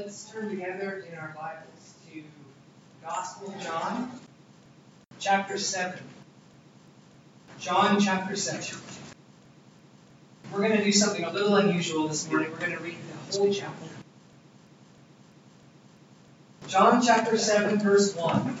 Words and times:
let's 0.00 0.30
turn 0.30 0.48
together 0.48 1.04
in 1.12 1.18
our 1.18 1.34
Bibles 1.36 1.94
to 2.06 2.22
Gospel 3.04 3.54
John, 3.62 4.10
chapter 5.18 5.58
7. 5.58 6.00
John 7.58 8.00
chapter 8.00 8.34
7. 8.34 8.80
We're 10.50 10.60
going 10.60 10.78
to 10.78 10.84
do 10.84 10.92
something 10.92 11.22
a 11.22 11.30
little 11.30 11.54
unusual 11.56 12.08
this 12.08 12.26
morning. 12.30 12.50
We're 12.50 12.60
going 12.60 12.72
to 12.72 12.82
read 12.82 12.96
the 13.30 13.36
whole 13.36 13.52
chapter. 13.52 13.88
John 16.66 17.02
chapter 17.02 17.36
7, 17.36 17.78
verse 17.80 18.16
1. 18.16 18.56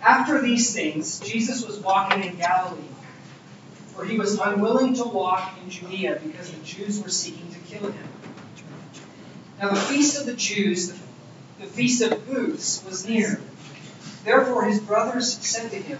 After 0.00 0.40
these 0.40 0.72
things, 0.72 1.20
Jesus 1.20 1.66
was 1.66 1.78
walking 1.80 2.24
in 2.24 2.36
Galilee, 2.36 2.80
for 3.88 4.06
he 4.06 4.16
was 4.16 4.38
unwilling 4.38 4.94
to 4.94 5.04
walk 5.04 5.52
in 5.62 5.68
Judea 5.68 6.18
because 6.24 6.50
the 6.50 6.64
Jews 6.64 7.02
were 7.02 7.10
seeking 7.10 7.52
to 7.52 7.58
kill 7.58 7.92
him. 7.92 8.08
Now 9.60 9.70
the 9.70 9.80
feast 9.80 10.20
of 10.20 10.26
the 10.26 10.34
Jews, 10.34 10.92
the, 11.60 11.66
feast 11.66 12.02
of 12.02 12.26
booths, 12.26 12.84
was 12.84 13.08
near. 13.08 13.40
Therefore 14.24 14.64
his 14.64 14.80
brothers 14.80 15.32
said 15.46 15.70
to 15.70 15.76
him, 15.76 15.98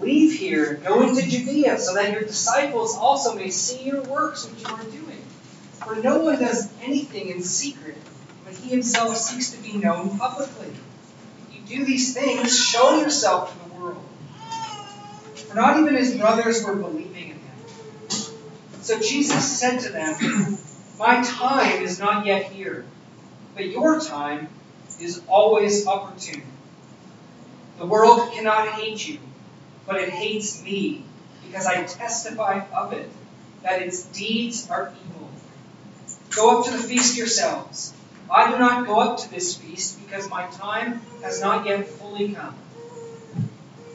Leave 0.00 0.38
here 0.38 0.74
go 0.76 1.06
into 1.06 1.28
Judea, 1.28 1.78
so 1.78 1.94
that 1.94 2.12
your 2.12 2.22
disciples 2.22 2.96
also 2.96 3.34
may 3.34 3.50
see 3.50 3.82
your 3.82 4.02
works 4.02 4.48
which 4.48 4.66
you 4.66 4.74
are 4.74 4.82
doing. 4.84 5.22
For 5.84 5.96
no 5.96 6.20
one 6.20 6.38
does 6.38 6.72
anything 6.82 7.28
in 7.28 7.42
secret, 7.42 7.96
but 8.44 8.54
he 8.54 8.70
himself 8.70 9.16
seeks 9.16 9.50
to 9.50 9.62
be 9.62 9.76
known 9.76 10.18
publicly. 10.18 10.72
You 11.52 11.60
do 11.66 11.84
these 11.84 12.14
things, 12.14 12.58
show 12.58 12.98
yourself 13.00 13.52
to 13.52 13.68
the 13.68 13.74
world. 13.74 14.02
For 15.34 15.54
not 15.54 15.78
even 15.80 15.96
his 15.96 16.16
brothers 16.16 16.64
were 16.64 16.76
believing 16.76 17.30
in 17.30 17.38
him. 17.38 17.40
So 18.80 18.98
Jesus 19.00 19.58
said 19.58 19.80
to 19.80 19.90
them, 19.90 20.58
My 21.00 21.22
time 21.22 21.82
is 21.82 21.98
not 21.98 22.26
yet 22.26 22.44
here, 22.52 22.84
but 23.56 23.66
your 23.66 23.98
time 24.00 24.48
is 25.00 25.20
always 25.26 25.86
opportune. 25.86 26.42
The 27.78 27.86
world 27.86 28.32
cannot 28.32 28.68
hate 28.68 29.08
you 29.08 29.18
but 29.90 30.00
it 30.00 30.10
hates 30.10 30.62
me 30.62 31.02
because 31.44 31.66
I 31.66 31.82
testify 31.82 32.64
of 32.72 32.92
it 32.92 33.10
that 33.64 33.82
its 33.82 34.04
deeds 34.04 34.70
are 34.70 34.92
evil. 35.04 35.28
Go 36.30 36.60
up 36.60 36.66
to 36.66 36.70
the 36.70 36.78
feast 36.78 37.16
yourselves. 37.16 37.92
I 38.30 38.52
do 38.52 38.56
not 38.56 38.86
go 38.86 39.00
up 39.00 39.18
to 39.18 39.30
this 39.30 39.56
feast 39.56 40.00
because 40.00 40.30
my 40.30 40.46
time 40.46 41.00
has 41.22 41.40
not 41.40 41.66
yet 41.66 41.88
fully 41.88 42.32
come. 42.32 42.54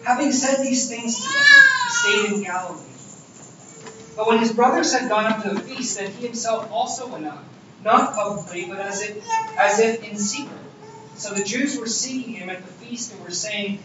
Having 0.03 0.33
said 0.33 0.61
these 0.61 0.89
things 0.89 1.15
to 1.15 1.21
them, 1.21 1.43
he 1.85 2.27
stayed 2.27 2.33
in 2.33 2.43
Galilee. 2.43 2.94
But 4.15 4.27
when 4.27 4.39
his 4.39 4.53
brothers 4.53 4.93
had 4.93 5.09
gone 5.09 5.25
up 5.25 5.43
to 5.43 5.49
the 5.49 5.59
feast, 5.59 5.97
then 5.97 6.11
he 6.11 6.25
himself 6.25 6.71
also 6.71 7.07
went 7.07 7.25
up, 7.25 7.43
not 7.83 8.13
publicly, 8.13 8.65
but 8.65 8.79
as 8.79 9.01
if, 9.01 9.27
as 9.57 9.79
if 9.79 10.03
in 10.09 10.17
secret. 10.17 10.59
So 11.15 11.33
the 11.33 11.43
Jews 11.43 11.77
were 11.77 11.87
seeking 11.87 12.33
him 12.33 12.49
at 12.49 12.65
the 12.65 12.71
feast 12.71 13.11
and 13.11 13.21
were 13.21 13.31
saying, 13.31 13.79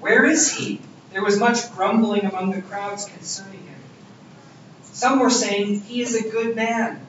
Where 0.00 0.24
is 0.24 0.52
he? 0.52 0.80
There 1.12 1.22
was 1.22 1.38
much 1.38 1.72
grumbling 1.72 2.24
among 2.24 2.50
the 2.50 2.62
crowds 2.62 3.04
concerning 3.04 3.60
him. 3.60 3.80
Some 4.82 5.20
were 5.20 5.30
saying, 5.30 5.82
He 5.82 6.02
is 6.02 6.14
a 6.14 6.28
good 6.30 6.56
man. 6.56 7.06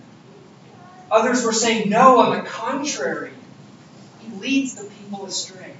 Others 1.10 1.44
were 1.44 1.54
saying, 1.54 1.90
No, 1.90 2.20
on 2.20 2.38
the 2.38 2.44
contrary, 2.44 3.34
he 4.20 4.36
leads 4.36 4.76
the 4.76 4.90
people 4.90 5.26
astray. 5.26 5.74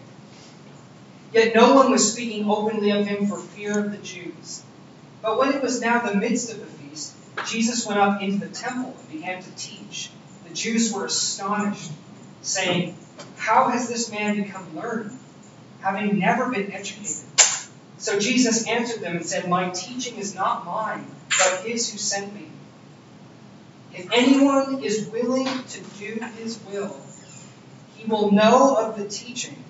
Yet 1.32 1.54
no 1.54 1.76
one 1.76 1.92
was 1.92 2.12
speaking 2.12 2.50
openly 2.50 2.92
of 2.92 3.06
him 3.06 3.28
for 3.28 3.38
fear 3.38 3.78
of 3.78 3.92
the 3.92 3.98
Jews. 3.98 4.64
But 5.22 5.38
when 5.38 5.54
it 5.54 5.62
was 5.62 5.82
now 5.82 6.00
the 6.00 6.16
midst 6.16 6.52
of 6.52 6.60
the 6.60 6.77
Jesus 7.46 7.86
went 7.86 8.00
up 8.00 8.22
into 8.22 8.46
the 8.46 8.52
temple 8.52 8.96
and 9.00 9.10
began 9.10 9.42
to 9.42 9.52
teach. 9.52 10.10
The 10.48 10.54
Jews 10.54 10.92
were 10.94 11.06
astonished, 11.06 11.92
saying, 12.42 12.98
How 13.36 13.70
has 13.70 13.88
this 13.88 14.12
man 14.12 14.42
become 14.42 14.76
learned, 14.76 15.18
having 15.82 16.20
never 16.20 16.50
been 16.50 16.72
educated? 16.72 17.24
So 17.98 18.20
Jesus 18.20 18.68
answered 18.68 19.02
them 19.02 19.18
and 19.18 19.26
said, 19.26 19.50
My 19.50 19.70
teaching 19.70 20.18
is 20.18 20.36
not 20.36 20.66
mine, 20.66 21.06
but 21.30 21.62
his 21.66 21.92
who 21.92 21.98
sent 21.98 22.34
me. 22.34 22.48
If 23.94 24.10
anyone 24.14 24.84
is 24.84 25.08
willing 25.08 25.48
to 25.48 25.82
do 26.00 26.20
his 26.38 26.60
will, 26.70 26.96
he 27.96 28.06
will 28.06 28.32
know 28.32 28.76
of 28.76 28.98
the 28.98 29.08
teaching, 29.08 29.64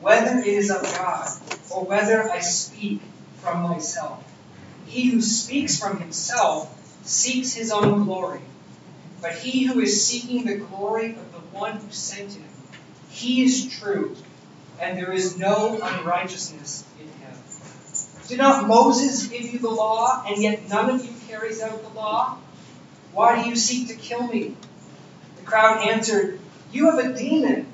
whether 0.00 0.38
it 0.38 0.46
is 0.46 0.70
of 0.70 0.82
God 0.82 1.28
or 1.70 1.84
whether 1.84 2.28
I 2.28 2.40
speak 2.40 3.00
from 3.36 3.62
myself. 3.62 4.24
He 4.86 5.10
who 5.10 5.20
speaks 5.20 5.78
from 5.78 6.00
himself 6.00 6.74
seeks 7.08 7.54
his 7.54 7.72
own 7.72 8.04
glory, 8.04 8.40
but 9.22 9.32
he 9.32 9.64
who 9.64 9.80
is 9.80 10.04
seeking 10.06 10.44
the 10.44 10.56
glory 10.56 11.12
of 11.12 11.32
the 11.32 11.38
one 11.56 11.76
who 11.78 11.90
sent 11.90 12.34
him, 12.34 12.44
he 13.08 13.42
is 13.42 13.66
true, 13.78 14.14
and 14.80 14.96
there 14.96 15.12
is 15.12 15.38
no 15.38 15.80
unrighteousness 15.82 16.84
in 17.00 17.06
him. 17.06 17.32
Did 18.28 18.38
not 18.38 18.68
Moses 18.68 19.26
give 19.26 19.42
you 19.42 19.58
the 19.58 19.70
law, 19.70 20.22
and 20.26 20.42
yet 20.42 20.68
none 20.68 20.90
of 20.90 21.04
you 21.04 21.12
carries 21.28 21.62
out 21.62 21.82
the 21.82 21.98
law? 21.98 22.38
Why 23.12 23.42
do 23.42 23.48
you 23.48 23.56
seek 23.56 23.88
to 23.88 23.94
kill 23.94 24.26
me? 24.26 24.54
The 25.36 25.42
crowd 25.44 25.88
answered, 25.88 26.38
You 26.70 26.90
have 26.90 27.04
a 27.04 27.16
demon. 27.16 27.66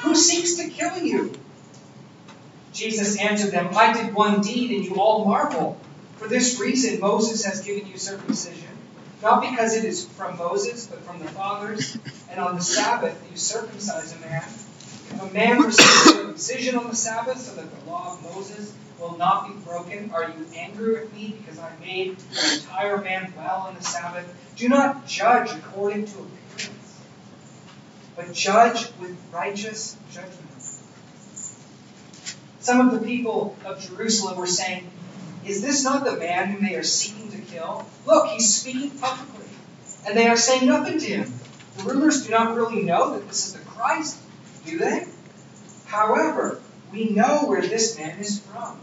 Who 0.00 0.14
seeks 0.16 0.54
to 0.54 0.68
kill 0.70 0.96
you? 0.96 1.34
Jesus 2.72 3.20
answered 3.20 3.52
them, 3.52 3.76
I 3.76 3.92
did 3.92 4.14
one 4.14 4.40
deed, 4.40 4.70
and 4.70 4.84
you 4.84 4.94
all 4.94 5.26
marvel. 5.26 5.76
For 6.22 6.28
this 6.28 6.60
reason 6.60 7.00
Moses 7.00 7.44
has 7.46 7.62
given 7.62 7.90
you 7.90 7.98
circumcision, 7.98 8.68
not 9.24 9.42
because 9.42 9.74
it 9.74 9.84
is 9.84 10.06
from 10.06 10.38
Moses, 10.38 10.86
but 10.86 11.00
from 11.00 11.18
the 11.18 11.26
fathers, 11.26 11.98
and 12.30 12.38
on 12.38 12.54
the 12.54 12.62
Sabbath 12.62 13.20
you 13.28 13.36
circumcise 13.36 14.14
a 14.14 14.20
man. 14.20 14.44
If 14.44 15.20
a 15.20 15.34
man 15.34 15.60
receives 15.62 16.14
circumcision 16.14 16.76
on 16.76 16.88
the 16.88 16.94
Sabbath, 16.94 17.38
so 17.38 17.56
that 17.56 17.68
the 17.68 17.90
law 17.90 18.12
of 18.12 18.22
Moses 18.22 18.72
will 19.00 19.18
not 19.18 19.48
be 19.48 19.54
broken, 19.64 20.12
are 20.12 20.28
you 20.28 20.46
angry 20.54 20.92
with 20.92 21.12
me 21.12 21.34
because 21.38 21.58
I 21.58 21.72
made 21.80 22.16
the 22.16 22.54
entire 22.54 22.98
man 22.98 23.32
well 23.36 23.66
on 23.66 23.74
the 23.74 23.82
Sabbath? 23.82 24.32
Do 24.54 24.68
not 24.68 25.08
judge 25.08 25.50
according 25.50 26.04
to 26.04 26.18
appearance, 26.20 27.00
but 28.14 28.32
judge 28.32 28.86
with 29.00 29.16
righteous 29.32 29.96
judgment. 30.12 30.38
Some 32.60 32.88
of 32.88 32.92
the 32.92 33.04
people 33.04 33.56
of 33.64 33.80
Jerusalem 33.80 34.38
were 34.38 34.46
saying, 34.46 34.88
Is 35.46 35.62
this 35.62 35.84
not 35.84 36.04
the 36.04 36.16
man 36.16 36.48
whom 36.48 36.64
they 36.64 36.76
are 36.76 36.82
seeking 36.82 37.30
to 37.32 37.38
kill? 37.38 37.84
Look, 38.06 38.28
he's 38.28 38.54
speaking 38.54 38.90
publicly, 38.90 39.46
and 40.06 40.16
they 40.16 40.28
are 40.28 40.36
saying 40.36 40.66
nothing 40.66 40.98
to 40.98 41.06
him. 41.06 41.32
The 41.78 41.84
rulers 41.84 42.26
do 42.26 42.30
not 42.30 42.54
really 42.54 42.82
know 42.82 43.14
that 43.14 43.26
this 43.28 43.48
is 43.48 43.52
the 43.54 43.64
Christ, 43.64 44.18
do 44.64 44.78
they? 44.78 45.06
However, 45.86 46.60
we 46.92 47.10
know 47.10 47.44
where 47.46 47.62
this 47.62 47.98
man 47.98 48.18
is 48.18 48.40
from. 48.40 48.78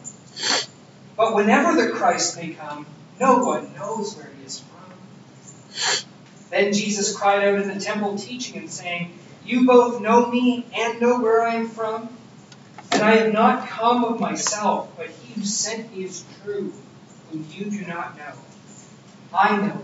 But 1.15 1.35
whenever 1.35 1.79
the 1.79 1.91
Christ 1.91 2.37
may 2.37 2.49
come, 2.49 2.85
no 3.19 3.39
one 3.39 3.73
knows 3.75 4.15
where 4.15 4.29
he 4.37 4.45
is 4.45 4.59
from. 4.59 6.05
Then 6.49 6.73
Jesus 6.73 7.15
cried 7.15 7.47
out 7.47 7.59
in 7.61 7.67
the 7.67 7.79
temple, 7.79 8.17
teaching 8.17 8.57
and 8.57 8.69
saying, 8.69 9.17
You 9.45 9.65
both 9.65 10.01
know 10.01 10.25
me 10.25 10.65
and 10.75 10.99
know 10.99 11.19
where 11.19 11.41
I 11.41 11.55
am 11.55 11.69
from. 11.69 12.09
And 12.91 13.03
I 13.03 13.17
have 13.17 13.33
not 13.33 13.67
come 13.67 14.03
of 14.03 14.19
myself, 14.19 14.91
but 14.97 15.09
who 15.35 15.43
sent 15.43 15.95
me 15.95 16.03
is 16.03 16.25
true, 16.41 16.73
whom 17.29 17.45
you 17.51 17.69
do 17.69 17.85
not 17.85 18.17
know. 18.17 18.33
I 19.33 19.57
know 19.57 19.63
him, 19.63 19.81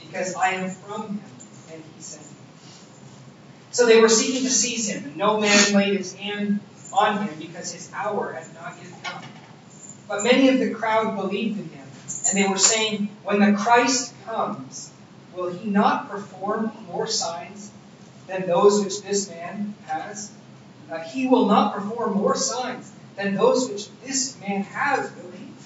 because 0.00 0.34
I 0.34 0.50
am 0.50 0.70
from 0.70 1.02
him, 1.02 1.20
and 1.72 1.82
he 1.96 2.02
sent 2.02 2.24
me. 2.30 2.36
So 3.72 3.86
they 3.86 4.00
were 4.00 4.08
seeking 4.08 4.42
to 4.42 4.50
seize 4.50 4.88
him, 4.88 5.04
and 5.04 5.16
no 5.16 5.40
man 5.40 5.72
laid 5.72 5.96
his 5.96 6.14
hand 6.14 6.60
on 6.92 7.26
him, 7.26 7.38
because 7.38 7.72
his 7.72 7.90
hour 7.94 8.32
had 8.32 8.52
not 8.54 8.76
yet 8.82 9.02
come. 9.02 9.22
But 10.08 10.24
many 10.24 10.48
of 10.48 10.58
the 10.58 10.70
crowd 10.70 11.16
believed 11.16 11.58
in 11.58 11.68
him, 11.68 11.86
and 12.28 12.38
they 12.38 12.48
were 12.48 12.58
saying, 12.58 13.08
When 13.24 13.40
the 13.40 13.56
Christ 13.58 14.14
comes, 14.24 14.90
will 15.34 15.52
he 15.52 15.70
not 15.70 16.10
perform 16.10 16.72
more 16.86 17.06
signs 17.06 17.70
than 18.26 18.46
those 18.46 18.84
which 18.84 19.02
this 19.02 19.28
man 19.28 19.74
has? 19.86 20.32
Uh, 20.90 20.98
he 20.98 21.28
will 21.28 21.46
not 21.46 21.74
perform 21.74 22.14
more 22.14 22.36
signs 22.36 22.90
than 23.20 23.34
those 23.34 23.68
which 23.68 23.86
this 24.02 24.38
man 24.40 24.62
has 24.62 25.10
believed. 25.10 25.56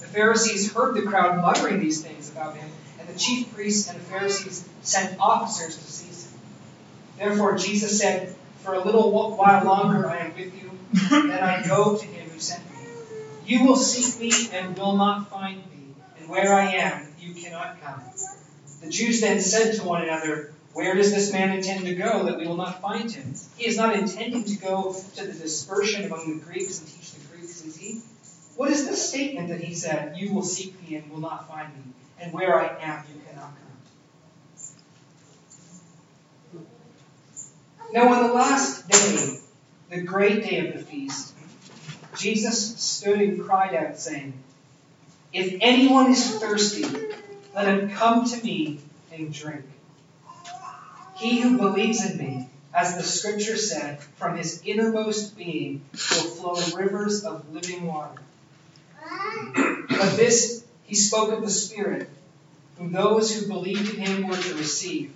The 0.00 0.08
Pharisees 0.08 0.72
heard 0.72 0.94
the 0.94 1.02
crowd 1.02 1.40
muttering 1.40 1.80
these 1.80 2.02
things 2.02 2.30
about 2.30 2.56
him, 2.56 2.68
and 3.00 3.08
the 3.08 3.18
chief 3.18 3.54
priests 3.54 3.88
and 3.88 3.98
the 3.98 4.04
Pharisees 4.04 4.68
sent 4.82 5.18
officers 5.18 5.76
to 5.76 5.82
seize 5.82 6.26
him. 6.26 6.40
Therefore 7.18 7.56
Jesus 7.56 7.98
said, 7.98 8.34
For 8.62 8.74
a 8.74 8.84
little 8.84 9.10
while 9.10 9.64
longer 9.64 10.08
I 10.08 10.18
am 10.18 10.34
with 10.34 10.52
you, 10.60 10.70
then 11.10 11.42
I 11.42 11.66
go 11.66 11.96
to 11.96 12.04
him 12.04 12.28
who 12.28 12.38
sent 12.38 12.62
me. 12.70 12.76
You 13.46 13.64
will 13.64 13.76
seek 13.76 14.20
me 14.20 14.32
and 14.52 14.76
will 14.76 14.96
not 14.96 15.30
find 15.30 15.56
me, 15.56 15.94
and 16.18 16.28
where 16.28 16.52
I 16.52 16.72
am 16.72 17.06
you 17.18 17.32
cannot 17.32 17.80
come. 17.82 18.02
The 18.82 18.90
Jews 18.90 19.22
then 19.22 19.40
said 19.40 19.74
to 19.76 19.84
one 19.84 20.02
another, 20.02 20.52
where 20.78 20.94
does 20.94 21.12
this 21.12 21.32
man 21.32 21.50
intend 21.56 21.86
to 21.86 21.94
go 21.96 22.26
that 22.26 22.38
we 22.38 22.46
will 22.46 22.56
not 22.56 22.80
find 22.80 23.10
him? 23.10 23.34
He 23.56 23.66
is 23.66 23.76
not 23.76 23.96
intending 23.96 24.44
to 24.44 24.54
go 24.58 24.94
to 25.16 25.26
the 25.26 25.32
dispersion 25.32 26.04
among 26.04 26.38
the 26.38 26.44
Greeks 26.44 26.78
and 26.78 26.86
teach 26.86 27.10
the 27.14 27.26
Greeks, 27.26 27.64
is 27.64 27.76
he? 27.76 28.00
What 28.54 28.70
is 28.70 28.86
this 28.86 29.08
statement 29.08 29.48
that 29.48 29.60
he 29.60 29.74
said, 29.74 30.16
You 30.16 30.32
will 30.32 30.44
seek 30.44 30.80
me 30.88 30.94
and 30.94 31.10
will 31.10 31.18
not 31.18 31.48
find 31.48 31.74
me, 31.74 31.82
and 32.20 32.32
where 32.32 32.60
I 32.60 32.80
am 32.80 33.04
you 33.12 33.20
cannot 33.28 33.54
come? 36.52 36.66
Now, 37.92 38.14
on 38.14 38.28
the 38.28 38.32
last 38.32 38.88
day, 38.88 39.40
the 39.90 40.02
great 40.02 40.44
day 40.44 40.68
of 40.68 40.74
the 40.74 40.80
feast, 40.84 41.34
Jesus 42.16 42.76
stood 42.80 43.20
and 43.20 43.44
cried 43.44 43.74
out, 43.74 43.98
saying, 43.98 44.32
If 45.32 45.58
anyone 45.60 46.12
is 46.12 46.38
thirsty, 46.38 46.84
let 47.52 47.66
him 47.66 47.90
come 47.90 48.26
to 48.26 48.44
me 48.44 48.78
and 49.10 49.34
drink. 49.34 49.64
He 51.18 51.40
who 51.40 51.58
believes 51.58 52.04
in 52.08 52.16
me, 52.16 52.48
as 52.72 52.96
the 52.96 53.02
scripture 53.02 53.56
said, 53.56 54.00
from 54.16 54.36
his 54.36 54.62
innermost 54.64 55.36
being 55.36 55.82
will 55.92 56.22
flow 56.22 56.76
rivers 56.76 57.24
of 57.24 57.52
living 57.52 57.86
water. 57.86 58.20
But 59.88 60.16
this 60.16 60.64
he 60.84 60.94
spoke 60.94 61.32
of 61.32 61.42
the 61.42 61.50
Spirit, 61.50 62.08
whom 62.76 62.92
those 62.92 63.34
who 63.34 63.48
believed 63.48 63.94
in 63.94 64.00
him 64.00 64.28
were 64.28 64.36
to 64.36 64.54
receive. 64.54 65.12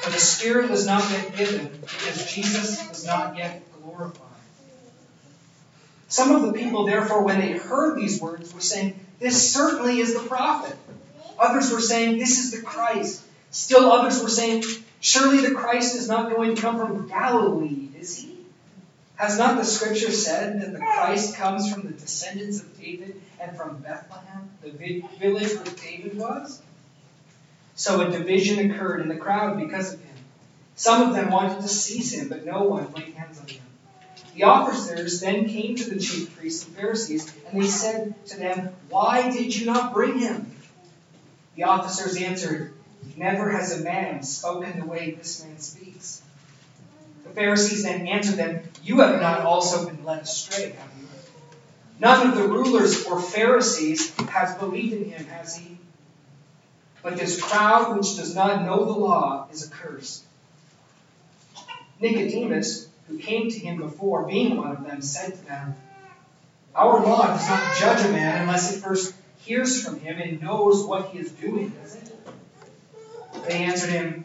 For 0.00 0.10
the 0.10 0.18
Spirit 0.18 0.70
was 0.70 0.86
not 0.86 1.08
yet 1.10 1.36
given, 1.36 1.68
because 1.80 2.32
Jesus 2.32 2.88
was 2.88 3.04
not 3.04 3.36
yet 3.36 3.62
glorified. 3.82 4.26
Some 6.08 6.34
of 6.34 6.42
the 6.42 6.52
people, 6.52 6.86
therefore, 6.86 7.22
when 7.22 7.40
they 7.40 7.52
heard 7.52 7.96
these 7.96 8.20
words, 8.20 8.52
were 8.52 8.60
saying, 8.60 8.98
This 9.18 9.52
certainly 9.52 9.98
is 9.98 10.14
the 10.14 10.28
prophet. 10.28 10.76
Others 11.38 11.70
were 11.70 11.80
saying, 11.80 12.18
This 12.18 12.38
is 12.38 12.50
the 12.50 12.62
Christ. 12.62 13.22
Still 13.50 13.92
others 13.92 14.22
were 14.22 14.28
saying, 14.28 14.64
Surely 15.02 15.44
the 15.44 15.52
Christ 15.52 15.96
is 15.96 16.08
not 16.08 16.30
going 16.30 16.54
to 16.54 16.62
come 16.62 16.78
from 16.78 17.08
Galilee, 17.08 17.88
is 17.98 18.18
he? 18.18 18.38
Has 19.16 19.36
not 19.36 19.56
the 19.56 19.64
scripture 19.64 20.12
said 20.12 20.62
that 20.62 20.72
the 20.72 20.78
Christ 20.78 21.34
comes 21.34 21.72
from 21.72 21.82
the 21.82 21.92
descendants 21.92 22.60
of 22.60 22.80
David 22.80 23.20
and 23.40 23.56
from 23.56 23.78
Bethlehem, 23.78 24.48
the 24.62 24.70
village 25.18 25.54
where 25.54 25.74
David 25.74 26.16
was? 26.16 26.62
So 27.74 28.00
a 28.02 28.10
division 28.12 28.70
occurred 28.70 29.00
in 29.00 29.08
the 29.08 29.16
crowd 29.16 29.58
because 29.58 29.94
of 29.94 30.00
him. 30.00 30.14
Some 30.76 31.08
of 31.08 31.16
them 31.16 31.32
wanted 31.32 31.62
to 31.62 31.68
seize 31.68 32.12
him, 32.12 32.28
but 32.28 32.46
no 32.46 32.62
one 32.62 32.92
laid 32.92 33.14
hands 33.14 33.40
on 33.40 33.48
him. 33.48 33.62
The 34.36 34.44
officers 34.44 35.18
then 35.18 35.48
came 35.48 35.74
to 35.76 35.90
the 35.90 35.98
chief 35.98 36.38
priests 36.38 36.64
and 36.64 36.76
Pharisees, 36.76 37.34
and 37.48 37.60
they 37.60 37.66
said 37.66 38.14
to 38.26 38.38
them, 38.38 38.72
Why 38.88 39.32
did 39.32 39.56
you 39.56 39.66
not 39.66 39.94
bring 39.94 40.20
him? 40.20 40.54
The 41.56 41.64
officers 41.64 42.16
answered, 42.16 42.72
Never 43.22 43.50
has 43.50 43.78
a 43.78 43.84
man 43.84 44.24
spoken 44.24 44.80
the 44.80 44.84
way 44.84 45.12
this 45.12 45.44
man 45.44 45.56
speaks. 45.58 46.22
The 47.22 47.30
Pharisees 47.30 47.84
then 47.84 48.08
answered 48.08 48.34
them, 48.34 48.62
You 48.82 48.98
have 48.98 49.20
not 49.20 49.42
also 49.42 49.86
been 49.86 50.04
led 50.04 50.22
astray, 50.22 50.70
have 50.70 50.90
you? 50.98 51.06
None 52.00 52.30
of 52.30 52.34
the 52.36 52.48
rulers 52.48 53.06
or 53.06 53.22
Pharisees 53.22 54.12
has 54.28 54.56
believed 54.56 54.94
in 54.94 55.04
him, 55.04 55.24
has 55.26 55.54
he? 55.54 55.76
But 57.00 57.16
this 57.16 57.40
crowd 57.40 57.96
which 57.96 58.16
does 58.16 58.34
not 58.34 58.64
know 58.64 58.84
the 58.84 58.90
law 58.90 59.46
is 59.52 59.70
accursed. 59.70 60.24
Nicodemus, 62.00 62.88
who 63.06 63.18
came 63.18 63.52
to 63.52 63.58
him 63.60 63.76
before, 63.76 64.26
being 64.26 64.56
one 64.56 64.72
of 64.72 64.84
them, 64.84 65.00
said 65.00 65.36
to 65.36 65.46
them, 65.46 65.76
Our 66.74 67.00
law 67.06 67.28
does 67.28 67.48
not 67.48 67.76
judge 67.78 68.04
a 68.04 68.10
man 68.10 68.40
unless 68.40 68.76
it 68.76 68.80
first 68.80 69.14
hears 69.42 69.84
from 69.84 70.00
him 70.00 70.18
and 70.18 70.42
knows 70.42 70.84
what 70.84 71.10
he 71.10 71.20
is 71.20 71.30
doing, 71.30 71.68
does 71.80 71.94
it? 71.94 72.11
They 73.46 73.64
answered 73.64 73.90
him, 73.90 74.24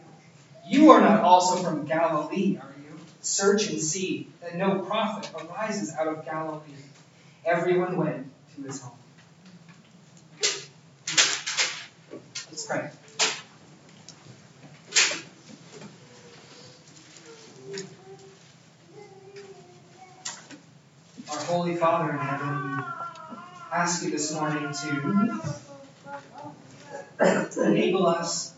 You 0.66 0.90
are 0.90 1.00
not 1.00 1.22
also 1.22 1.62
from 1.62 1.84
Galilee, 1.86 2.58
are 2.60 2.74
you? 2.82 2.98
Search 3.20 3.68
and 3.68 3.80
see 3.80 4.28
that 4.40 4.56
no 4.56 4.80
prophet 4.80 5.30
arises 5.34 5.92
out 5.94 6.06
of 6.06 6.24
Galilee. 6.24 6.62
Everyone 7.44 7.96
went 7.96 8.30
to 8.54 8.62
his 8.62 8.80
home. 8.80 8.92
Let's 12.50 12.66
pray. 12.66 12.90
Our 21.30 21.38
Holy 21.44 21.76
Father 21.76 22.12
in 22.12 22.18
heaven, 22.18 22.76
we 22.76 22.82
ask 23.72 24.02
you 24.04 24.10
this 24.10 24.32
morning 24.32 24.72
to 24.72 25.40
enable 27.64 28.06
us 28.06 28.54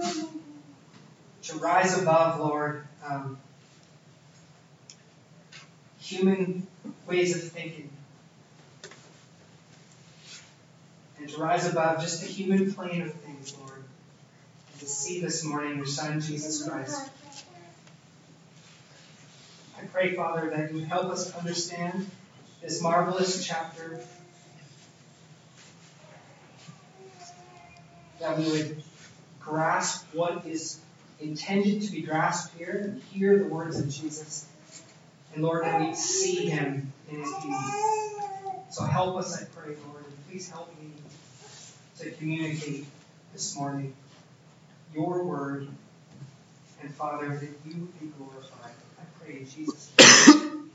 to 0.00 1.58
rise 1.58 2.00
above, 2.00 2.40
Lord, 2.40 2.86
um, 3.08 3.38
human 6.00 6.66
ways 7.06 7.36
of 7.36 7.50
thinking. 7.50 7.90
And 11.18 11.28
to 11.28 11.38
rise 11.38 11.70
above 11.70 12.00
just 12.00 12.20
the 12.20 12.26
human 12.26 12.72
plane 12.74 13.02
of 13.02 13.12
things, 13.12 13.56
Lord. 13.58 13.84
And 14.72 14.80
to 14.80 14.86
see 14.86 15.20
this 15.20 15.44
morning 15.44 15.76
your 15.76 15.86
Son, 15.86 16.20
Jesus 16.20 16.66
Christ. 16.68 17.10
I 19.78 19.86
pray, 19.86 20.14
Father, 20.14 20.50
that 20.50 20.72
you 20.72 20.84
help 20.84 21.06
us 21.06 21.34
understand 21.36 22.10
this 22.62 22.82
marvelous 22.82 23.46
chapter. 23.46 24.00
That 28.20 28.38
we 28.38 28.50
would 28.50 28.83
grasp 29.44 30.06
what 30.14 30.46
is 30.46 30.80
intended 31.20 31.82
to 31.82 31.92
be 31.92 32.02
grasped 32.02 32.56
here 32.58 32.80
and 32.84 33.02
hear 33.12 33.38
the 33.38 33.44
words 33.44 33.78
of 33.78 33.88
Jesus. 33.88 34.46
And 35.34 35.42
Lord, 35.42 35.64
that 35.64 35.80
we 35.80 35.94
see 35.94 36.46
him 36.46 36.92
in 37.10 37.20
his 37.20 37.32
beauty. 37.42 37.56
So 38.70 38.84
help 38.84 39.16
us, 39.16 39.40
I 39.40 39.44
pray, 39.46 39.76
Lord, 39.88 40.04
and 40.04 40.28
please 40.28 40.48
help 40.48 40.70
me 40.80 40.88
to 41.98 42.10
communicate 42.12 42.86
this 43.32 43.56
morning 43.56 43.94
your 44.94 45.24
word. 45.24 45.68
And 46.82 46.94
Father, 46.94 47.28
that 47.28 47.48
you 47.66 47.88
be 48.00 48.06
glorified. 48.18 48.72
I 48.98 49.04
pray 49.20 49.38
in 49.38 49.48
Jesus' 49.48 49.90
name. 49.98 50.70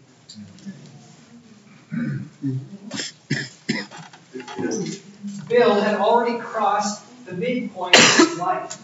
Bill 5.47 5.81
had 5.81 5.95
already 5.95 6.39
crossed 6.39 7.03
the 7.29 7.35
midpoint 7.35 7.95
of 7.95 8.17
his 8.17 8.39
life. 8.39 8.77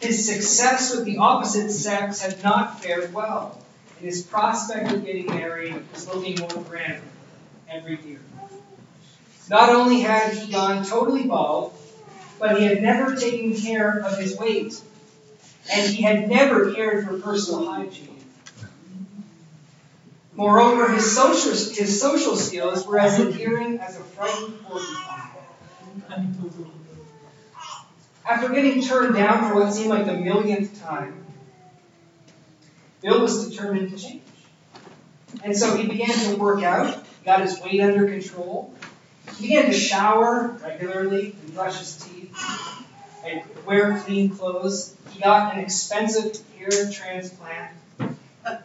His 0.00 0.26
success 0.26 0.94
with 0.94 1.04
the 1.04 1.18
opposite 1.18 1.70
sex 1.70 2.22
had 2.22 2.42
not 2.42 2.82
fared 2.82 3.12
well, 3.12 3.60
and 3.98 4.06
his 4.06 4.22
prospect 4.22 4.92
of 4.92 5.04
getting 5.04 5.26
married 5.26 5.74
was 5.92 6.08
looking 6.08 6.38
more 6.40 6.64
grim 6.64 7.02
every 7.68 7.98
year. 8.04 8.20
Not 9.48 9.70
only 9.70 10.00
had 10.00 10.34
he 10.34 10.50
gone 10.50 10.84
totally 10.84 11.24
bald, 11.24 11.74
but 12.38 12.58
he 12.58 12.64
had 12.66 12.82
never 12.82 13.14
taken 13.14 13.54
care 13.54 13.98
of 13.98 14.18
his 14.18 14.36
weight, 14.36 14.80
and 15.70 15.90
he 15.90 16.02
had 16.02 16.28
never 16.28 16.72
cared 16.72 17.06
for 17.06 17.18
personal 17.18 17.70
hygiene. 17.70 18.08
Moreover, 20.34 20.90
his 20.92 21.14
social, 21.14 21.52
his 21.52 22.00
social 22.00 22.36
skills 22.36 22.86
were 22.86 22.98
as 22.98 23.20
endearing 23.20 23.78
as 23.78 23.96
a 23.96 24.02
frightened 24.02 24.62
porcupine. 24.64 25.31
After 28.28 28.48
getting 28.50 28.82
turned 28.82 29.14
down 29.14 29.48
for 29.48 29.56
what 29.56 29.72
seemed 29.72 29.90
like 29.90 30.06
the 30.06 30.14
millionth 30.14 30.80
time, 30.80 31.24
Bill 33.02 33.20
was 33.20 33.48
determined 33.48 33.90
to 33.90 33.98
change. 33.98 34.22
And 35.42 35.56
so 35.56 35.76
he 35.76 35.86
began 35.88 36.10
to 36.10 36.36
work 36.36 36.62
out, 36.62 37.04
got 37.24 37.40
his 37.40 37.60
weight 37.60 37.80
under 37.80 38.06
control. 38.08 38.72
He 39.36 39.48
began 39.48 39.66
to 39.66 39.72
shower 39.72 40.56
regularly 40.62 41.34
and 41.42 41.54
brush 41.54 41.78
his 41.78 41.96
teeth 41.96 42.36
and 43.24 43.42
wear 43.66 43.98
clean 44.00 44.30
clothes. 44.30 44.94
He 45.10 45.20
got 45.20 45.54
an 45.54 45.60
expensive 45.60 46.38
hair 46.56 46.90
transplant. 46.90 47.76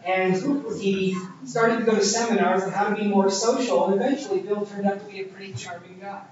And 0.06 0.36
he 0.80 1.18
started 1.46 1.80
to 1.80 1.84
go 1.84 1.96
to 1.96 2.04
seminars 2.04 2.64
on 2.64 2.72
how 2.72 2.90
to 2.90 2.96
be 2.96 3.08
more 3.08 3.30
social, 3.30 3.86
and 3.86 4.02
eventually 4.02 4.40
Bill 4.40 4.66
turned 4.66 4.88
out 4.88 5.00
to 5.00 5.06
be 5.06 5.22
a 5.22 5.26
pretty 5.26 5.54
charming 5.54 6.00
guy. 6.00 6.24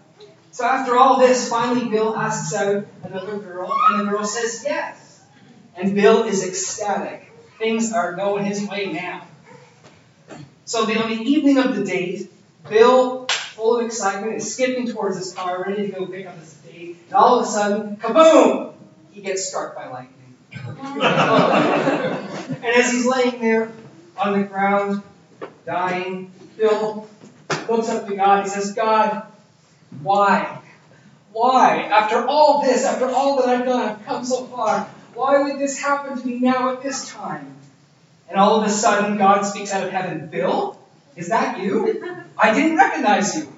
So 0.55 0.63
after 0.63 0.95
all 0.95 1.19
this, 1.19 1.49
finally 1.49 1.89
Bill 1.89 2.15
asks 2.15 2.55
out 2.55 2.85
another 3.03 3.37
girl, 3.39 3.77
and 3.89 3.99
the 3.99 4.09
girl 4.09 4.23
says 4.23 4.63
yes. 4.65 5.21
And 5.75 5.93
Bill 5.93 6.23
is 6.23 6.47
ecstatic. 6.47 7.29
Things 7.59 7.91
are 7.91 8.13
going 8.13 8.45
his 8.45 8.65
way 8.65 8.93
now. 8.93 9.27
So 10.63 10.83
on 10.83 11.09
the 11.09 11.21
evening 11.21 11.57
of 11.57 11.75
the 11.75 11.83
date, 11.83 12.31
Bill, 12.69 13.25
full 13.27 13.81
of 13.81 13.85
excitement, 13.85 14.35
is 14.35 14.53
skipping 14.53 14.87
towards 14.87 15.17
his 15.17 15.33
car, 15.33 15.61
ready 15.67 15.87
to 15.87 15.91
go 15.91 16.07
pick 16.07 16.25
up 16.25 16.39
his 16.39 16.53
date, 16.53 16.99
and 17.07 17.15
all 17.15 17.41
of 17.41 17.45
a 17.45 17.49
sudden, 17.49 17.97
kaboom! 17.97 18.75
He 19.11 19.19
gets 19.19 19.43
struck 19.43 19.75
by 19.75 19.89
lightning. 19.89 20.37
and 22.53 22.65
as 22.65 22.93
he's 22.93 23.05
laying 23.05 23.41
there 23.41 23.73
on 24.17 24.39
the 24.39 24.45
ground, 24.47 25.03
dying, 25.65 26.31
Bill 26.55 27.09
looks 27.67 27.89
up 27.89 28.07
to 28.07 28.15
God. 28.15 28.43
He 28.43 28.49
says, 28.49 28.71
God, 28.71 29.33
why? 30.03 30.61
Why? 31.31 31.81
After 31.83 32.25
all 32.27 32.61
this, 32.63 32.85
after 32.85 33.09
all 33.09 33.37
that 33.37 33.49
I've 33.49 33.65
done, 33.65 33.89
I've 33.89 34.05
come 34.05 34.23
so 34.23 34.45
far, 34.45 34.87
why 35.13 35.43
would 35.43 35.59
this 35.59 35.77
happen 35.79 36.19
to 36.19 36.27
me 36.27 36.39
now 36.39 36.73
at 36.73 36.81
this 36.81 37.09
time? 37.09 37.53
And 38.29 38.39
all 38.39 38.59
of 38.59 38.67
a 38.67 38.69
sudden, 38.69 39.17
God 39.17 39.43
speaks 39.43 39.73
out 39.73 39.83
of 39.83 39.91
heaven, 39.91 40.27
Bill, 40.27 40.79
is 41.15 41.29
that 41.29 41.59
you? 41.59 42.23
I 42.37 42.53
didn't 42.53 42.77
recognize 42.77 43.35
you. 43.35 43.51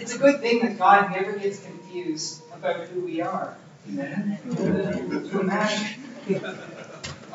It's 0.00 0.14
a 0.14 0.18
good 0.18 0.40
thing 0.40 0.60
that 0.60 0.78
God 0.78 1.10
never 1.10 1.38
gets 1.38 1.62
confused 1.62 2.42
about 2.52 2.86
who 2.88 3.04
we 3.04 3.20
are. 3.20 3.56
Amen. 3.88 4.38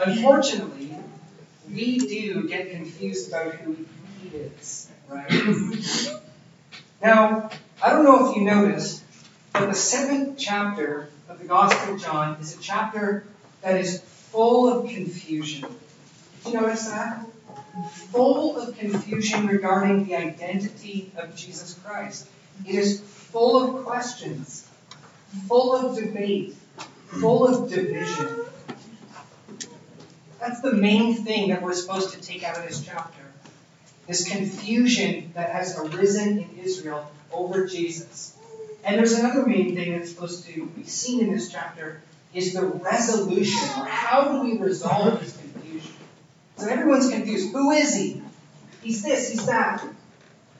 Unfortunately, 0.05 0.82
we 1.73 1.97
do 1.97 2.47
get 2.47 2.71
confused 2.71 3.29
about 3.29 3.55
who 3.55 3.75
He 4.21 4.37
is, 4.37 4.89
right? 5.07 5.29
Now, 7.01 7.49
I 7.81 7.89
don't 7.89 8.05
know 8.05 8.29
if 8.29 8.35
you 8.37 8.43
noticed, 8.43 9.03
but 9.51 9.67
the 9.67 9.73
seventh 9.73 10.37
chapter 10.37 11.09
of 11.27 11.39
the 11.39 11.45
Gospel 11.45 11.95
of 11.95 12.01
John 12.01 12.39
is 12.39 12.57
a 12.57 12.61
chapter 12.61 13.25
that 13.61 13.77
is 13.79 14.01
full 14.01 14.69
of 14.69 14.89
confusion. 14.89 15.67
Did 16.43 16.53
you 16.53 16.61
notice 16.61 16.89
that? 16.89 17.25
Full 18.11 18.57
of 18.57 18.77
confusion 18.77 19.47
regarding 19.47 20.05
the 20.05 20.15
identity 20.15 21.11
of 21.17 21.35
Jesus 21.35 21.73
Christ. 21.83 22.27
It 22.65 22.75
is 22.75 23.01
full 23.01 23.77
of 23.77 23.85
questions, 23.85 24.69
full 25.47 25.75
of 25.75 25.95
debate, 25.97 26.55
full 27.07 27.47
of 27.47 27.69
division. 27.69 28.45
That's 30.43 30.59
the 30.59 30.73
main 30.73 31.23
thing 31.23 31.51
that 31.51 31.61
we're 31.61 31.73
supposed 31.73 32.13
to 32.13 32.19
take 32.19 32.43
out 32.43 32.57
of 32.57 32.67
this 32.67 32.83
chapter. 32.83 33.23
This 34.07 34.27
confusion 34.27 35.31
that 35.35 35.51
has 35.51 35.79
arisen 35.79 36.39
in 36.39 36.59
Israel 36.61 37.09
over 37.31 37.65
Jesus. 37.65 38.35
And 38.83 38.97
there's 38.97 39.13
another 39.13 39.45
main 39.45 39.73
thing 39.73 39.93
that's 39.93 40.09
supposed 40.09 40.45
to 40.47 40.65
be 40.65 40.83
seen 40.83 41.21
in 41.21 41.31
this 41.31 41.49
chapter 41.49 42.01
is 42.33 42.53
the 42.53 42.65
resolution, 42.65 43.69
or 43.79 43.85
how 43.85 44.33
do 44.33 44.43
we 44.43 44.57
resolve 44.57 45.21
this 45.21 45.37
confusion? 45.37 45.93
So 46.57 46.67
everyone's 46.67 47.09
confused. 47.09 47.53
Who 47.53 47.71
is 47.71 47.95
he? 47.95 48.21
He's 48.81 49.01
this, 49.01 49.31
he's 49.31 49.45
that. 49.45 49.81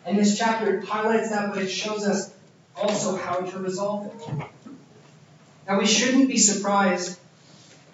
And 0.06 0.18
this 0.18 0.38
chapter 0.38 0.80
highlights 0.80 1.30
that, 1.32 1.54
but 1.54 1.62
it 1.62 1.68
shows 1.68 2.08
us 2.08 2.34
also 2.78 3.18
how 3.18 3.42
to 3.42 3.60
resolve 3.60 4.06
it. 4.16 4.48
Now, 5.68 5.78
we 5.78 5.86
shouldn't 5.86 6.30
be 6.30 6.38
surprised 6.38 7.20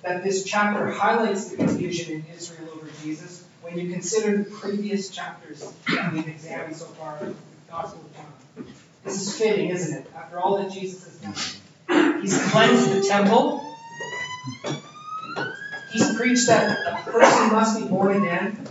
that 0.03 0.23
this 0.23 0.43
chapter 0.43 0.91
highlights 0.91 1.49
the 1.49 1.57
confusion 1.57 2.15
in 2.15 2.25
Israel 2.35 2.69
over 2.75 2.87
Jesus 3.03 3.45
when 3.61 3.77
you 3.77 3.91
consider 3.91 4.37
the 4.37 4.49
previous 4.49 5.09
chapters 5.09 5.71
that 5.87 6.13
we've 6.13 6.27
examined 6.27 6.75
so 6.75 6.85
far 6.85 7.17
in 7.21 7.27
the 7.27 7.35
Gospel 7.69 8.01
of 8.01 8.15
John. 8.15 8.65
This 9.03 9.21
is 9.27 9.37
fitting, 9.37 9.69
isn't 9.69 9.99
it? 9.99 10.11
After 10.15 10.39
all 10.39 10.57
that 10.57 10.71
Jesus 10.71 11.05
has 11.05 11.15
done. 11.87 12.21
He's 12.21 12.51
cleansed 12.51 12.91
the 12.91 13.07
temple. 13.07 13.65
He's 15.91 16.15
preached 16.15 16.47
that 16.47 16.77
a 16.87 17.11
person 17.11 17.51
must 17.51 17.79
be 17.79 17.87
born 17.87 18.17
again. 18.17 18.67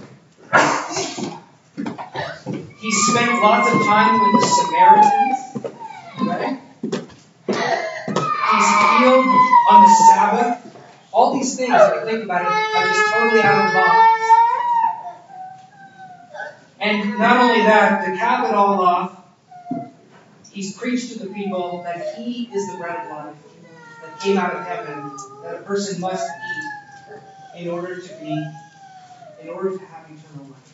He 2.78 2.92
spent 2.92 3.42
lots 3.42 3.70
of 3.73 3.82
time 3.82 4.20
with 4.20 4.40
the 4.40 4.47
Samaritans. 4.47 5.38
Right? 6.20 6.61
He's 7.47 8.68
healed 8.99 9.26
on 9.70 9.82
the 9.82 9.94
Sabbath. 10.08 10.67
All 11.18 11.32
these 11.32 11.56
things, 11.56 11.75
if 11.75 11.94
you 11.94 12.08
think 12.08 12.25
about 12.26 12.42
it, 12.42 12.46
are 12.46 12.84
just 12.87 13.12
totally 13.12 13.40
out 13.40 13.66
of 13.66 13.72
the 13.72 13.78
box. 13.80 14.20
And 16.78 17.18
not 17.18 17.38
only 17.38 17.64
that, 17.64 18.04
to 18.04 18.16
cap 18.16 18.48
it 18.48 18.54
all 18.54 18.80
off, 18.80 19.20
he's 20.52 20.78
preached 20.78 21.14
to 21.14 21.18
the 21.18 21.26
people 21.34 21.82
that 21.82 22.14
he 22.14 22.48
is 22.54 22.70
the 22.70 22.78
bread 22.78 23.04
of 23.04 23.10
life 23.10 23.34
that 24.00 24.20
came 24.20 24.38
out 24.38 24.54
of 24.54 24.64
heaven, 24.64 25.16
that 25.42 25.56
a 25.56 25.62
person 25.62 26.00
must 26.00 26.25
eat 26.25 27.62
in 27.62 27.68
order 27.68 28.00
to 28.00 28.14
be, 28.20 28.46
in 29.42 29.48
order 29.48 29.76
to 29.76 29.84
have 29.87 30.04
eternal 30.04 30.46
life. 30.46 30.72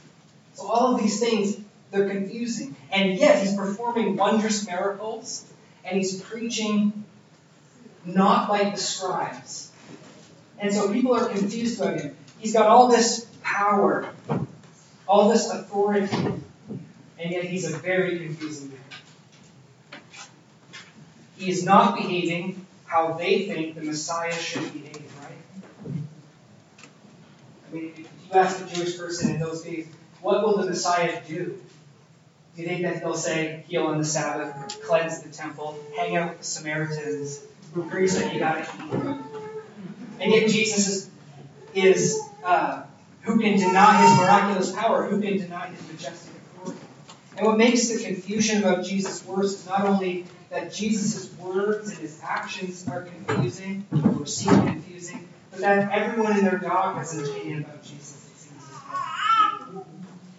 So 0.52 0.66
all 0.66 0.94
of 0.94 1.00
these 1.00 1.20
things, 1.20 1.58
they're 1.90 2.10
confusing. 2.10 2.76
And 2.92 3.18
yet 3.18 3.38
he's 3.38 3.56
performing 3.56 4.18
wondrous 4.18 4.66
miracles, 4.66 5.50
and 5.86 5.96
he's 5.96 6.20
preaching 6.20 7.04
not 8.04 8.50
like 8.50 8.74
the 8.74 8.80
scribes. 8.80 9.70
And 10.58 10.72
so 10.72 10.92
people 10.92 11.14
are 11.14 11.28
confused 11.28 11.80
about 11.80 12.00
him. 12.00 12.16
He's 12.38 12.52
got 12.52 12.66
all 12.66 12.88
this 12.88 13.26
power, 13.42 14.08
all 15.06 15.28
this 15.28 15.50
authority, 15.50 16.14
and 16.16 17.30
yet 17.30 17.44
he's 17.44 17.70
a 17.70 17.76
very 17.76 18.18
confusing 18.18 18.70
man. 18.70 20.00
He 21.36 21.50
is 21.50 21.64
not 21.64 21.96
behaving 21.96 22.64
how 22.86 23.14
they 23.14 23.46
think 23.46 23.74
the 23.74 23.82
Messiah 23.82 24.32
should 24.32 24.72
behave, 24.72 25.12
right? 25.20 25.94
I 27.68 27.74
mean, 27.74 27.92
if 27.96 27.98
you 27.98 28.38
ask 28.38 28.64
a 28.64 28.74
Jewish 28.74 28.96
person 28.96 29.30
in 29.30 29.40
those 29.40 29.62
days, 29.62 29.88
what 30.20 30.42
will 30.44 30.58
the 30.58 30.66
Messiah 30.66 31.20
do? 31.26 31.60
Do 32.54 32.62
you 32.62 32.68
think 32.68 32.82
that 32.82 33.00
he'll 33.00 33.16
say, 33.16 33.64
heal 33.66 33.86
on 33.88 33.98
the 33.98 34.04
Sabbath, 34.04 34.80
cleanse 34.84 35.22
the 35.22 35.28
temple, 35.28 35.76
hang 35.96 36.16
out 36.16 36.30
with 36.30 36.38
the 36.38 36.44
Samaritans, 36.44 37.40
preach 37.88 38.12
that 38.12 38.32
you 38.32 38.38
gotta 38.38 38.60
eat? 38.60 39.23
And 40.20 40.32
yet 40.32 40.48
Jesus 40.48 40.88
is, 40.88 41.10
is 41.74 42.20
uh, 42.44 42.82
who 43.22 43.40
can 43.40 43.58
deny 43.58 44.02
his 44.02 44.18
miraculous 44.18 44.72
power? 44.72 45.06
Who 45.06 45.20
can 45.20 45.38
deny 45.38 45.68
his 45.68 45.86
majestic 45.88 46.34
authority? 46.34 46.80
And 47.36 47.46
what 47.46 47.58
makes 47.58 47.88
the 47.88 48.02
confusion 48.02 48.62
about 48.62 48.84
Jesus 48.84 49.24
worse 49.24 49.60
is 49.60 49.66
not 49.66 49.82
only 49.82 50.26
that 50.50 50.72
Jesus' 50.72 51.32
words 51.38 51.90
and 51.90 51.98
his 51.98 52.20
actions 52.22 52.86
are 52.86 53.02
confusing, 53.02 53.84
or 53.92 54.26
seem 54.26 54.54
confusing, 54.66 55.28
but 55.50 55.60
that 55.60 55.90
everyone 55.90 56.36
and 56.36 56.46
their 56.46 56.58
dog 56.58 56.96
has 56.96 57.14
an 57.16 57.24
opinion 57.24 57.64
about 57.64 57.82
Jesus. 57.82 58.48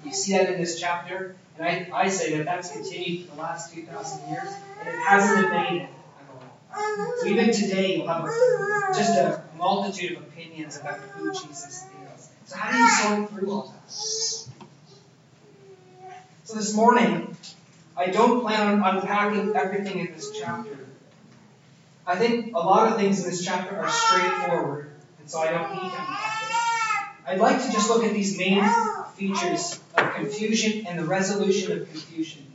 You 0.06 0.14
see 0.14 0.34
that 0.34 0.52
in 0.52 0.60
this 0.60 0.80
chapter, 0.80 1.36
and 1.58 1.68
I, 1.68 2.02
I 2.04 2.10
say 2.10 2.38
that 2.38 2.46
that's 2.46 2.72
continued 2.72 3.28
for 3.28 3.36
the 3.36 3.42
last 3.42 3.74
2,000 3.74 4.30
years, 4.30 4.50
and 4.80 4.88
it 4.88 5.00
hasn't 5.00 5.48
abated 5.48 5.82
at 5.82 5.90
all. 6.30 7.14
So 7.18 7.28
even 7.28 7.52
today, 7.52 7.98
you'll 7.98 8.08
have 8.08 8.26
just 8.96 9.18
a 9.18 9.44
multitude 9.58 10.18
of 10.18 10.24
opinions 10.24 10.80
about 10.80 11.00
who 11.00 11.32
Jesus 11.32 11.86
is. 12.16 12.30
So 12.46 12.58
how 12.58 12.72
do 12.72 12.78
you 12.78 12.90
sort 12.90 13.30
through 13.30 13.52
all 13.52 13.74
that? 13.74 13.92
So 13.92 14.52
this 16.54 16.76
morning, 16.76 17.36
I 17.98 18.08
don't 18.08 18.42
plan 18.42 18.84
on 18.84 18.98
unpacking 18.98 19.56
everything 19.56 20.00
in 20.00 20.14
this 20.14 20.32
chapter. 20.38 20.78
I 22.06 22.16
think 22.16 22.56
a 22.56 22.60
lot 22.60 22.92
of 22.92 22.98
things 22.98 23.24
in 23.24 23.30
this 23.30 23.44
chapter 23.44 23.78
are 23.78 23.90
straightforward, 23.90 24.92
and 25.20 25.30
so 25.30 25.40
I 25.40 25.52
don't 25.52 25.72
need 25.72 25.80
to 25.80 25.86
unpack 25.86 26.44
it. 26.44 27.28
I'd 27.28 27.40
like 27.40 27.66
to 27.66 27.72
just 27.72 27.90
look 27.90 28.04
at 28.04 28.14
these 28.14 28.38
main 28.38 28.64
features 29.16 29.80
of 29.98 30.14
confusion 30.14 30.86
and 30.86 31.00
the 31.00 31.06
resolution 31.06 31.72
of 31.72 31.90
confusion 31.90 32.46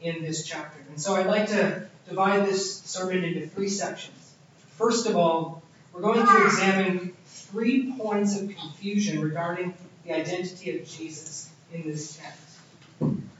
in 0.00 0.22
this 0.22 0.46
chapter. 0.46 0.78
And 0.88 1.00
so 1.00 1.16
I'd 1.16 1.26
like 1.26 1.48
to 1.48 1.88
divide 2.08 2.46
this 2.46 2.80
sermon 2.82 3.24
into 3.24 3.48
three 3.48 3.68
sections. 3.68 4.34
First 4.76 5.06
of 5.06 5.16
all, 5.16 5.59
we're 5.92 6.00
going 6.00 6.26
to 6.26 6.44
examine 6.46 7.12
three 7.26 7.92
points 7.92 8.40
of 8.40 8.48
confusion 8.48 9.20
regarding 9.20 9.74
the 10.04 10.12
identity 10.12 10.78
of 10.78 10.86
Jesus 10.86 11.50
in 11.72 11.82
this 11.82 12.16
text. 12.16 12.58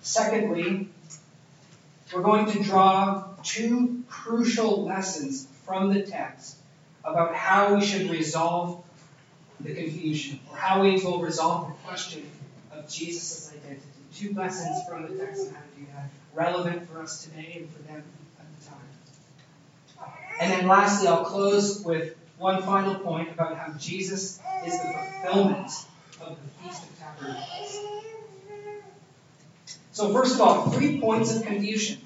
Secondly, 0.02 0.88
we're 2.12 2.23
going 2.23 2.50
to 2.50 2.62
draw 2.62 3.25
two 3.42 4.02
crucial 4.09 4.85
lessons 4.85 5.47
from 5.64 5.92
the 5.92 6.02
text 6.02 6.57
about 7.04 7.35
how 7.35 7.75
we 7.75 7.85
should 7.85 8.11
resolve 8.11 8.85
the 9.61 9.75
confusion, 9.75 10.40
or 10.50 10.57
how 10.57 10.83
we 10.83 10.97
will 10.97 11.21
resolve 11.21 11.69
the 11.69 11.75
question 11.87 12.28
of 12.73 12.88
Jesus' 12.88 13.52
identity. 13.52 13.83
Two 14.14 14.33
lessons 14.33 14.88
from 14.88 15.02
the 15.02 15.23
text 15.23 15.49
on 15.49 15.54
how 15.54 15.61
to 15.61 15.80
do 15.80 15.87
that, 15.95 15.99
uh, 15.99 16.09
relevant 16.35 16.88
for 16.88 17.00
us 17.00 17.25
today 17.25 17.57
and 17.59 17.71
for 17.71 17.83
them 17.83 18.02
at 18.38 18.59
the 18.59 18.66
time. 18.66 20.09
And 20.40 20.52
then 20.52 20.66
lastly, 20.66 21.09
I'll 21.09 21.25
close 21.25 21.85
with 21.85 22.16
one 22.40 22.62
final 22.62 22.94
point 22.94 23.30
about 23.30 23.56
how 23.59 23.70
Jesus 23.75 24.40
is 24.64 24.73
the 24.73 24.94
fulfillment 25.23 25.70
of 26.23 26.38
the 26.40 26.62
Feast 26.62 26.85
of 26.85 26.99
Tabernacles. 26.99 27.78
So, 29.92 30.12
first 30.14 30.37
of 30.37 30.40
all, 30.40 30.70
three 30.70 30.99
points 30.99 31.37
of 31.37 31.44
confusion. 31.44 32.00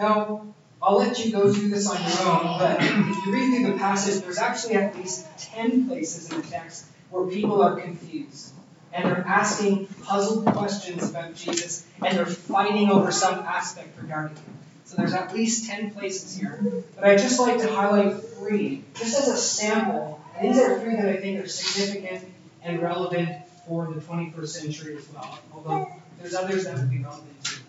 Now, 0.00 0.46
I'll 0.80 0.96
let 0.96 1.22
you 1.22 1.30
go 1.30 1.52
through 1.52 1.68
this 1.68 1.90
on 1.90 2.00
your 2.00 2.32
own, 2.32 2.58
but 2.58 2.80
if 2.80 3.26
you 3.26 3.32
read 3.32 3.54
through 3.54 3.72
the 3.72 3.78
passage, 3.78 4.22
there's 4.22 4.38
actually 4.38 4.76
at 4.76 4.96
least 4.96 5.26
10 5.38 5.86
places 5.86 6.32
in 6.32 6.40
the 6.40 6.46
text 6.46 6.86
where 7.10 7.26
people 7.26 7.60
are 7.60 7.78
confused. 7.78 8.54
And 8.94 9.04
they're 9.04 9.26
asking 9.26 9.88
puzzled 10.04 10.46
questions 10.46 11.10
about 11.10 11.34
Jesus, 11.34 11.84
and 12.02 12.16
they're 12.16 12.24
fighting 12.24 12.90
over 12.90 13.12
some 13.12 13.40
aspect 13.40 14.00
regarding 14.00 14.36
him. 14.36 14.58
So 14.88 14.96
there's 14.96 15.12
at 15.12 15.34
least 15.34 15.66
10 15.66 15.90
places 15.90 16.34
here. 16.34 16.64
But 16.94 17.04
I'd 17.04 17.18
just 17.18 17.38
like 17.38 17.58
to 17.58 17.70
highlight 17.70 18.22
three, 18.22 18.84
just 18.94 19.20
as 19.20 19.28
a 19.28 19.36
sample. 19.36 20.18
These 20.40 20.58
are 20.58 20.80
three 20.80 20.96
that 20.96 21.06
I 21.06 21.18
think 21.18 21.44
are 21.44 21.46
significant 21.46 22.24
and 22.62 22.80
relevant 22.80 23.28
for 23.66 23.86
the 23.92 24.00
21st 24.00 24.48
century 24.48 24.96
as 24.96 25.06
well. 25.12 25.38
Although 25.52 25.92
there's 26.18 26.34
others 26.34 26.64
that 26.64 26.78
would 26.78 26.88
be 26.88 27.00
relevant 27.00 27.44
too. 27.44 27.60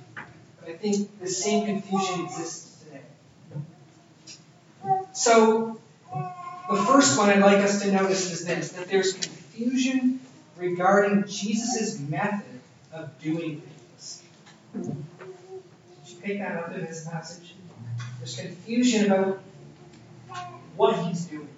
But 0.62 0.70
I 0.70 0.74
think 0.78 1.20
the 1.20 1.28
same 1.28 1.66
confusion 1.66 2.24
exists 2.24 2.86
today. 2.86 3.02
So, 5.12 5.78
the 6.72 6.78
first 6.84 7.18
one 7.18 7.30
I'd 7.30 7.40
like 7.40 7.58
us 7.58 7.82
to 7.82 7.92
notice 7.92 8.32
is 8.32 8.46
this 8.46 8.72
that 8.72 8.88
there's 8.88 9.12
confusion 9.12 10.22
regarding 10.56 11.28
Jesus' 11.28 12.00
method 12.00 12.62
of 12.94 13.22
doing 13.22 13.62
things. 13.62 14.24
Pick 16.30 16.38
that 16.42 16.58
up 16.58 16.76
in 16.76 16.86
this 16.86 17.08
passage. 17.08 17.56
There's 18.20 18.40
confusion 18.40 19.08
about 19.08 19.42
what 20.76 21.04
he's 21.08 21.26
doing. 21.26 21.50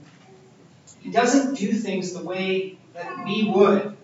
He 1.01 1.11
doesn't 1.11 1.55
do 1.55 1.73
things 1.73 2.13
the 2.13 2.23
way 2.23 2.77
that 2.93 3.25
we 3.25 3.51
would. 3.53 3.97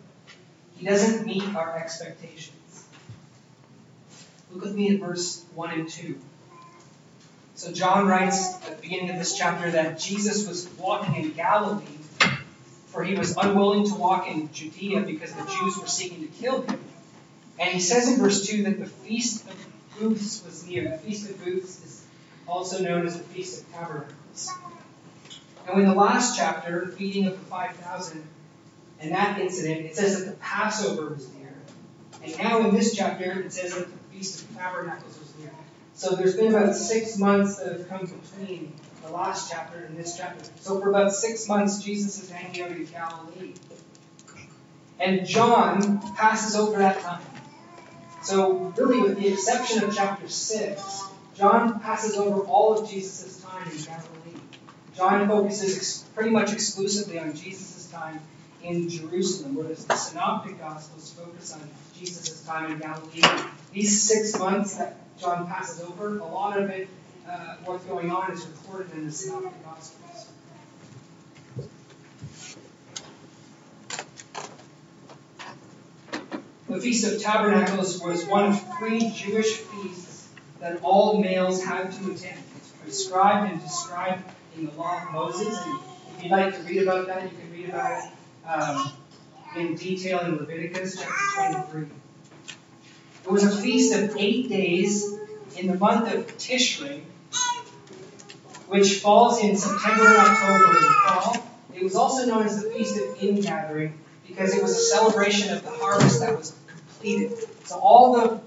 He 0.76 0.86
doesn't 0.86 1.26
meet 1.26 1.56
our 1.56 1.78
expectations. 1.78 2.84
Look 4.52 4.66
with 4.66 4.76
me 4.76 4.94
at 4.94 5.00
verse 5.00 5.46
1 5.56 5.72
and 5.72 5.88
2. 5.88 6.20
So 7.56 7.72
John 7.72 8.06
writes 8.06 8.56
at 8.56 8.76
the 8.76 8.82
beginning 8.82 9.12
of 9.12 9.20
this 9.20 9.38
chapter 9.38 9.72
that 9.72 9.98
Jesus 9.98 10.50
was 10.50 10.68
walking 10.78 11.16
in 11.16 11.32
Galilee, 11.32 11.86
for 12.88 13.06
he 13.06 13.16
was 13.16 13.38
unwilling 13.38 13.88
to 13.88 13.96
walk 13.96 14.28
in 14.28 14.52
Judea 14.52 15.00
because 15.04 15.32
the 15.32 15.46
Jews 15.46 15.78
were 15.78 15.88
seeking 15.88 16.28
to 16.28 16.28
kill 16.28 16.64
him. 16.64 16.82
And 17.58 17.74
he 17.74 17.80
says 17.80 18.10
in 18.10 18.20
verse 18.20 18.46
2 18.46 18.64
that 18.64 18.80
the 18.80 18.86
Feast 18.86 19.50
of 19.50 19.67
Booths 20.00 20.44
was 20.46 20.66
near. 20.68 20.90
The 20.90 20.98
Feast 20.98 21.30
of 21.30 21.44
Booths 21.44 21.84
is 21.86 22.06
also 22.48 22.84
known 22.84 23.06
as 23.06 23.18
the 23.18 23.24
Feast 23.24 23.64
of 23.64 23.74
Tabernacles. 23.74 24.50
And 25.68 25.82
in 25.82 25.88
the 25.88 25.96
last 25.96 26.38
chapter, 26.38 26.86
the 26.86 26.92
feeding 26.92 27.28
of 27.28 27.34
the 27.34 27.46
5,000, 27.46 28.24
and 29.00 29.12
that 29.12 29.40
incident, 29.40 29.86
it 29.86 29.96
says 29.96 30.20
that 30.20 30.32
the 30.32 30.38
Passover 30.38 31.14
was 31.14 31.28
near. 31.34 31.54
And 32.24 32.38
now 32.38 32.68
in 32.68 32.74
this 32.74 32.96
chapter, 32.96 33.42
it 33.42 33.52
says 33.52 33.76
that 33.76 33.88
the 33.92 34.16
Feast 34.16 34.44
of 34.44 34.56
Tabernacles 34.56 35.20
was 35.20 35.34
near. 35.40 35.52
So 35.94 36.16
there's 36.16 36.36
been 36.36 36.54
about 36.54 36.76
six 36.76 37.18
months 37.18 37.58
that 37.58 37.74
have 37.74 37.90
come 37.90 38.06
between 38.06 38.74
the 39.04 39.12
last 39.12 39.52
chapter 39.52 39.80
and 39.80 39.98
this 39.98 40.18
chapter. 40.18 40.46
So 40.60 40.80
for 40.80 40.90
about 40.90 41.14
six 41.14 41.48
months, 41.48 41.84
Jesus 41.84 42.22
is 42.22 42.30
hanging 42.30 42.62
out 42.62 42.72
in 42.72 42.86
Galilee. 42.86 43.54
And 45.00 45.28
John 45.28 46.00
passes 46.16 46.56
over 46.56 46.80
that 46.80 47.00
time. 47.02 47.22
So, 48.24 48.74
really, 48.78 49.02
with 49.02 49.20
the 49.20 49.30
exception 49.30 49.84
of 49.84 49.96
chapter 49.96 50.28
6, 50.28 51.04
John 51.36 51.80
passes 51.80 52.18
over 52.18 52.42
all 52.42 52.78
of 52.78 52.90
Jesus' 52.90 53.42
time 53.42 53.70
in 53.72 53.78
Galilee. 53.78 54.42
John 54.96 55.28
focuses 55.28 55.78
ex- 55.78 56.04
pretty 56.16 56.32
much 56.32 56.52
exclusively 56.52 57.20
on 57.20 57.36
Jesus' 57.36 57.88
time 57.92 58.20
in 58.64 58.90
Jerusalem, 58.90 59.56
whereas 59.56 59.86
the 59.86 59.96
Synoptic 59.96 60.60
Gospels 60.60 61.14
focus 61.14 61.54
on 61.54 61.62
Jesus' 61.98 62.42
time 62.44 62.72
in 62.72 62.80
Galilee. 62.80 63.22
These 63.72 64.02
six 64.02 64.38
months 64.40 64.76
that 64.76 64.98
John 65.20 65.48
passes 65.48 65.84
over, 65.84 66.18
a 66.18 66.26
lot 66.26 66.60
of 66.60 66.70
it, 66.70 66.88
uh, 67.30 67.58
what's 67.66 67.86
going 67.86 68.12
on, 68.12 68.32
is 68.32 68.46
recorded 68.48 68.92
in 68.94 69.06
the 69.06 69.12
Synoptic 69.12 69.64
Gospels. 69.64 70.07
The 76.78 76.84
Feast 76.84 77.12
of 77.12 77.20
Tabernacles 77.20 78.00
was 78.04 78.24
one 78.28 78.46
of 78.46 78.78
three 78.78 79.10
Jewish 79.10 79.56
feasts 79.56 80.30
that 80.60 80.80
all 80.84 81.20
males 81.20 81.64
had 81.64 81.92
to 81.92 82.12
attend. 82.12 82.38
It's 82.56 82.70
prescribed 82.84 83.52
and 83.52 83.60
described 83.60 84.24
in 84.56 84.68
the 84.68 84.72
Law 84.74 85.02
of 85.02 85.12
Moses. 85.12 85.58
And 85.66 85.80
if 86.16 86.24
you'd 86.24 86.32
like 86.32 86.56
to 86.56 86.62
read 86.62 86.84
about 86.84 87.08
that, 87.08 87.24
you 87.24 87.30
can 87.30 87.52
read 87.52 87.70
about 87.70 88.04
it 88.04 88.48
um, 88.48 88.92
in 89.56 89.76
detail 89.76 90.20
in 90.20 90.36
Leviticus 90.36 91.02
chapter 91.02 91.66
23. 91.72 91.88
It 93.26 93.32
was 93.32 93.44
a 93.44 93.60
feast 93.60 93.96
of 93.96 94.16
eight 94.16 94.48
days 94.48 95.04
in 95.58 95.66
the 95.66 95.78
month 95.80 96.14
of 96.14 96.28
Tishrei, 96.38 97.02
which 98.68 99.00
falls 99.00 99.44
in 99.44 99.58
September 99.58 100.10
and 100.10 100.18
October 100.18 100.78
in 100.78 100.84
the 100.84 100.96
fall. 101.08 101.48
It 101.74 101.82
was 101.82 101.96
also 101.96 102.28
known 102.28 102.46
as 102.46 102.62
the 102.62 102.70
Feast 102.70 102.98
of 102.98 103.24
Ingathering 103.24 103.98
because 104.28 104.56
it 104.56 104.62
was 104.62 104.78
a 104.78 104.96
celebration 104.96 105.56
of 105.56 105.64
the 105.64 105.72
harvest 105.72 106.20
that 106.20 106.38
was 106.38 106.56
completed. 106.98 107.38
So 107.66 107.78
all 107.80 108.14
the, 108.14 108.40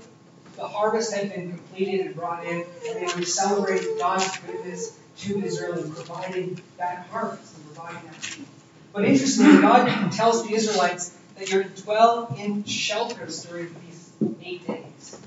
the 0.56 0.66
harvest 0.66 1.14
had 1.14 1.32
been 1.32 1.50
completed 1.50 2.06
and 2.06 2.14
brought 2.14 2.44
in, 2.44 2.64
and 2.88 2.96
they 2.96 3.14
would 3.14 3.26
celebrate 3.26 3.82
God's 3.98 4.36
goodness 4.38 4.98
to 5.18 5.40
Israel 5.42 5.78
in 5.78 5.92
providing 5.92 6.60
that 6.78 7.06
harvest 7.10 7.56
and 7.56 7.66
providing 7.74 8.02
that 8.06 8.14
food. 8.16 8.46
But 8.92 9.04
interestingly, 9.04 9.60
God 9.60 10.12
tells 10.12 10.46
the 10.46 10.54
Israelites 10.54 11.16
that 11.38 11.50
you're 11.50 11.64
to 11.64 11.82
dwell 11.82 12.34
in 12.38 12.64
shelters 12.64 13.44
during 13.44 13.74
these 13.86 14.12
eight 14.42 14.66
days. 14.66 15.20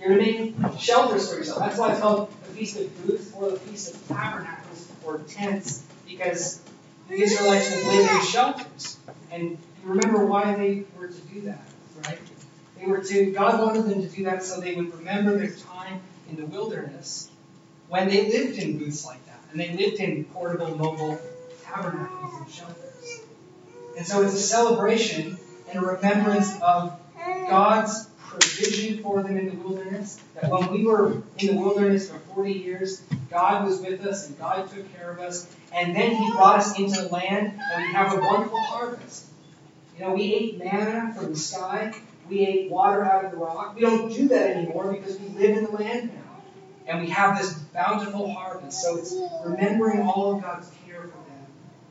You're 0.00 0.16
to 0.16 0.20
make 0.20 0.54
shelters 0.78 1.30
for 1.30 1.38
yourself. 1.38 1.60
That's 1.60 1.78
why 1.78 1.92
it's 1.92 2.00
called 2.00 2.30
the 2.42 2.48
Feast 2.50 2.78
of 2.78 3.06
Booths 3.06 3.32
or 3.36 3.50
the 3.52 3.56
Feast 3.58 3.94
of 3.94 4.08
Tabernacles 4.08 4.88
or 5.04 5.18
tents, 5.18 5.82
because 6.06 6.60
the 7.08 7.14
Israelites 7.14 7.70
would 7.70 7.86
live 7.86 8.10
in 8.10 8.26
shelters. 8.26 8.98
And 9.30 9.50
you 9.50 9.90
remember 9.90 10.26
why 10.26 10.54
they 10.54 10.84
were 10.98 11.06
to 11.06 11.20
do 11.32 11.42
that, 11.42 11.62
right? 12.04 12.18
They 12.78 12.86
were 12.86 12.98
to, 12.98 13.32
God 13.32 13.60
wanted 13.60 13.84
them 13.84 14.02
to 14.02 14.08
do 14.08 14.24
that 14.24 14.42
so 14.42 14.60
they 14.60 14.74
would 14.74 14.94
remember 14.98 15.36
their 15.38 15.50
time 15.50 16.00
in 16.28 16.36
the 16.36 16.46
wilderness 16.46 17.30
when 17.88 18.08
they 18.08 18.30
lived 18.30 18.58
in 18.58 18.78
booths 18.78 19.04
like 19.04 19.24
that. 19.26 19.40
And 19.50 19.60
they 19.60 19.76
lived 19.76 20.00
in 20.00 20.24
portable, 20.24 20.76
mobile 20.76 21.20
tabernacles 21.62 22.40
and 22.40 22.50
shelters. 22.50 23.20
And 23.96 24.06
so 24.06 24.22
it's 24.22 24.34
a 24.34 24.38
celebration 24.38 25.38
and 25.70 25.82
a 25.82 25.86
remembrance 25.86 26.60
of 26.60 26.98
God's 27.48 28.08
provision 28.18 29.02
for 29.02 29.22
them 29.22 29.36
in 29.36 29.46
the 29.46 29.56
wilderness. 29.56 30.20
That 30.34 30.50
when 30.50 30.72
we 30.72 30.84
were 30.84 31.22
in 31.38 31.48
the 31.48 31.54
wilderness 31.54 32.10
for 32.10 32.18
40 32.34 32.52
years, 32.52 33.02
God 33.30 33.66
was 33.66 33.80
with 33.80 34.04
us 34.06 34.26
and 34.26 34.38
God 34.38 34.70
took 34.70 34.90
care 34.94 35.10
of 35.10 35.20
us. 35.20 35.54
And 35.72 35.94
then 35.94 36.16
He 36.16 36.30
brought 36.32 36.60
us 36.60 36.78
into 36.78 37.02
the 37.02 37.08
land 37.08 37.60
and 37.72 37.82
we 37.82 37.92
have 37.92 38.12
a 38.14 38.20
wonderful 38.20 38.60
harvest. 38.60 39.26
Know, 40.02 40.14
we 40.14 40.34
ate 40.34 40.58
manna 40.58 41.14
from 41.14 41.30
the 41.30 41.38
sky, 41.38 41.94
we 42.28 42.44
ate 42.44 42.68
water 42.68 43.04
out 43.04 43.24
of 43.24 43.30
the 43.30 43.36
rock. 43.36 43.76
We 43.76 43.82
don't 43.82 44.12
do 44.12 44.26
that 44.28 44.56
anymore 44.56 44.92
because 44.92 45.16
we 45.20 45.28
live 45.28 45.58
in 45.58 45.64
the 45.64 45.70
land 45.70 46.12
now. 46.12 46.42
And 46.88 47.02
we 47.02 47.10
have 47.10 47.38
this 47.38 47.52
bountiful 47.52 48.28
harvest. 48.32 48.82
So 48.82 48.96
it's 48.96 49.14
remembering 49.44 50.00
all 50.00 50.34
of 50.34 50.42
God's 50.42 50.68
care 50.84 51.02
for 51.02 51.06
them 51.06 51.46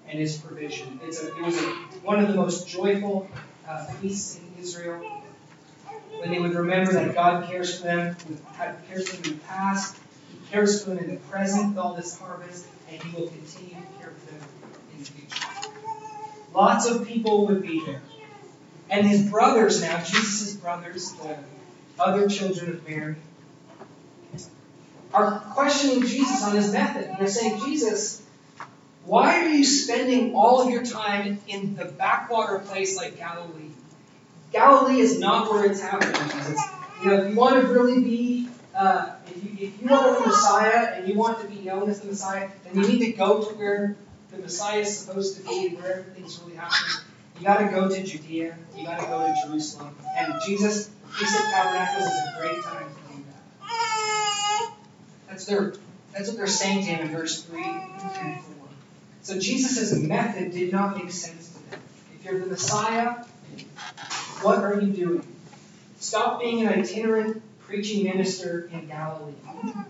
and 0.09 0.19
His 0.19 0.37
provision. 0.37 0.99
A, 1.01 1.05
it 1.05 1.41
was 1.41 1.57
a, 1.57 1.69
one 2.03 2.19
of 2.19 2.27
the 2.27 2.35
most 2.35 2.67
joyful 2.67 3.29
uh, 3.65 3.85
feasts 3.85 4.37
in 4.37 4.61
Israel 4.61 5.23
when 6.19 6.31
they 6.31 6.39
would 6.39 6.53
remember 6.53 6.91
that 6.91 7.15
God 7.15 7.47
cares 7.47 7.77
for 7.77 7.85
them, 7.85 8.17
cares 8.89 9.07
for 9.07 9.21
them 9.21 9.31
in 9.31 9.39
the 9.39 9.45
past, 9.45 9.95
He 10.29 10.51
cares 10.51 10.83
for 10.83 10.89
them 10.89 10.99
in 10.99 11.11
the 11.11 11.21
present 11.21 11.69
with 11.69 11.77
all 11.77 11.93
this 11.93 12.19
harvest, 12.19 12.65
and 12.89 13.01
He 13.01 13.15
will 13.15 13.29
continue 13.29 13.75
to 13.75 13.99
care 13.99 14.11
for 14.11 14.33
them 14.33 14.41
in 14.91 14.99
the 14.99 15.05
future. 15.05 15.40
Lots 16.53 16.89
of 16.89 17.07
people 17.07 17.47
would 17.47 17.61
be 17.61 17.83
there. 17.85 18.01
And 18.89 19.07
his 19.07 19.29
brothers 19.29 19.81
now, 19.81 20.03
Jesus' 20.03 20.53
brothers, 20.55 21.13
the 21.13 21.37
other 21.97 22.27
children 22.27 22.71
of 22.71 22.87
Mary, 22.87 23.15
are 25.13 25.39
questioning 25.53 26.01
Jesus 26.05 26.43
on 26.43 26.55
his 26.55 26.71
method. 26.73 27.09
They're 27.17 27.27
saying, 27.27 27.61
Jesus, 27.65 28.21
why 29.05 29.41
are 29.41 29.49
you 29.49 29.63
spending 29.63 30.35
all 30.35 30.61
of 30.61 30.69
your 30.69 30.83
time 30.83 31.39
in 31.47 31.75
the 31.75 31.85
backwater 31.85 32.59
place 32.59 32.97
like 32.97 33.17
Galilee? 33.17 33.71
Galilee 34.51 34.99
is 34.99 35.19
not 35.19 35.49
where 35.49 35.65
it's 35.65 35.81
happening, 35.81 36.21
Jesus. 36.29 36.61
You 37.01 37.09
know, 37.09 37.23
if 37.23 37.29
you 37.29 37.35
want 37.35 37.61
to 37.61 37.67
really 37.67 38.01
be, 38.01 38.49
uh, 38.75 39.15
if, 39.27 39.43
you, 39.43 39.67
if 39.67 39.81
you 39.81 39.89
are 39.89 40.19
the 40.19 40.27
Messiah 40.27 40.93
and 40.95 41.07
you 41.07 41.15
want 41.15 41.41
to 41.41 41.47
be 41.47 41.61
known 41.61 41.89
as 41.89 42.01
the 42.01 42.07
Messiah, 42.07 42.49
then 42.65 42.75
you 42.75 42.87
need 42.87 42.99
to 42.99 43.11
go 43.13 43.43
to 43.43 43.53
where 43.55 43.95
the 44.31 44.37
Messiah 44.37 44.79
is 44.79 44.97
supposed 44.97 45.37
to 45.37 45.43
be 45.43 45.75
where 45.75 45.99
everything's 45.99 46.39
really 46.39 46.55
happening. 46.55 47.03
You 47.39 47.45
got 47.45 47.57
to 47.57 47.67
go 47.67 47.89
to 47.89 48.03
Judea. 48.03 48.57
You 48.75 48.85
got 48.85 48.99
to 48.99 49.05
go 49.07 49.25
to 49.25 49.33
Jerusalem. 49.33 49.95
And 50.15 50.39
Jesus, 50.41 50.89
Feast 51.09 51.39
of 51.39 51.51
Tabernacles 51.51 52.07
is 52.07 52.27
a 52.27 52.39
great 52.39 52.63
time 52.63 52.87
to 52.93 53.13
do 53.13 53.23
that. 53.27 54.71
That's 55.27 55.45
their. 55.45 55.73
That's 56.13 56.27
what 56.27 56.37
they're 56.37 56.47
saying 56.47 56.85
to 56.85 56.91
him 56.91 57.07
in 57.07 57.15
verse 57.15 57.41
three 57.43 57.63
and 57.63 58.41
four. 58.41 58.67
So 59.21 59.39
Jesus' 59.39 59.93
method 59.93 60.51
did 60.51 60.71
not 60.71 60.97
make 60.97 61.11
sense 61.11 61.53
to 61.53 61.69
them. 61.69 61.79
If 62.15 62.25
you're 62.25 62.39
the 62.39 62.47
Messiah, 62.47 63.23
what 64.41 64.59
are 64.59 64.81
you 64.81 64.91
doing? 64.91 65.35
Stop 65.99 66.41
being 66.41 66.65
an 66.65 66.73
itinerant 66.79 67.41
preaching 67.61 68.03
minister 68.03 68.69
in 68.73 68.87
Galilee. 68.87 69.33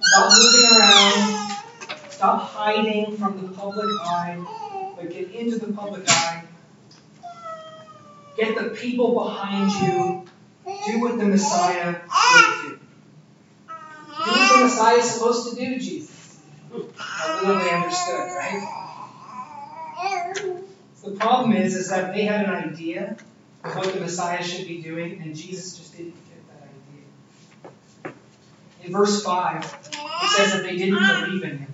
Stop 0.01 0.31
moving 0.37 0.77
around. 0.77 1.60
Stop 2.21 2.43
hiding 2.51 3.17
from 3.17 3.41
the 3.41 3.47
public 3.51 3.89
eye, 3.99 4.37
but 4.95 5.09
get 5.09 5.31
into 5.31 5.57
the 5.57 5.73
public 5.73 6.03
eye. 6.07 6.43
Get 8.37 8.55
the 8.55 8.69
people 8.69 9.15
behind 9.15 9.71
you. 9.71 10.23
Do 10.85 11.01
what 11.01 11.17
the 11.17 11.25
Messiah 11.25 11.95
would 11.95 12.61
do. 12.61 12.79
Do 13.65 14.31
what 14.31 14.55
the 14.55 14.63
Messiah 14.65 14.97
is 14.97 15.09
supposed 15.09 15.49
to 15.49 15.55
do, 15.55 15.79
Jesus. 15.79 16.41
Little 16.71 17.57
they 17.57 17.71
understood, 17.71 18.29
right? 18.37 18.67
The 21.03 21.11
problem 21.15 21.53
is, 21.53 21.75
is 21.75 21.89
that 21.89 22.13
they 22.13 22.25
had 22.25 22.45
an 22.45 22.71
idea 22.71 23.17
of 23.63 23.75
what 23.77 23.91
the 23.95 23.99
Messiah 23.99 24.43
should 24.43 24.67
be 24.67 24.79
doing, 24.79 25.23
and 25.23 25.35
Jesus 25.35 25.75
just 25.75 25.97
didn't 25.97 26.13
get 26.29 26.47
that 28.03 28.13
idea. 28.13 28.15
In 28.83 28.91
verse 28.91 29.23
5, 29.23 29.63
it 29.63 30.29
says 30.29 30.53
that 30.53 30.61
they 30.61 30.77
didn't 30.77 30.99
believe 30.99 31.43
in 31.45 31.57
him. 31.57 31.73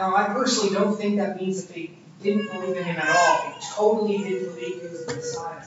Now, 0.00 0.16
I 0.16 0.24
personally 0.28 0.74
don't 0.74 0.96
think 0.96 1.18
that 1.18 1.38
means 1.38 1.62
that 1.62 1.74
they 1.74 1.90
didn't 2.22 2.50
believe 2.50 2.74
in 2.74 2.84
him 2.84 2.96
at 2.96 3.14
all. 3.14 3.42
They 3.44 3.66
totally 3.74 4.16
didn't 4.16 4.54
believe 4.54 4.80
he 4.80 4.88
was 4.88 5.04
the 5.04 5.14
Messiah. 5.14 5.66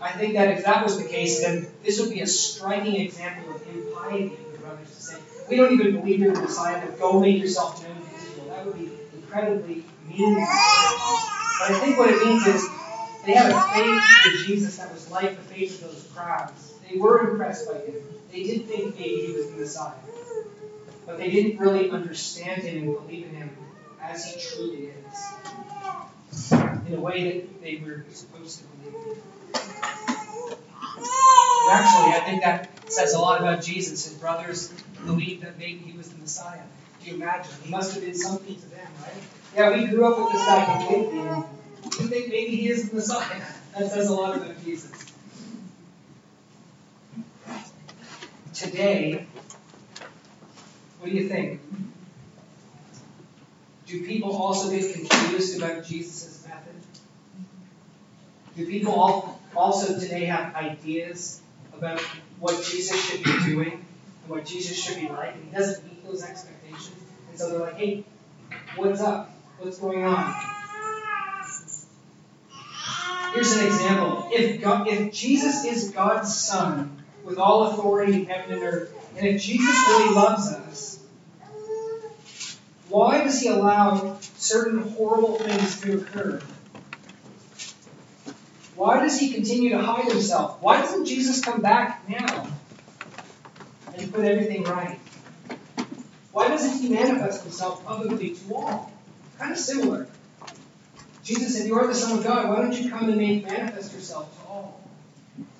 I 0.00 0.12
think 0.12 0.34
that 0.34 0.50
if 0.50 0.64
that 0.64 0.84
was 0.84 1.02
the 1.02 1.08
case, 1.08 1.42
then 1.42 1.66
this 1.82 2.00
would 2.00 2.10
be 2.10 2.20
a 2.20 2.28
striking 2.28 2.94
example 2.94 3.52
of 3.52 3.60
impiety 3.66 4.38
the 4.52 4.58
brothers 4.58 4.94
to 4.94 5.02
say, 5.02 5.18
we 5.50 5.56
don't 5.56 5.72
even 5.72 5.96
believe 5.96 6.20
you're 6.20 6.32
the 6.32 6.42
Messiah, 6.42 6.80
but 6.86 6.96
go 7.00 7.18
make 7.18 7.40
yourself 7.40 7.82
known 7.82 7.96
to 7.96 8.14
Israel. 8.14 8.46
That 8.50 8.66
would 8.66 8.78
be 8.78 8.92
incredibly 9.12 9.84
meaningless. 10.06 10.48
But 11.58 11.70
I 11.72 11.78
think 11.80 11.98
what 11.98 12.10
it 12.10 12.24
means 12.24 12.46
is 12.46 12.68
they 13.26 13.34
had 13.34 13.50
a 13.50 13.60
faith 13.72 14.26
in 14.26 14.46
Jesus 14.46 14.76
that 14.76 14.92
was 14.92 15.10
like 15.10 15.36
the 15.36 15.42
faith 15.52 15.82
of 15.82 15.90
those 15.90 16.08
crowds. 16.14 16.74
They 16.88 16.98
were 16.98 17.30
impressed 17.30 17.66
by 17.66 17.78
him. 17.78 18.00
They 18.30 18.44
did 18.44 18.66
think 18.66 18.96
maybe 18.96 19.26
he 19.26 19.32
was 19.32 19.50
the 19.50 19.56
Messiah. 19.56 19.94
But 21.06 21.18
they 21.18 21.30
didn't 21.30 21.58
really 21.58 21.90
understand 21.90 22.62
him 22.62 22.88
and 22.88 22.94
believe 22.94 23.26
in 23.26 23.34
him 23.34 23.56
as 24.00 24.24
he 24.24 24.40
truly 24.40 24.90
is. 25.10 26.52
In 26.86 26.94
a 26.94 27.00
way 27.00 27.30
that 27.30 27.62
they 27.62 27.82
were 27.84 28.04
supposed 28.12 28.60
to 28.60 28.64
believe. 28.64 28.94
in. 28.94 29.22
And 31.64 31.72
actually, 31.72 32.12
I 32.12 32.22
think 32.24 32.42
that 32.42 32.68
says 32.90 33.14
a 33.14 33.18
lot 33.18 33.40
about 33.40 33.62
Jesus. 33.62 34.06
His 34.06 34.14
brothers 34.14 34.72
believed 35.04 35.42
that 35.42 35.58
maybe 35.58 35.78
he 35.78 35.96
was 35.96 36.08
the 36.10 36.18
Messiah. 36.18 36.60
Do 37.02 37.10
you 37.10 37.16
imagine? 37.16 37.52
He 37.62 37.70
must 37.70 37.94
have 37.94 38.04
been 38.04 38.14
something 38.14 38.54
to 38.54 38.68
them, 38.70 38.86
right? 39.02 39.22
Yeah, 39.54 39.70
we 39.70 39.86
grew 39.86 40.04
up 40.12 40.18
with 40.18 40.32
this 40.32 40.44
guy 40.46 40.64
and 40.64 41.44
we 41.84 42.06
think 42.06 42.28
maybe 42.28 42.56
he 42.56 42.68
is 42.68 42.90
the 42.90 42.96
Messiah. 42.96 43.42
That 43.76 43.90
says 43.90 44.08
a 44.08 44.14
lot 44.14 44.36
about 44.36 44.64
Jesus. 44.64 44.92
Today, 48.52 49.26
what 51.04 51.12
do 51.12 51.18
you 51.18 51.28
think? 51.28 51.60
Do 53.84 54.06
people 54.06 54.34
also 54.34 54.70
get 54.70 54.90
confused 54.90 55.58
about 55.58 55.84
Jesus' 55.84 56.42
method? 56.48 56.72
Do 58.56 58.66
people 58.66 59.38
also 59.54 60.00
today 60.00 60.24
have 60.24 60.54
ideas 60.54 61.42
about 61.76 62.00
what 62.40 62.64
Jesus 62.64 63.04
should 63.04 63.22
be 63.22 63.38
doing 63.44 63.72
and 63.72 64.30
what 64.30 64.46
Jesus 64.46 64.82
should 64.82 64.98
be 64.98 65.10
like, 65.10 65.34
and 65.34 65.44
he 65.44 65.50
doesn't 65.50 65.84
meet 65.84 66.02
those 66.06 66.22
expectations? 66.24 66.96
And 67.28 67.38
so 67.38 67.50
they're 67.50 67.60
like, 67.60 67.76
hey, 67.76 68.04
what's 68.76 69.02
up? 69.02 69.30
What's 69.58 69.78
going 69.78 70.04
on? 70.04 70.34
Here's 73.34 73.52
an 73.52 73.66
example. 73.66 74.30
If, 74.32 74.62
God, 74.62 74.88
if 74.88 75.12
Jesus 75.12 75.66
is 75.66 75.90
God's 75.90 76.34
Son 76.34 77.04
with 77.24 77.36
all 77.36 77.72
authority 77.72 78.14
in 78.14 78.24
heaven 78.24 78.54
and 78.54 78.62
earth, 78.62 78.94
and 79.16 79.26
if 79.26 79.42
Jesus 79.42 79.76
really 79.88 80.14
loves 80.14 80.52
us, 80.52 80.93
why 82.94 83.24
does 83.24 83.40
he 83.40 83.48
allow 83.48 84.18
certain 84.36 84.78
horrible 84.78 85.36
things 85.36 85.80
to 85.80 85.98
occur? 85.98 86.40
Why 88.76 89.00
does 89.00 89.18
he 89.18 89.32
continue 89.32 89.70
to 89.70 89.82
hide 89.82 90.04
himself? 90.12 90.62
Why 90.62 90.80
doesn't 90.80 91.06
Jesus 91.06 91.40
come 91.40 91.60
back 91.60 92.08
now 92.08 92.46
and 93.98 94.14
put 94.14 94.24
everything 94.24 94.62
right? 94.62 95.00
Why 96.30 96.46
doesn't 96.46 96.82
he 96.82 96.88
manifest 96.88 97.42
himself 97.42 97.84
publicly 97.84 98.36
to 98.36 98.54
all? 98.54 98.92
Kind 99.40 99.50
of 99.50 99.58
similar. 99.58 100.06
Jesus 101.24 101.58
said, 101.58 101.66
You 101.66 101.74
are 101.74 101.88
the 101.88 101.96
Son 101.96 102.16
of 102.16 102.22
God. 102.22 102.48
Why 102.48 102.62
don't 102.62 102.80
you 102.80 102.90
come 102.90 103.08
and 103.08 103.16
make 103.16 103.44
manifest 103.44 103.92
yourself 103.92 104.32
to 104.40 104.48
all? 104.48 104.80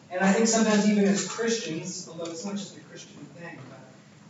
And 0.09 0.21
I 0.21 0.33
think 0.33 0.47
sometimes, 0.47 0.89
even 0.89 1.05
as 1.07 1.27
Christians, 1.27 2.09
although 2.09 2.31
it's 2.31 2.45
not 2.45 2.55
just 2.55 2.77
a 2.77 2.81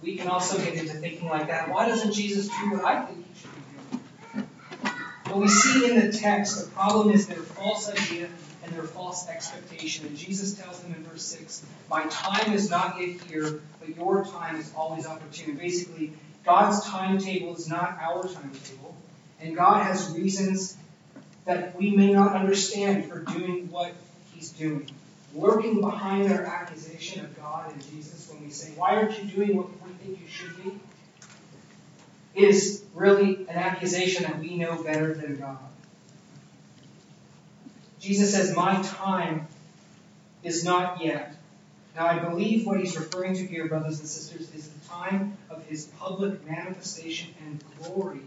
we 0.05 0.17
can 0.17 0.29
also 0.29 0.59
get 0.59 0.75
into 0.75 0.93
thinking 0.95 1.29
like 1.29 1.47
that. 1.49 1.71
Why 1.71 1.89
doesn't 1.89 2.13
Jesus 2.13 2.49
do 2.49 2.73
what 2.73 2.85
I 2.85 3.07
think 3.07 3.27
he 3.27 3.41
should 3.41 3.51
doing? 4.33 4.49
What 5.29 5.41
we 5.41 5.49
see 5.49 5.91
in 5.91 5.99
the 5.99 6.13
text, 6.13 6.63
the 6.63 6.71
problem 6.73 7.11
is 7.11 7.27
their 7.27 7.39
false 7.39 7.91
idea 7.91 8.29
and 8.65 8.73
their 8.75 8.83
false 8.83 9.29
expectation. 9.29 10.07
And 10.07 10.17
Jesus 10.17 10.55
tells 10.55 10.81
them 10.81 10.95
in 10.95 11.03
verse 11.05 11.25
6 11.25 11.65
My 11.89 12.05
time 12.05 12.53
is 12.53 12.69
not 12.69 13.01
yet 13.01 13.21
here, 13.23 13.63
but 13.81 13.97
your 13.97 14.25
time 14.27 14.57
is 14.57 14.71
always 14.77 15.07
opportune. 15.07 15.57
Basically, 15.57 16.13
God's 16.45 16.85
timetable 16.85 17.57
is 17.57 17.69
not 17.69 17.99
our 18.01 18.29
timetable, 18.29 18.95
and 19.41 19.57
God 19.57 19.85
has 19.85 20.11
reasons 20.11 20.77
that 21.47 21.77
we 21.79 21.91
may 21.97 22.13
not 22.13 22.35
understand 22.35 23.07
for 23.07 23.21
doing 23.21 23.71
what 23.71 23.95
He's 24.35 24.51
doing. 24.51 24.91
Lurking 25.35 25.81
behind 25.81 26.31
their 26.31 26.45
accusation 26.45 27.25
of 27.25 27.37
God 27.37 27.73
and 27.73 27.83
Jesus 27.91 28.31
when 28.31 28.45
we 28.45 28.51
say, 28.51 28.73
Why 28.77 28.97
aren't 28.97 29.19
you 29.19 29.31
doing 29.31 29.57
what 29.57 29.67
think 30.05 30.21
you 30.21 30.29
should 30.29 30.63
be? 30.63 30.79
is 32.35 32.83
really 32.95 33.47
an 33.49 33.57
accusation 33.57 34.25
that 34.25 34.41
we 34.41 34.57
know 34.57 34.83
better 34.83 35.15
than 35.15 35.37
God. 35.37 35.59
Jesus 38.01 38.35
says, 38.35 38.55
My 38.57 38.83
time 38.83 39.47
is 40.43 40.65
not 40.65 41.03
yet. 41.03 41.37
Now, 41.95 42.07
I 42.07 42.19
believe 42.19 42.67
what 42.67 42.81
he's 42.81 42.99
referring 42.99 43.35
to 43.35 43.47
here, 43.47 43.69
brothers 43.69 44.01
and 44.01 44.09
sisters, 44.09 44.53
is 44.53 44.69
the 44.69 44.89
time 44.89 45.39
of 45.49 45.65
his 45.67 45.85
public 45.99 46.45
manifestation 46.45 47.33
and 47.41 47.63
glory 47.79 48.21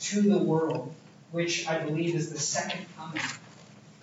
to 0.00 0.22
the 0.22 0.38
world, 0.38 0.94
which 1.32 1.66
I 1.66 1.80
believe 1.82 2.14
is 2.14 2.30
the 2.30 2.38
second 2.38 2.86
coming. 2.96 3.22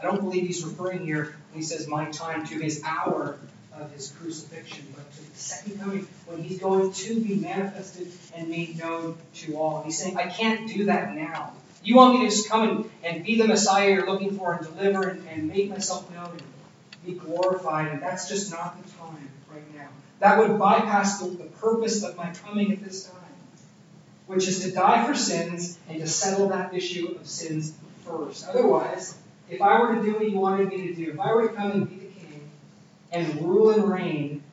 I 0.02 0.04
don't 0.04 0.20
believe 0.20 0.48
he's 0.48 0.66
referring 0.66 1.06
here 1.06 1.38
when 1.52 1.62
he 1.62 1.64
says 1.64 1.88
my 1.88 2.12
time 2.12 2.46
to 2.48 2.60
his 2.60 2.84
hour 2.84 3.40
of 3.80 3.92
his 3.92 4.10
crucifixion, 4.12 4.86
but 4.96 5.12
to 5.14 5.32
the 5.32 5.38
second 5.38 5.80
coming 5.80 6.08
when 6.26 6.44
he's 6.44 6.60
going 6.60 6.92
to 6.92 7.20
be 7.22 7.36
manifested 7.36 8.12
and 8.36 8.50
made 8.50 8.78
known 8.78 9.18
to 9.36 9.58
all. 9.58 9.84
He's 9.84 9.98
saying, 9.98 10.18
I 10.18 10.28
can't 10.28 10.68
do 10.68 10.86
that 10.86 11.16
now. 11.16 11.54
You 11.84 11.96
want 11.96 12.20
me 12.20 12.26
to 12.26 12.30
just 12.34 12.50
come 12.50 12.70
and, 12.70 12.90
and 13.04 13.26
be 13.26 13.38
the 13.38 13.48
Messiah 13.48 13.92
you're 13.92 14.06
looking 14.06 14.38
for 14.38 14.54
and 14.54 14.66
deliver 14.66 15.10
and, 15.10 15.28
and 15.28 15.48
make 15.48 15.70
myself 15.70 16.10
known 16.14 16.32
and 16.32 16.42
be 17.06 17.14
glorified, 17.14 17.90
and 17.90 18.02
that's 18.02 18.30
just 18.30 18.52
not 18.52 18.82
the 18.82 18.90
time 18.92 19.30
right 19.52 19.76
now. 19.76 19.90
That 20.20 20.40
would 20.40 20.58
bypass 20.58 21.20
the, 21.20 21.30
the 21.30 21.44
purpose 21.44 22.04
of 22.04 22.16
my 22.16 22.32
coming 22.32 22.72
at 22.72 22.82
this 22.82 23.06
time, 23.06 23.20
which 24.28 24.48
is 24.48 24.64
to 24.64 24.72
die 24.72 25.06
for 25.06 25.14
sins 25.14 25.78
and 25.90 26.00
to 26.00 26.08
settle 26.08 26.50
that 26.50 26.74
issue 26.74 27.18
of 27.20 27.28
sins 27.28 27.74
first. 28.06 28.48
Otherwise, 28.48 29.18
if 29.50 29.62
I 29.62 29.80
were 29.82 29.96
to 29.96 30.02
do 30.02 30.14
what 30.14 30.30
you 30.30 30.38
wanted 30.38 30.70
me 30.70 30.88
to 30.88 30.94
do, 30.94 31.12
if 31.12 31.20
I 31.20 31.34
were 31.34 31.50
to 31.50 31.54
come 31.54 31.72
and 31.72 31.90
be 31.90 32.03
and 33.14 33.42
rule 33.42 33.70
and 33.70 33.90
reign 33.90 34.44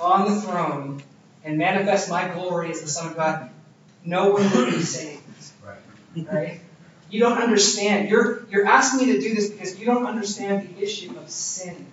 on 0.00 0.32
the 0.32 0.40
throne 0.40 1.02
and 1.44 1.58
manifest 1.58 2.08
my 2.08 2.28
glory 2.28 2.70
as 2.70 2.80
the 2.80 2.88
Son 2.88 3.08
of 3.08 3.16
God, 3.16 3.50
no 4.04 4.30
one 4.30 4.50
would 4.52 4.72
be 4.72 4.80
saved. 4.80 5.22
Right? 5.64 6.32
right? 6.32 6.60
You 7.10 7.20
don't 7.20 7.38
understand. 7.38 8.08
You're, 8.08 8.46
you're 8.48 8.66
asking 8.66 9.06
me 9.06 9.12
to 9.14 9.20
do 9.20 9.34
this 9.34 9.50
because 9.50 9.78
you 9.78 9.86
don't 9.86 10.06
understand 10.06 10.74
the 10.74 10.82
issue 10.82 11.16
of 11.18 11.28
sin. 11.28 11.86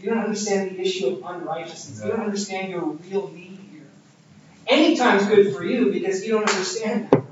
You 0.00 0.10
don't 0.10 0.18
understand 0.18 0.70
the 0.70 0.80
issue 0.80 1.08
of 1.08 1.22
unrighteousness. 1.24 2.02
You 2.02 2.10
don't 2.10 2.20
understand 2.20 2.70
your 2.70 2.84
real 2.84 3.28
need 3.28 3.58
here. 3.70 3.86
Anytime's 4.66 5.26
good 5.26 5.54
for 5.54 5.64
you 5.64 5.92
because 5.92 6.24
you 6.24 6.32
don't 6.32 6.48
understand 6.48 7.10
that? 7.10 7.23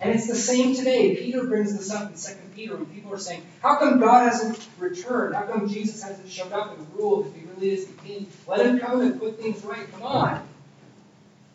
And 0.00 0.14
it's 0.14 0.28
the 0.28 0.36
same 0.36 0.74
today. 0.74 1.16
Peter 1.16 1.44
brings 1.44 1.76
this 1.76 1.90
up 1.90 2.10
in 2.10 2.16
2 2.16 2.32
Peter 2.54 2.76
when 2.76 2.86
people 2.86 3.12
are 3.12 3.18
saying, 3.18 3.42
How 3.60 3.76
come 3.76 3.98
God 3.98 4.30
hasn't 4.30 4.68
returned? 4.78 5.34
How 5.34 5.42
come 5.42 5.68
Jesus 5.68 6.02
hasn't 6.02 6.30
showed 6.30 6.52
up 6.52 6.78
and 6.78 6.86
ruled 6.94 7.26
if 7.26 7.34
he 7.34 7.46
really 7.48 7.70
is 7.70 7.86
the 7.86 7.94
king? 8.02 8.26
Let 8.46 8.64
him 8.64 8.78
come 8.78 9.00
and 9.00 9.18
put 9.18 9.40
things 9.40 9.64
right. 9.64 9.90
Come 9.92 10.02
on. 10.02 10.48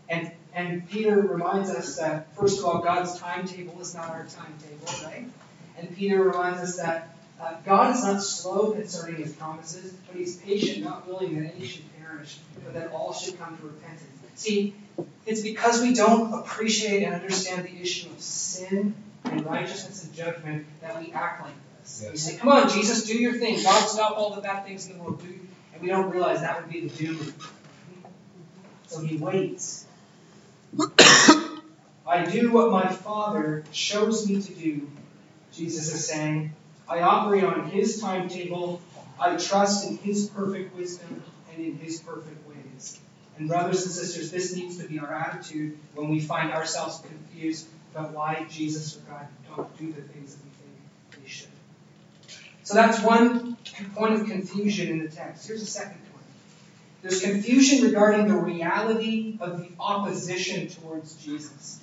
And 0.09 0.31
and 0.55 0.87
Peter 0.87 1.19
reminds 1.19 1.71
us 1.71 1.97
that, 1.97 2.35
first 2.35 2.59
of 2.59 2.65
all, 2.65 2.79
God's 2.79 3.17
timetable 3.17 3.81
is 3.81 3.95
not 3.95 4.09
our 4.09 4.25
timetable, 4.25 4.85
right? 5.03 5.25
And 5.77 5.95
Peter 5.95 6.21
reminds 6.21 6.59
us 6.59 6.77
that 6.77 7.17
uh, 7.41 7.55
God 7.65 7.95
is 7.95 8.03
not 8.03 8.21
slow 8.21 8.71
concerning 8.71 9.15
his 9.15 9.33
promises, 9.33 9.93
but 10.07 10.15
he's 10.15 10.37
patient, 10.37 10.83
not 10.83 11.07
willing 11.07 11.41
that 11.41 11.55
any 11.55 11.65
should 11.65 11.85
perish, 11.99 12.37
but 12.63 12.75
that 12.75 12.91
all 12.91 13.13
should 13.13 13.39
come 13.39 13.57
to 13.57 13.63
repentance. 13.63 14.22
See, 14.35 14.75
it's 15.25 15.41
because 15.41 15.81
we 15.81 15.93
don't 15.93 16.33
appreciate 16.33 17.03
and 17.03 17.15
understand 17.15 17.65
the 17.65 17.81
issue 17.81 18.09
of 18.09 18.19
sin 18.19 18.95
and 19.25 19.45
righteousness 19.45 20.03
and 20.03 20.13
judgment 20.13 20.65
that 20.81 20.99
we 20.99 21.11
act 21.11 21.43
like 21.43 21.53
this. 21.81 22.01
Yes. 22.03 22.11
We 22.11 22.17
say, 22.17 22.37
come 22.37 22.49
on, 22.49 22.69
Jesus, 22.69 23.05
do 23.05 23.17
your 23.17 23.33
thing. 23.33 23.61
God, 23.63 23.87
stop 23.87 24.17
all 24.17 24.35
the 24.35 24.41
bad 24.41 24.65
things 24.65 24.87
in 24.87 24.97
the 24.97 25.03
world. 25.03 25.21
Do, 25.21 25.39
and 25.73 25.81
we 25.81 25.87
don't 25.87 26.09
realize 26.09 26.41
that 26.41 26.61
would 26.61 26.71
be 26.71 26.87
the 26.87 26.95
doom. 26.95 27.33
So 28.87 29.01
he 29.01 29.17
waits 29.17 29.87
I 32.05 32.25
do 32.25 32.51
what 32.51 32.71
my 32.71 32.87
Father 32.87 33.63
shows 33.71 34.27
me 34.27 34.41
to 34.41 34.53
do, 34.53 34.89
Jesus 35.51 35.93
is 35.93 36.07
saying. 36.07 36.53
I 36.89 37.01
operate 37.01 37.43
on 37.43 37.69
His 37.69 38.01
timetable. 38.01 38.81
I 39.19 39.37
trust 39.37 39.87
in 39.89 39.97
His 39.97 40.29
perfect 40.29 40.75
wisdom 40.75 41.23
and 41.51 41.65
in 41.65 41.77
His 41.77 41.99
perfect 42.01 42.47
ways. 42.47 42.52
And, 43.37 43.47
brothers 43.47 43.83
and 43.83 43.91
sisters, 43.91 44.31
this 44.31 44.55
needs 44.55 44.77
to 44.77 44.87
be 44.87 44.99
our 44.99 45.13
attitude 45.13 45.77
when 45.95 46.09
we 46.09 46.19
find 46.19 46.51
ourselves 46.51 46.99
confused 46.99 47.67
about 47.93 48.11
why 48.11 48.45
Jesus 48.49 48.97
or 48.97 48.99
God 49.11 49.27
don't 49.55 49.77
do 49.77 49.91
the 49.91 50.01
things 50.01 50.35
that 50.35 50.43
we 50.43 50.51
think 50.51 51.23
they 51.23 51.29
should. 51.29 51.47
So 52.63 52.75
that's 52.75 53.01
one 53.01 53.57
point 53.95 54.13
of 54.13 54.27
confusion 54.27 54.89
in 54.89 54.99
the 54.99 55.09
text. 55.09 55.47
Here's 55.47 55.61
a 55.61 55.65
second 55.65 55.99
point 56.11 56.13
there's 57.03 57.21
confusion 57.21 57.83
regarding 57.83 58.29
the 58.29 58.35
reality 58.35 59.37
of 59.41 59.59
the 59.59 59.69
opposition 59.77 60.69
towards 60.69 61.15
Jesus. 61.15 61.81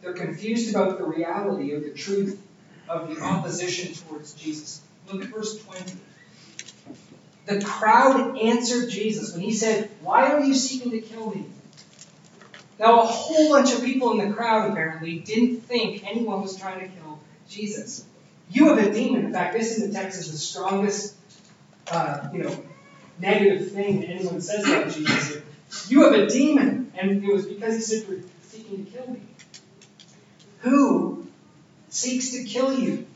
They're 0.00 0.12
confused 0.12 0.74
about 0.74 0.98
the 0.98 1.04
reality 1.04 1.72
or 1.72 1.80
the 1.80 1.90
truth 1.90 2.40
of 2.88 3.08
the 3.08 3.20
opposition 3.20 3.92
towards 3.94 4.34
Jesus. 4.34 4.80
Look 5.10 5.24
at 5.24 5.30
verse 5.30 5.60
20. 5.64 5.94
The 7.46 7.60
crowd 7.60 8.38
answered 8.38 8.88
Jesus 8.88 9.32
when 9.32 9.42
he 9.42 9.52
said, 9.52 9.90
Why 10.00 10.32
are 10.32 10.44
you 10.44 10.54
seeking 10.54 10.92
to 10.92 11.00
kill 11.00 11.30
me? 11.30 11.46
Now, 12.78 13.02
a 13.02 13.06
whole 13.06 13.50
bunch 13.50 13.72
of 13.72 13.84
people 13.84 14.12
in 14.12 14.28
the 14.28 14.34
crowd 14.34 14.70
apparently 14.70 15.18
didn't 15.18 15.60
think 15.62 16.04
anyone 16.08 16.42
was 16.42 16.56
trying 16.56 16.80
to 16.80 16.88
kill 16.88 17.20
Jesus. 17.48 18.04
You 18.50 18.68
have 18.68 18.78
a 18.78 18.92
demon. 18.92 19.26
In 19.26 19.32
fact, 19.32 19.54
this 19.54 19.78
in 19.78 19.88
the 19.88 19.94
text 19.94 20.20
is 20.20 20.30
the 20.30 20.38
strongest, 20.38 21.14
uh, 21.90 22.28
you 22.32 22.42
know, 22.42 22.64
negative 23.18 23.72
thing 23.72 24.00
that 24.00 24.10
anyone 24.10 24.40
says 24.40 24.64
about 24.64 24.92
Jesus. 24.92 25.42
You 25.88 26.02
have 26.04 26.12
a 26.12 26.26
demon, 26.26 26.92
and 26.96 27.24
it 27.24 27.32
was 27.32 27.46
because 27.46 27.76
he 27.76 27.80
said 27.82 28.08
you're 28.08 28.20
seeking 28.42 28.84
to 28.84 28.90
kill 28.90 29.06
me. 29.08 29.20
Who 30.60 31.26
seeks 31.88 32.30
to 32.30 32.44
kill 32.44 32.78
you? 32.78 33.06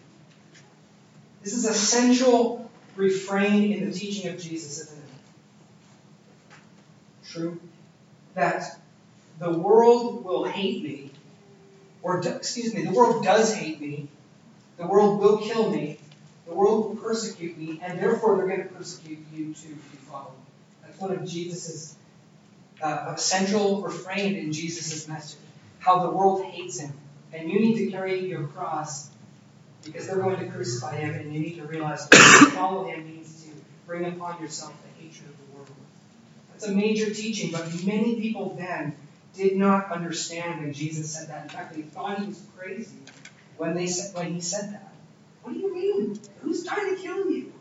This 1.42 1.54
is 1.54 1.64
a 1.64 1.74
central 1.74 2.65
refrain 2.96 3.72
in 3.72 3.90
the 3.90 3.96
teaching 3.96 4.32
of 4.32 4.40
Jesus, 4.40 4.80
isn't 4.80 4.98
it? 4.98 6.54
True. 7.28 7.61
That 8.35 8.78
the 9.38 9.52
world 9.52 10.24
will 10.24 10.44
hate 10.44 10.82
me, 10.82 11.11
or 12.02 12.20
excuse 12.26 12.74
me, 12.74 12.85
the 12.85 12.92
world 12.92 13.24
does 13.24 13.54
hate 13.54 13.80
me. 13.80 14.09
The 14.76 14.87
world 14.87 15.20
will 15.20 15.38
kill 15.38 15.70
me. 15.70 15.98
The 16.46 16.54
world 16.54 16.88
will 16.88 16.96
persecute 16.96 17.59
me, 17.59 17.80
and 17.82 17.98
therefore 17.98 18.37
they're 18.37 18.46
going 18.46 18.62
to 18.62 18.74
persecute 18.74 19.18
you 19.32 19.52
too 19.54 19.68
if 19.68 19.92
you 19.92 19.98
follow 20.09 20.30
me. 20.30 20.44
That's 20.82 20.98
one 21.00 21.12
of 21.12 21.26
Jesus's 21.26 21.96
uh, 22.80 23.16
central 23.16 23.82
refrain 23.82 24.37
in 24.37 24.52
Jesus' 24.52 25.09
message. 25.09 25.40
How 25.80 26.00
the 26.00 26.11
world 26.11 26.44
hates 26.44 26.78
him, 26.78 26.92
and 27.32 27.50
you 27.50 27.61
need 27.61 27.78
to 27.78 27.90
carry 27.90 28.28
your 28.28 28.46
cross 28.48 29.11
because 29.87 30.07
they're 30.07 30.16
going 30.16 30.38
to 30.38 30.46
crucify 30.46 30.96
him, 30.96 31.14
and 31.14 31.33
you 31.33 31.40
need 31.40 31.57
to 31.57 31.64
realize 31.64 32.09
that 32.09 32.40
to 32.44 32.51
follow 32.51 32.85
him 32.85 33.07
means 33.07 33.44
to 33.44 33.51
bring 33.87 34.05
upon 34.05 34.40
yourself 34.40 34.75
the 34.83 35.03
hatred 35.03 35.29
of 35.29 35.37
the 35.38 35.57
world. 35.57 35.68
That's 36.53 36.66
a 36.66 36.72
major 36.72 37.12
teaching, 37.12 37.53
but 37.53 37.66
many 37.85 38.20
people 38.20 38.55
then 38.59 38.94
did 39.35 39.57
not 39.57 39.92
understand 39.92 40.61
when 40.61 40.72
Jesus 40.72 41.14
said 41.14 41.29
that. 41.29 41.44
In 41.44 41.49
fact, 41.51 41.75
they 41.75 41.83
thought 41.83 42.18
he 42.18 42.27
was 42.27 42.42
crazy 42.57 42.99
when 43.57 43.75
they 43.75 43.87
said 43.87 44.14
when 44.16 44.35
he 44.35 44.40
said 44.40 44.72
that. 44.72 44.92
What 45.42 45.53
do 45.53 45.59
you 45.61 45.72
mean? 45.72 46.18
Who's 46.42 46.66
trying 46.66 46.96
to 46.96 47.01
kill 47.01 47.31
you? 47.31 47.53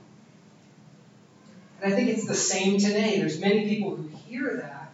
And 1.82 1.94
I 1.94 1.96
think 1.96 2.10
it's 2.10 2.26
the 2.26 2.34
same 2.34 2.80
today. 2.80 3.20
There's 3.20 3.40
many 3.40 3.68
people 3.68 3.96
who 3.96 4.10
hear 4.28 4.58
that 4.58 4.92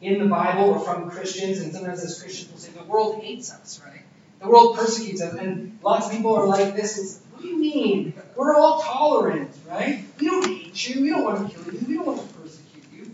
in 0.00 0.18
the 0.18 0.26
Bible 0.26 0.64
or 0.64 0.80
from 0.80 1.08
Christians, 1.10 1.60
and 1.60 1.72
sometimes 1.72 2.02
as 2.02 2.20
Christians 2.20 2.50
will 2.50 2.58
say, 2.58 2.72
the 2.72 2.84
world 2.84 3.22
hates 3.22 3.52
us, 3.52 3.80
right? 3.86 4.02
The 4.42 4.48
world 4.48 4.76
persecutes 4.76 5.22
us, 5.22 5.34
and 5.34 5.78
lots 5.84 6.06
of 6.06 6.12
people 6.12 6.34
are 6.34 6.46
like 6.46 6.74
this. 6.74 6.98
It's, 6.98 7.20
what 7.30 7.42
do 7.42 7.48
you 7.48 7.58
mean? 7.58 8.14
We're 8.34 8.56
all 8.56 8.82
tolerant, 8.82 9.50
right? 9.68 10.04
We 10.18 10.26
don't 10.26 10.44
hate 10.44 10.88
you. 10.88 11.02
We 11.02 11.10
don't 11.10 11.22
want 11.22 11.48
to 11.48 11.54
kill 11.54 11.72
you. 11.72 11.86
We 11.86 11.94
don't 11.94 12.06
want 12.06 12.28
to 12.28 12.34
persecute 12.34 12.84
you. 12.92 13.12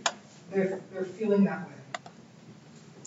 They're, 0.50 0.80
they're 0.90 1.04
feeling 1.04 1.44
that 1.44 1.68
way. 1.68 1.74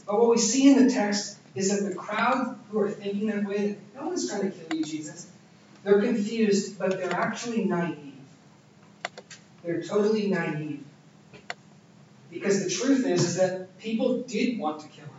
But 0.05 0.19
what 0.19 0.29
we 0.29 0.37
see 0.37 0.71
in 0.71 0.85
the 0.85 0.93
text 0.93 1.39
is 1.55 1.69
that 1.69 1.89
the 1.89 1.95
crowd 1.95 2.59
who 2.69 2.79
are 2.79 2.91
thinking 2.91 3.27
that 3.27 3.43
way, 3.43 3.77
no 3.95 4.07
one's 4.07 4.29
trying 4.29 4.51
to 4.51 4.51
kill 4.51 4.77
you, 4.77 4.85
Jesus, 4.85 5.27
they're 5.83 6.01
confused, 6.01 6.77
but 6.77 6.91
they're 6.91 7.13
actually 7.13 7.65
naive. 7.65 8.13
They're 9.63 9.81
totally 9.81 10.27
naive. 10.29 10.83
Because 12.29 12.63
the 12.63 12.69
truth 12.69 13.05
is, 13.05 13.23
is 13.23 13.37
that 13.37 13.79
people 13.79 14.21
did 14.21 14.59
want 14.59 14.81
to 14.81 14.87
kill 14.89 15.05
him. 15.05 15.11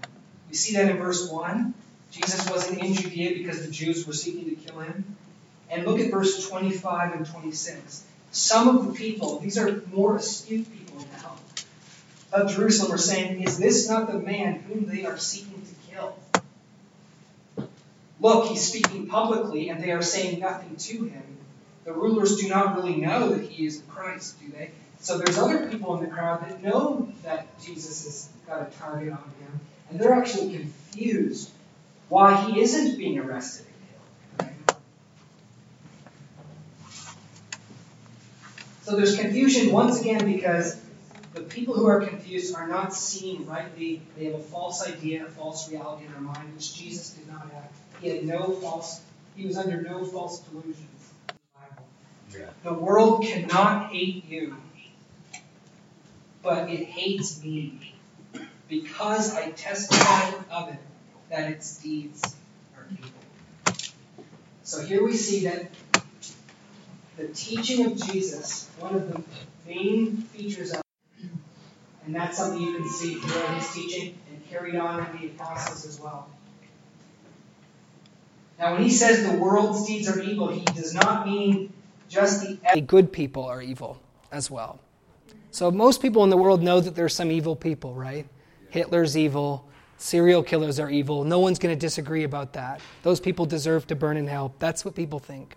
We 0.48 0.54
see 0.54 0.76
that 0.76 0.88
in 0.88 0.98
verse 0.98 1.28
1. 1.28 1.74
Jesus 2.12 2.48
wasn't 2.50 2.82
in 2.82 2.94
Judea 2.94 3.38
because 3.38 3.64
the 3.64 3.72
Jews 3.72 4.06
were 4.06 4.12
seeking 4.12 4.44
to 4.44 4.56
kill 4.56 4.80
him. 4.80 5.16
And 5.70 5.86
look 5.86 5.98
at 5.98 6.10
verse 6.10 6.46
25 6.46 7.14
and 7.14 7.26
26. 7.26 8.04
Some 8.30 8.68
of 8.68 8.86
the 8.86 8.92
people, 8.92 9.38
these 9.38 9.56
are 9.56 9.82
more 9.92 10.16
astute 10.16 10.70
people 10.70 11.04
now, 11.22 11.36
of 12.32 12.54
Jerusalem 12.54 12.92
are 12.92 12.98
saying, 12.98 13.42
Is 13.42 13.58
this 13.58 13.88
not 13.88 14.12
the 14.12 14.18
man 14.18 14.60
whom 14.60 14.86
they 14.86 15.06
are 15.06 15.16
seeking 15.16 15.62
to 15.62 15.90
kill? 15.90 16.16
Look, 18.20 18.48
he's 18.48 18.68
speaking 18.68 19.06
publicly, 19.06 19.70
and 19.70 19.82
they 19.82 19.90
are 19.90 20.02
saying 20.02 20.40
nothing 20.40 20.76
to 20.76 21.04
him. 21.04 21.24
The 21.84 21.92
rulers 21.92 22.36
do 22.36 22.48
not 22.48 22.76
really 22.76 22.96
know 22.96 23.30
that 23.30 23.50
he 23.50 23.66
is 23.66 23.80
the 23.80 23.90
Christ, 23.90 24.38
do 24.40 24.52
they? 24.52 24.70
So 25.00 25.18
there's 25.18 25.38
other 25.38 25.68
people 25.68 25.96
in 25.96 26.04
the 26.04 26.10
crowd 26.10 26.42
that 26.42 26.62
know 26.62 27.10
that 27.24 27.60
Jesus 27.60 28.04
has 28.04 28.28
got 28.46 28.68
a 28.68 28.78
target 28.78 29.12
on 29.12 29.32
him, 29.40 29.60
and 29.90 29.98
they're 29.98 30.12
actually 30.12 30.56
confused 30.56 31.50
why 32.12 32.36
he 32.42 32.60
isn't 32.60 32.98
being 32.98 33.18
arrested. 33.18 33.64
So 38.82 38.96
there's 38.96 39.16
confusion 39.16 39.72
once 39.72 39.98
again 39.98 40.30
because 40.30 40.78
the 41.32 41.40
people 41.40 41.72
who 41.72 41.86
are 41.86 42.02
confused 42.02 42.54
are 42.54 42.68
not 42.68 42.92
seeing 42.92 43.46
rightly. 43.46 44.02
They 44.18 44.26
have 44.26 44.34
a 44.34 44.42
false 44.42 44.86
idea, 44.86 45.24
a 45.24 45.28
false 45.30 45.70
reality 45.70 46.04
in 46.04 46.12
their 46.12 46.20
mind, 46.20 46.54
which 46.54 46.74
Jesus 46.74 47.12
did 47.12 47.26
not 47.28 47.50
have. 47.50 47.70
He 48.02 48.10
had 48.10 48.24
no 48.24 48.50
false, 48.50 49.00
he 49.34 49.46
was 49.46 49.56
under 49.56 49.80
no 49.80 50.04
false 50.04 50.40
delusions 50.40 50.76
in 50.76 51.34
the 51.34 51.34
Bible. 51.54 51.88
Yeah. 52.38 52.50
The 52.62 52.74
world 52.74 53.24
cannot 53.24 53.90
hate 53.90 54.26
you, 54.26 54.58
but 56.42 56.68
it 56.68 56.84
hates 56.84 57.42
me 57.42 57.94
because 58.68 59.34
I 59.34 59.52
testify 59.52 60.32
of 60.50 60.74
it 60.74 60.78
that 61.32 61.50
its 61.50 61.78
deeds 61.78 62.36
are 62.76 62.86
evil. 62.92 63.74
So 64.64 64.82
here 64.82 65.02
we 65.02 65.16
see 65.16 65.44
that 65.46 65.70
the 67.16 67.28
teaching 67.28 67.86
of 67.86 67.96
Jesus, 67.96 68.68
one 68.78 68.94
of 68.94 69.10
the 69.10 69.22
main 69.66 70.18
features 70.18 70.72
of 70.72 70.82
and 72.04 72.14
that's 72.14 72.36
something 72.36 72.60
you 72.60 72.76
can 72.76 72.88
see 72.88 73.14
throughout 73.14 73.56
his 73.56 73.72
teaching 73.72 74.18
and 74.28 74.50
carried 74.50 74.74
on 74.74 75.06
in 75.06 75.20
the 75.20 75.26
apostles 75.28 75.86
as 75.86 76.00
well. 76.00 76.28
Now, 78.58 78.72
when 78.72 78.82
he 78.82 78.90
says 78.90 79.24
the 79.24 79.38
world's 79.38 79.86
deeds 79.86 80.08
are 80.08 80.20
evil, 80.20 80.48
he 80.48 80.64
does 80.64 80.92
not 80.92 81.26
mean 81.26 81.72
just 82.08 82.44
the 82.74 82.80
good 82.80 83.12
people 83.12 83.44
are 83.44 83.62
evil 83.62 84.02
as 84.32 84.50
well. 84.50 84.80
So 85.52 85.70
most 85.70 86.02
people 86.02 86.24
in 86.24 86.30
the 86.30 86.36
world 86.36 86.60
know 86.60 86.80
that 86.80 86.96
there's 86.96 87.14
some 87.14 87.30
evil 87.30 87.54
people, 87.54 87.94
right? 87.94 88.26
Hitler's 88.68 89.16
evil, 89.16 89.68
serial 90.02 90.42
killers 90.42 90.80
are 90.80 90.90
evil. 90.90 91.24
No 91.24 91.38
one's 91.38 91.58
going 91.58 91.74
to 91.74 91.78
disagree 91.78 92.24
about 92.24 92.54
that. 92.54 92.80
Those 93.02 93.20
people 93.20 93.46
deserve 93.46 93.86
to 93.86 93.94
burn 93.94 94.16
in 94.16 94.26
hell. 94.26 94.54
That's 94.58 94.84
what 94.84 94.94
people 94.94 95.18
think. 95.18 95.56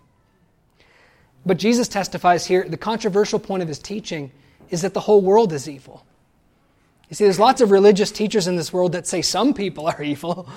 But 1.45 1.57
Jesus 1.57 1.87
testifies 1.87 2.45
here 2.45 2.67
the 2.67 2.77
controversial 2.77 3.39
point 3.39 3.61
of 3.61 3.67
his 3.67 3.79
teaching 3.79 4.31
is 4.69 4.81
that 4.81 4.93
the 4.93 4.99
whole 5.01 5.21
world 5.21 5.53
is 5.53 5.69
evil. 5.69 6.05
You 7.09 7.15
see, 7.15 7.23
there's 7.23 7.39
lots 7.39 7.61
of 7.61 7.71
religious 7.71 8.11
teachers 8.11 8.47
in 8.47 8.55
this 8.55 8.73
world 8.73 8.93
that 8.93 9.05
say 9.05 9.21
some 9.21 9.53
people 9.53 9.87
are 9.87 10.01
evil. 10.03 10.47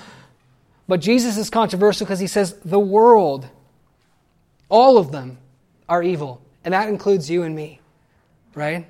But 0.87 1.01
Jesus 1.01 1.37
is 1.37 1.49
controversial 1.49 2.05
because 2.05 2.19
he 2.19 2.27
says 2.27 2.53
the 2.65 2.79
world, 2.79 3.47
all 4.69 4.97
of 4.97 5.11
them, 5.11 5.37
are 5.87 6.01
evil. 6.01 6.41
And 6.63 6.73
that 6.73 6.89
includes 6.89 7.29
you 7.29 7.43
and 7.43 7.55
me, 7.55 7.79
right? 8.55 8.87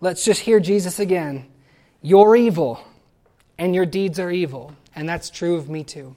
Let's 0.00 0.24
just 0.24 0.40
hear 0.40 0.60
Jesus 0.60 0.98
again. 0.98 1.46
You're 2.02 2.36
evil, 2.36 2.84
and 3.58 3.74
your 3.74 3.86
deeds 3.86 4.18
are 4.18 4.30
evil. 4.30 4.72
And 4.94 5.08
that's 5.08 5.30
true 5.30 5.56
of 5.56 5.68
me 5.68 5.84
too. 5.84 6.16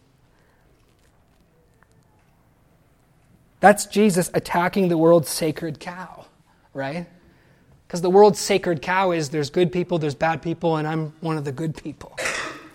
That's 3.59 3.87
Jesus 3.87 4.29
attacking 4.33 4.87
the 4.87 4.97
world's 4.97 5.29
sacred 5.29 5.79
cow, 5.79 6.25
right? 6.73 7.07
Because 7.87 8.01
the 8.01 8.09
world's 8.09 8.39
sacred 8.39 8.81
cow 8.81 9.11
is 9.11 9.29
there's 9.29 9.49
good 9.49 9.71
people, 9.71 9.97
there's 9.97 10.15
bad 10.15 10.41
people, 10.41 10.75
and 10.75 10.87
I'm 10.87 11.13
one 11.21 11.37
of 11.37 11.45
the 11.45 11.51
good 11.51 11.75
people. 11.75 12.15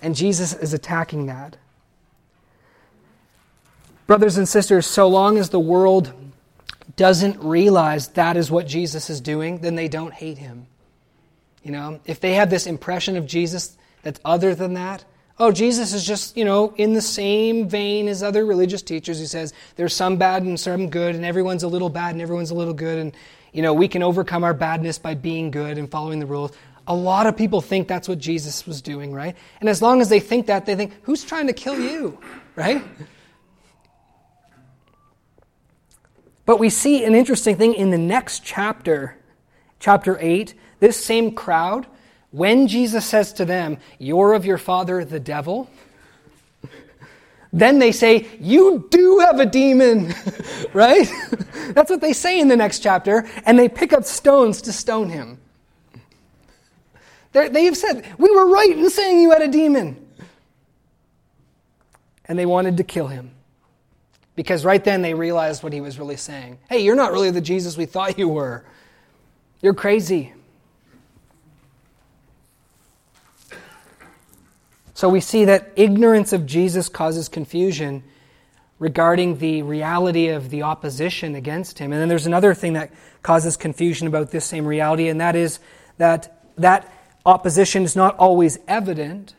And 0.01 0.17
Jesus 0.17 0.55
is 0.55 0.75
attacking 0.75 1.27
that. 1.27 1.57
Brothers 4.09 4.37
and 4.37 4.49
sisters, 4.49 4.87
so 4.87 5.07
long 5.07 5.39
as 5.39 5.51
the 5.51 5.61
world 5.61 6.13
doesn't 6.97 7.39
realize 7.41 8.09
that 8.09 8.37
is 8.37 8.51
what 8.51 8.67
Jesus 8.67 9.09
is 9.09 9.21
doing, 9.21 9.59
then 9.59 9.77
they 9.77 9.89
don't 9.89 10.13
hate 10.13 10.39
him. 10.39 10.67
You 11.63 11.71
know, 11.71 12.01
if 12.05 12.19
they 12.19 12.35
have 12.35 12.51
this 12.51 12.67
impression 12.67 13.17
of 13.17 13.27
Jesus 13.27 13.77
that's 14.03 14.21
other 14.25 14.55
than 14.55 14.75
that, 14.75 15.05
oh, 15.39 15.51
Jesus 15.51 15.93
is 15.93 16.05
just, 16.05 16.37
you 16.37 16.45
know, 16.45 16.73
in 16.77 16.93
the 16.93 17.01
same 17.01 17.69
vein 17.69 18.07
as 18.07 18.23
other 18.23 18.45
religious 18.47 18.83
teachers 18.83 19.19
who 19.19 19.27
says 19.27 19.53
there's 19.77 19.95
some 19.95 20.17
bad 20.17 20.43
and 20.43 20.59
some 20.59 20.89
good, 20.91 21.15
and 21.15 21.25
everyone's 21.25 21.63
a 21.63 21.69
little 21.69 21.89
bad 21.89 22.13
and 22.13 22.23
everyone's 22.23 22.51
a 22.51 22.55
little 22.55 22.75
good, 22.75 22.99
and 22.99 23.17
you 23.53 23.63
know, 23.63 23.75
we 23.75 23.87
can 23.87 24.03
overcome 24.03 24.45
our 24.45 24.55
badness 24.55 24.99
by 24.99 25.15
being 25.15 25.51
good 25.51 25.79
and 25.79 25.91
following 25.91 26.21
the 26.21 26.27
rules. 26.27 26.53
A 26.87 26.95
lot 26.95 27.27
of 27.27 27.37
people 27.37 27.61
think 27.61 27.87
that's 27.87 28.09
what 28.09 28.19
Jesus 28.19 28.67
was 28.67 28.83
doing, 28.83 29.13
right? 29.13 29.37
And 29.61 29.69
as 29.69 29.83
long 29.83 30.01
as 30.01 30.09
they 30.09 30.21
think 30.21 30.47
that, 30.47 30.67
they 30.67 30.75
think, 30.75 30.93
who's 31.03 31.23
trying 31.23 31.47
to 31.47 31.53
kill 31.53 31.79
you, 31.79 32.19
right? 32.57 32.83
But 36.45 36.59
we 36.59 36.71
see 36.71 37.05
an 37.05 37.15
interesting 37.15 37.57
thing 37.57 37.75
in 37.75 37.91
the 37.91 37.99
next 37.99 38.43
chapter, 38.45 39.17
chapter 39.79 40.19
8. 40.21 40.55
This 40.81 41.03
same 41.03 41.33
crowd, 41.33 41.87
when 42.33 42.67
Jesus 42.67 43.07
says 43.07 43.33
to 43.35 43.45
them, 43.45 43.79
You're 43.99 44.33
of 44.33 44.45
your 44.45 44.59
father, 44.59 45.05
the 45.05 45.21
devil, 45.21 45.71
then 47.53 47.79
they 47.79 47.93
say, 47.93 48.27
You 48.41 48.89
do 48.91 49.21
have 49.21 49.39
a 49.39 49.47
demon, 49.47 50.15
right? 50.73 51.09
That's 51.69 51.91
what 51.91 52.01
they 52.01 52.15
say 52.15 52.41
in 52.41 52.49
the 52.49 52.57
next 52.57 52.81
chapter, 52.81 53.29
and 53.45 53.59
they 53.59 53.69
pick 53.69 53.93
up 53.93 54.05
stones 54.05 54.63
to 54.63 54.73
stone 54.73 55.11
him. 55.11 55.39
They're, 57.33 57.49
they 57.49 57.65
have 57.67 57.77
said, 57.77 58.05
We 58.19 58.31
were 58.31 58.51
right 58.51 58.71
in 58.71 58.91
saying 58.91 59.21
you 59.21 59.31
had 59.31 59.43
a 59.43 59.49
demon. 59.49 59.99
And 62.25 62.39
they 62.39 62.47
wanted 62.47 62.79
to 62.79 62.85
kill 62.85 63.09
him. 63.09 63.33
Because 64.35 64.65
right 64.65 64.83
then 64.83 65.03
they 65.03 65.13
realized 65.13 65.63
what 65.63 65.75
he 65.75 65.83
was 65.83 65.99
really 65.99 66.17
saying. 66.17 66.59
Hey, 66.71 66.83
you're 66.83 66.97
not 66.97 67.13
really 67.13 67.31
the 67.31 67.43
Jesus 67.43 67.77
we 67.77 67.85
thought 67.85 68.19
you 68.19 68.29
were. 68.29 68.65
You're 69.61 69.75
crazy. 69.75 70.33
So 75.03 75.09
we 75.09 75.19
see 75.21 75.47
that 75.47 75.73
ignorance 75.75 76.33
of 76.33 76.47
Jesus 76.47 76.89
causes 76.89 77.29
confusion 77.29 78.05
regarding 78.79 79.39
the 79.39 79.63
reality 79.63 80.29
of 80.29 80.51
the 80.51 80.63
opposition 80.63 81.35
against 81.35 81.81
him. 81.81 81.91
And 81.91 82.01
then 82.01 82.09
there's 82.09 82.29
another 82.29 82.55
thing 82.55 82.75
that 82.75 82.93
causes 83.21 83.57
confusion 83.57 84.07
about 84.07 84.31
this 84.31 84.45
same 84.45 84.65
reality, 84.65 85.09
and 85.09 85.21
that 85.21 85.35
is 85.35 85.59
that 85.99 86.47
that 86.57 86.89
opposition 87.27 87.83
is 87.83 87.97
not 87.97 88.17
always 88.17 88.61
evident 88.69 89.35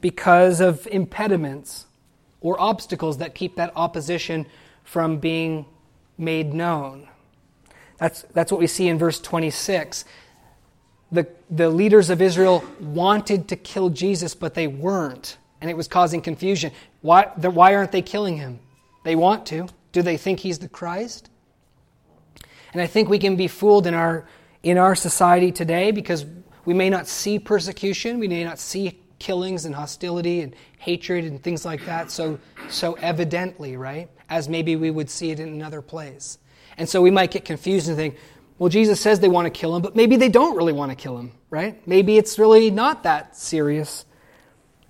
because 0.00 0.60
of 0.60 0.84
impediments 0.88 1.86
or 2.40 2.60
obstacles 2.60 3.18
that 3.18 3.36
keep 3.36 3.54
that 3.54 3.72
opposition 3.76 4.46
from 4.82 5.18
being 5.18 5.64
made 6.16 6.52
known. 6.52 7.08
That's, 7.98 8.22
that's 8.34 8.50
what 8.50 8.60
we 8.60 8.66
see 8.66 8.88
in 8.88 8.98
verse 8.98 9.20
26. 9.20 10.04
The, 11.10 11.26
the 11.50 11.70
leaders 11.70 12.10
of 12.10 12.20
Israel 12.20 12.64
wanted 12.80 13.48
to 13.48 13.56
kill 13.56 13.88
Jesus, 13.88 14.34
but 14.34 14.54
they 14.54 14.66
weren't, 14.66 15.38
and 15.60 15.70
it 15.70 15.76
was 15.76 15.88
causing 15.88 16.20
confusion. 16.20 16.72
Why, 17.00 17.30
the, 17.36 17.50
why 17.50 17.74
aren't 17.74 17.92
they 17.92 18.02
killing 18.02 18.36
him? 18.36 18.60
They 19.04 19.16
want 19.16 19.46
to. 19.46 19.68
Do 19.92 20.02
they 20.02 20.16
think 20.16 20.40
he's 20.40 20.58
the 20.58 20.68
Christ? 20.68 21.30
And 22.72 22.82
I 22.82 22.86
think 22.86 23.08
we 23.08 23.18
can 23.18 23.36
be 23.36 23.48
fooled 23.48 23.86
in 23.86 23.94
our, 23.94 24.26
in 24.62 24.76
our 24.76 24.94
society 24.94 25.50
today 25.50 25.90
because 25.90 26.26
we 26.64 26.74
may 26.74 26.90
not 26.90 27.08
see 27.08 27.38
persecution, 27.38 28.18
we 28.18 28.28
may 28.28 28.44
not 28.44 28.58
see 28.58 29.00
killings 29.18 29.64
and 29.64 29.74
hostility 29.74 30.42
and 30.42 30.54
hatred 30.78 31.24
and 31.24 31.42
things 31.42 31.64
like 31.64 31.84
that 31.86 32.10
so, 32.10 32.38
so 32.68 32.92
evidently, 32.94 33.76
right? 33.76 34.10
As 34.28 34.48
maybe 34.48 34.76
we 34.76 34.90
would 34.90 35.08
see 35.10 35.30
it 35.30 35.40
in 35.40 35.48
another 35.48 35.80
place. 35.80 36.38
And 36.76 36.88
so 36.88 37.02
we 37.02 37.10
might 37.10 37.30
get 37.30 37.44
confused 37.44 37.88
and 37.88 37.96
think, 37.96 38.16
well, 38.58 38.68
Jesus 38.68 39.00
says 39.00 39.20
they 39.20 39.28
want 39.28 39.46
to 39.46 39.50
kill 39.50 39.76
him, 39.76 39.82
but 39.82 39.94
maybe 39.94 40.16
they 40.16 40.28
don't 40.28 40.56
really 40.56 40.72
want 40.72 40.90
to 40.90 40.96
kill 40.96 41.16
him, 41.16 41.32
right? 41.50 41.86
Maybe 41.86 42.18
it's 42.18 42.38
really 42.38 42.70
not 42.70 43.04
that 43.04 43.36
serious 43.36 44.04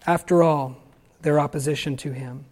after 0.07 0.43
all, 0.43 0.77
their 1.21 1.39
opposition 1.39 1.97
to 1.99 2.13
him. 2.13 2.47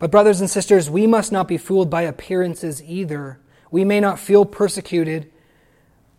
But, 0.00 0.10
brothers 0.10 0.40
and 0.40 0.50
sisters, 0.50 0.90
we 0.90 1.06
must 1.06 1.30
not 1.30 1.46
be 1.46 1.58
fooled 1.58 1.88
by 1.88 2.02
appearances 2.02 2.82
either. 2.82 3.38
We 3.70 3.84
may 3.84 4.00
not 4.00 4.18
feel 4.18 4.44
persecuted. 4.44 5.30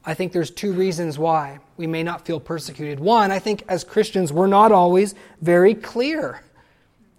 I 0.05 0.13
think 0.13 0.31
there's 0.31 0.51
two 0.51 0.71
reasons 0.71 1.19
why 1.19 1.59
we 1.75 1.85
may 1.85 2.01
not 2.01 2.25
feel 2.25 2.39
persecuted. 2.39 3.01
One, 3.01 3.29
I 3.29 3.39
think 3.39 3.63
as 3.67 3.83
Christians, 3.83 4.31
we're 4.31 4.47
not 4.47 4.71
always 4.71 5.15
very 5.41 5.75
clear 5.75 6.41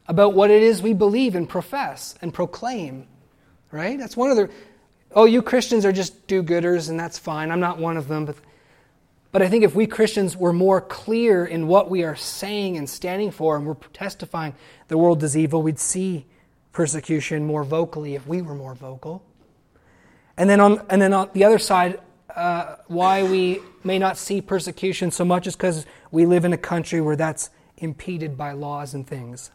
about 0.07 0.33
what 0.33 0.51
it 0.51 0.63
is 0.63 0.81
we 0.81 0.95
believe 0.95 1.35
and 1.35 1.47
profess 1.47 2.15
and 2.23 2.33
proclaim, 2.33 3.07
right? 3.71 3.99
That's 3.99 4.17
one 4.17 4.31
of 4.31 4.37
the. 4.39 4.51
Oh, 5.15 5.25
you 5.25 5.43
Christians 5.43 5.85
are 5.85 5.93
just 5.93 6.27
do 6.27 6.43
gooders, 6.43 6.91
and 6.91 6.99
that's 6.99 7.19
fine. 7.19 7.51
I'm 7.51 7.61
not 7.61 7.79
one 7.79 7.97
of 7.97 8.09
them. 8.09 8.25
But, 8.25 8.37
but 9.31 9.43
I 9.43 9.49
think 9.49 9.65
if 9.65 9.75
we 9.75 9.87
Christians 9.87 10.37
were 10.37 10.53
more 10.53 10.81
clear 10.81 11.45
in 11.47 11.69
what 11.69 11.89
we 11.89 12.03
are 12.03 12.17
saying 12.17 12.77
and 12.77 12.91
standing 12.91 13.31
for, 13.31 13.57
and 13.57 13.65
we're 13.65 13.77
testifying 13.93 14.55
the 14.89 14.99
world 14.99 15.23
is 15.23 15.37
evil, 15.37 15.63
we'd 15.63 15.79
see 15.79 16.27
persecution 16.73 17.47
more 17.47 17.63
vocally 17.63 18.17
if 18.17 18.27
we 18.27 18.43
were 18.43 18.55
more 18.55 18.75
vocal. 18.75 19.23
And 20.37 20.51
then 20.51 20.59
on, 20.59 20.85
and 20.91 21.01
then 21.01 21.13
on 21.13 21.31
the 21.33 21.45
other 21.45 21.59
side, 21.59 22.01
uh, 22.35 22.77
why 22.89 23.23
we 23.23 23.61
may 23.85 23.99
not 23.99 24.19
see 24.19 24.41
persecution 24.41 25.13
so 25.13 25.25
much 25.25 25.47
is 25.47 25.55
because 25.55 25.87
we 26.11 26.27
live 26.27 26.45
in 26.45 26.53
a 26.53 26.59
country 26.59 27.01
where 27.01 27.15
that's 27.15 27.51
impeded 27.77 28.37
by 28.37 28.53
laws 28.53 28.95
and 28.95 29.07
things. 29.07 29.53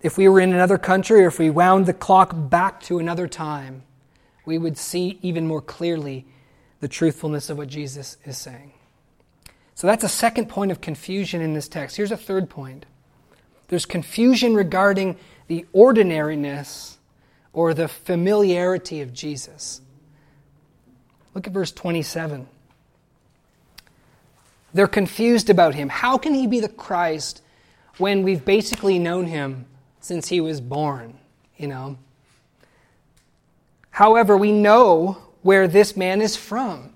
If 0.00 0.16
we 0.16 0.28
were 0.28 0.40
in 0.40 0.52
another 0.52 0.78
country 0.78 1.24
or 1.24 1.28
if 1.28 1.38
we 1.38 1.50
wound 1.50 1.86
the 1.86 1.92
clock 1.92 2.32
back 2.34 2.80
to 2.82 2.98
another 2.98 3.26
time, 3.26 3.82
we 4.44 4.56
would 4.56 4.78
see 4.78 5.18
even 5.22 5.46
more 5.46 5.60
clearly 5.60 6.26
the 6.80 6.88
truthfulness 6.88 7.50
of 7.50 7.58
what 7.58 7.68
Jesus 7.68 8.16
is 8.24 8.38
saying. 8.38 8.72
So 9.74 9.86
that's 9.86 10.04
a 10.04 10.08
second 10.08 10.48
point 10.48 10.70
of 10.70 10.80
confusion 10.80 11.40
in 11.40 11.54
this 11.54 11.68
text. 11.68 11.96
Here's 11.96 12.12
a 12.12 12.16
third 12.16 12.48
point 12.48 12.86
there's 13.68 13.84
confusion 13.84 14.54
regarding 14.54 15.16
the 15.46 15.66
ordinariness 15.72 16.98
or 17.52 17.74
the 17.74 17.88
familiarity 17.88 19.02
of 19.02 19.12
Jesus. 19.12 19.82
Look 21.34 21.46
at 21.46 21.52
verse 21.52 21.70
27. 21.70 22.48
They're 24.72 24.86
confused 24.86 25.50
about 25.50 25.74
him. 25.74 25.88
How 25.88 26.18
can 26.18 26.34
he 26.34 26.46
be 26.46 26.60
the 26.60 26.68
Christ 26.68 27.42
when 27.98 28.22
we've 28.22 28.44
basically 28.44 28.98
known 28.98 29.26
him 29.26 29.66
since 30.08 30.28
he 30.28 30.40
was 30.40 30.60
born? 30.60 31.18
You 31.58 31.68
know? 31.68 31.98
However, 33.90 34.36
we 34.38 34.52
know 34.52 35.18
where 35.42 35.68
this 35.68 35.96
man 35.96 36.22
is 36.22 36.34
from. 36.34 36.92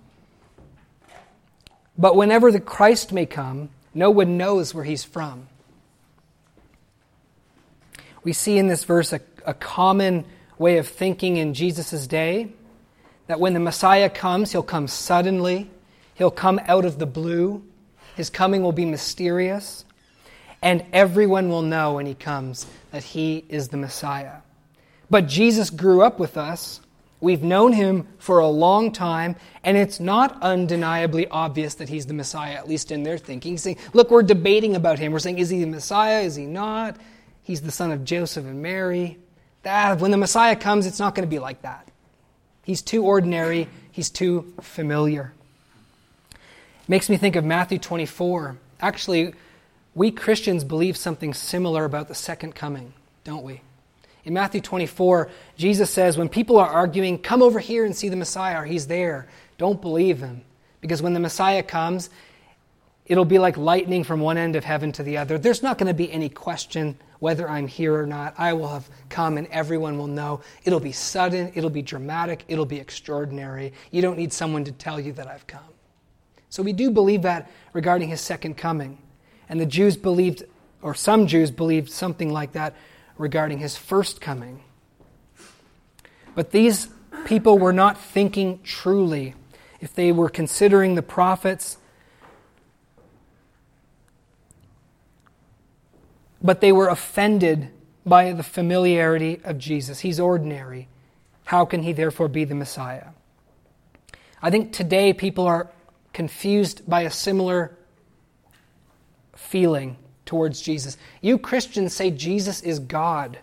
But 1.98 2.16
whenever 2.16 2.51
the 2.51 2.59
Christ 2.59 3.12
may 3.12 3.27
come, 3.27 3.68
no 3.92 4.11
one 4.11 4.38
knows 4.38 4.75
where 4.75 4.85
he's 4.85 5.05
from. 5.05 5.46
We 8.25 8.33
see 8.33 8.57
in 8.57 8.68
this 8.68 8.85
verse 8.85 9.12
a, 9.12 9.20
a 9.44 9.53
common 9.53 10.25
way 10.59 10.79
of 10.79 10.88
thinking 10.88 11.37
in 11.37 11.53
Jesus' 11.53 12.07
day 12.07 12.48
that 13.27 13.38
when 13.38 13.53
the 13.53 13.61
Messiah 13.61 14.09
comes, 14.09 14.53
he'll 14.53 14.62
come 14.62 14.88
suddenly, 14.88 15.70
he'll 16.14 16.31
come 16.31 16.59
out 16.66 16.87
of 16.87 16.98
the 16.98 17.07
blue, 17.07 17.62
his 18.16 18.31
coming 18.31 18.62
will 18.62 18.72
be 18.72 18.87
mysterious, 18.87 19.85
and 20.62 20.85
everyone 20.92 21.48
will 21.48 21.62
know 21.62 21.94
when 21.94 22.07
he 22.07 22.14
comes 22.14 22.66
that 22.92 23.03
he 23.03 23.44
is 23.48 23.68
the 23.68 23.77
Messiah. 23.77 24.37
But 25.11 25.27
Jesus 25.27 25.68
grew 25.68 26.03
up 26.03 26.18
with 26.18 26.37
us. 26.37 26.81
We've 27.20 27.42
known 27.42 27.72
him 27.72 28.09
for 28.18 28.38
a 28.38 28.48
long 28.48 28.92
time, 28.92 29.37
and 29.62 29.77
it's 29.77 30.01
not 30.01 30.40
undeniably 30.42 31.29
obvious 31.29 31.75
that 31.75 31.88
he's 31.88 32.07
the 32.07 32.14
Messiah, 32.14 32.55
at 32.55 32.68
least 32.68 32.90
in 32.90 33.03
their 33.03 33.18
thinking. 33.18 33.59
Saying, 33.59 33.79
look, 33.92 34.11
we're 34.11 34.22
debating 34.22 34.75
about 34.75 34.98
him. 34.98 35.12
We're 35.12 35.18
saying, 35.18 35.38
is 35.38 35.51
he 35.51 35.61
the 35.61 35.66
Messiah? 35.66 36.22
Is 36.22 36.35
he 36.35 36.46
not? 36.46 36.96
He's 37.42 37.61
the 37.61 37.70
son 37.70 37.92
of 37.92 38.05
Joseph 38.05 38.44
and 38.44 38.62
Mary. 38.62 39.18
That, 39.62 40.01
when 40.01 40.11
the 40.11 40.16
Messiah 40.16 40.57
comes, 40.57 40.87
it's 40.87 40.98
not 40.98 41.14
going 41.14 41.27
to 41.27 41.31
be 41.31 41.38
like 41.38 41.62
that. 41.62 41.88
He's 42.64 42.83
too 42.83 43.05
ordinary, 43.05 43.68
he's 43.90 44.11
too 44.11 44.53
familiar. 44.61 45.33
Makes 46.88 47.09
me 47.09 47.16
think 47.16 47.37
of 47.37 47.44
Matthew 47.44 47.79
24. 47.79 48.57
Actually, 48.81 49.35
we 49.94 50.11
Christians 50.11 50.64
believe 50.64 50.96
something 50.96 51.35
similar 51.35 51.85
about 51.85 52.09
the 52.09 52.14
second 52.14 52.55
coming, 52.55 52.94
don't 53.24 53.44
we? 53.44 53.61
In 54.24 54.35
Matthew 54.35 54.61
24, 54.61 55.31
Jesus 55.57 55.90
says, 55.90 56.16
When 56.16 56.28
people 56.28 56.59
are 56.59 56.68
arguing, 56.68 57.18
come 57.18 57.42
over 57.42 57.59
here 57.59 57.85
and 57.85 57.94
see 57.94 58.09
the 58.09 58.16
Messiah, 58.16 58.61
or 58.62 58.64
he's 58.64 58.87
there. 58.87 59.28
Don't 59.59 59.81
believe 59.81 60.20
him. 60.20 60.42
Because 60.81 61.02
when 61.02 61.12
the 61.12 61.20
Messiah 61.20 61.62
comes, 61.62 62.09
it'll 63.07 63.24
be 63.24 63.38
like 63.38 63.57
lightning 63.57 64.05
from 64.05 64.20
one 64.20 64.38
end 64.38 64.57
of 64.57 64.64
heaven 64.64 64.92
to 64.92 65.02
the 65.02 65.18
other. 65.18 65.38
There's 65.38 65.62
not 65.62 65.76
going 65.76 65.88
to 65.88 65.94
be 65.94 66.11
any 66.11 66.28
question 66.28 66.96
whether 67.18 67.48
I'm 67.48 67.68
here 67.68 67.94
or 67.94 68.07
not. 68.07 68.35
I 68.38 68.52
will 68.52 68.68
have 68.68 68.88
come 69.09 69.38
and 69.38 69.46
everyone 69.48 69.98
will 69.98 70.09
know. 70.09 70.40
It'll 70.64 70.81
be 70.81 70.92
sudden, 70.92 71.52
it'll 71.55 71.70
be 71.70 71.83
dramatic, 71.83 72.44
it'll 72.48 72.66
be 72.66 72.81
extraordinary. 72.81 73.72
You 73.92 74.02
don't 74.02 74.18
need 74.18 74.33
someone 74.33 74.64
to 74.64 74.72
tell 74.72 74.98
you 74.98 75.12
that 75.12 75.28
I've 75.28 75.46
come. 75.46 75.61
So 76.48 76.62
we 76.62 76.72
do 76.72 76.90
believe 76.90 77.22
that 77.22 77.50
regarding 77.72 78.09
his 78.09 78.20
second 78.20 78.57
coming. 78.57 78.98
And 79.53 79.61
the 79.61 79.67
Jews 79.67 79.99
believed, 79.99 80.45
or 80.81 80.95
some 80.95 81.26
Jews 81.26 81.51
believed 81.51 81.91
something 81.91 82.33
like 82.33 82.53
that 82.53 82.74
regarding 83.18 83.59
his 83.59 83.76
first 83.76 84.18
coming. 84.18 84.62
But 86.35 86.53
these 86.53 86.89
people 87.26 87.59
were 87.59 87.74
not 87.74 88.01
thinking 88.01 88.61
truly. 88.62 89.35
If 89.79 89.95
they 89.95 90.11
were 90.11 90.31
considering 90.31 90.95
the 90.95 91.03
prophets, 91.03 91.76
but 96.41 96.62
they 96.62 96.72
were 96.72 96.89
offended 96.89 97.68
by 98.07 98.33
the 98.33 98.43
familiarity 98.43 99.39
of 99.45 99.59
Jesus. 99.59 100.01
He's 100.01 100.18
ordinary. 100.18 100.89
How 101.45 101.66
can 101.66 101.83
he 101.83 101.93
therefore 101.93 102.29
be 102.29 102.45
the 102.45 102.55
Messiah? 102.55 103.09
I 104.41 104.49
think 104.49 104.72
today 104.72 105.12
people 105.12 105.45
are 105.45 105.70
confused 106.14 106.89
by 106.89 107.03
a 107.03 107.11
similar 107.11 107.76
feeling 109.43 109.97
towards 110.24 110.61
Jesus. 110.61 110.97
You 111.20 111.38
Christians 111.38 111.95
say 111.95 112.11
Jesus 112.11 112.62
is 112.62 112.78
God. 112.78 113.38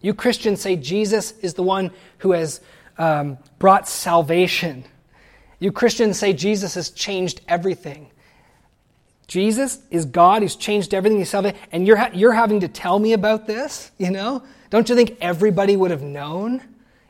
You 0.00 0.12
Christians 0.12 0.60
say 0.60 0.76
Jesus 0.76 1.32
is 1.38 1.54
the 1.54 1.62
one 1.62 1.90
who 2.18 2.32
has 2.32 2.60
um, 2.98 3.38
brought 3.58 3.88
salvation. 3.88 4.84
You 5.58 5.72
Christians 5.72 6.18
say 6.18 6.32
Jesus 6.32 6.74
has 6.74 6.90
changed 6.90 7.40
everything. 7.48 8.10
Jesus 9.26 9.78
is 9.90 10.04
God. 10.04 10.42
He's 10.42 10.56
changed 10.56 10.92
everything. 10.92 11.18
He's 11.18 11.30
salvation. 11.30 11.58
And 11.72 11.86
you're, 11.86 11.96
ha- 11.96 12.10
you're 12.12 12.32
having 12.32 12.60
to 12.60 12.68
tell 12.68 12.98
me 12.98 13.14
about 13.14 13.46
this, 13.46 13.90
you 13.96 14.10
know? 14.10 14.42
Don't 14.68 14.88
you 14.88 14.94
think 14.94 15.16
everybody 15.20 15.76
would 15.76 15.90
have 15.90 16.02
known 16.02 16.62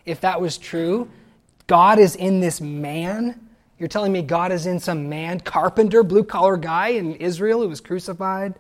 if 0.07 0.21
that 0.21 0.41
was 0.41 0.57
true? 0.57 1.11
God 1.67 1.99
is 1.99 2.15
in 2.15 2.41
this 2.41 2.61
man. 2.61 3.44
You're 3.85 3.89
telling 3.91 4.13
me 4.13 4.23
God 4.23 4.51
is 4.51 4.65
in 4.65 4.81
some 4.81 5.11
man, 5.11 5.41
carpenter, 5.41 6.03
blue 6.03 6.25
collar 6.25 6.57
guy 6.57 6.89
in 6.89 7.17
Israel 7.17 7.61
who 7.61 7.69
was 7.69 7.83
crucified, 7.83 8.55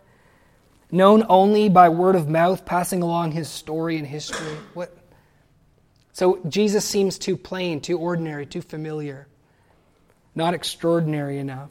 known 0.91 1.25
only 1.31 1.70
by 1.70 1.89
word 1.89 2.14
of 2.14 2.29
mouth, 2.29 2.66
passing 2.66 3.01
along 3.01 3.33
his 3.33 3.49
story 3.49 3.97
and 3.97 4.07
history. 4.07 4.55
What? 4.75 4.95
So 6.12 6.41
Jesus 6.47 6.85
seems 6.85 7.16
too 7.16 7.39
plain, 7.39 7.81
too 7.81 7.99
ordinary, 7.99 8.45
too 8.45 8.61
familiar, 8.61 9.27
not 10.35 10.53
extraordinary 10.53 11.39
enough. 11.39 11.70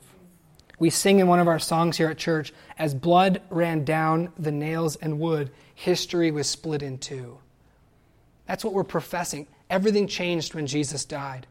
We 0.79 0.89
sing 0.89 1.19
in 1.19 1.27
one 1.27 1.39
of 1.39 1.47
our 1.47 1.59
songs 1.59 1.95
here 1.95 2.09
at 2.09 2.17
church 2.17 2.51
as 2.79 2.95
blood 2.95 3.39
ran 3.51 3.85
down 3.85 4.33
the 4.35 4.51
nails 4.51 4.95
and 4.95 5.19
wood, 5.19 5.51
history 5.75 6.31
was 6.31 6.49
split 6.49 6.81
in 6.81 6.97
two. 6.97 7.37
That's 8.47 8.65
what 8.65 8.73
we're 8.73 8.83
professing. 8.83 9.45
Everything 9.69 10.07
changed 10.07 10.55
when 10.55 10.65
Jesus 10.65 11.05
died. 11.05 11.45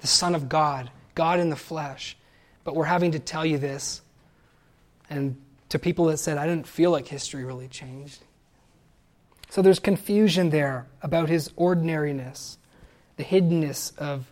The 0.00 0.06
Son 0.06 0.34
of 0.34 0.50
God, 0.50 0.90
God 1.16 1.40
in 1.40 1.50
the 1.50 1.56
flesh. 1.56 2.16
But 2.62 2.76
we're 2.76 2.84
having 2.84 3.12
to 3.12 3.18
tell 3.18 3.44
you 3.44 3.58
this. 3.58 4.02
And 5.10 5.36
to 5.70 5.80
people 5.80 6.04
that 6.06 6.18
said, 6.18 6.38
I 6.38 6.46
didn't 6.46 6.68
feel 6.68 6.92
like 6.92 7.08
history 7.08 7.42
really 7.42 7.66
changed. 7.66 8.22
So 9.50 9.62
there's 9.62 9.80
confusion 9.80 10.50
there 10.50 10.86
about 11.02 11.28
his 11.28 11.50
ordinariness, 11.56 12.58
the 13.16 13.24
hiddenness 13.24 13.96
of 13.98 14.26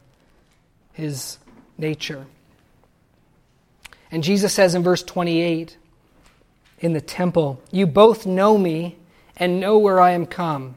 his 0.93 1.39
nature. 1.77 2.27
And 4.11 4.23
Jesus 4.23 4.53
says 4.53 4.75
in 4.75 4.83
verse 4.83 5.03
28 5.03 5.77
in 6.81 6.93
the 6.93 7.01
temple, 7.01 7.61
You 7.71 7.87
both 7.87 8.27
know 8.27 8.59
me 8.59 8.97
and 9.37 9.61
know 9.61 9.79
where 9.79 10.01
I 10.01 10.13
am 10.13 10.27
come. 10.27 10.77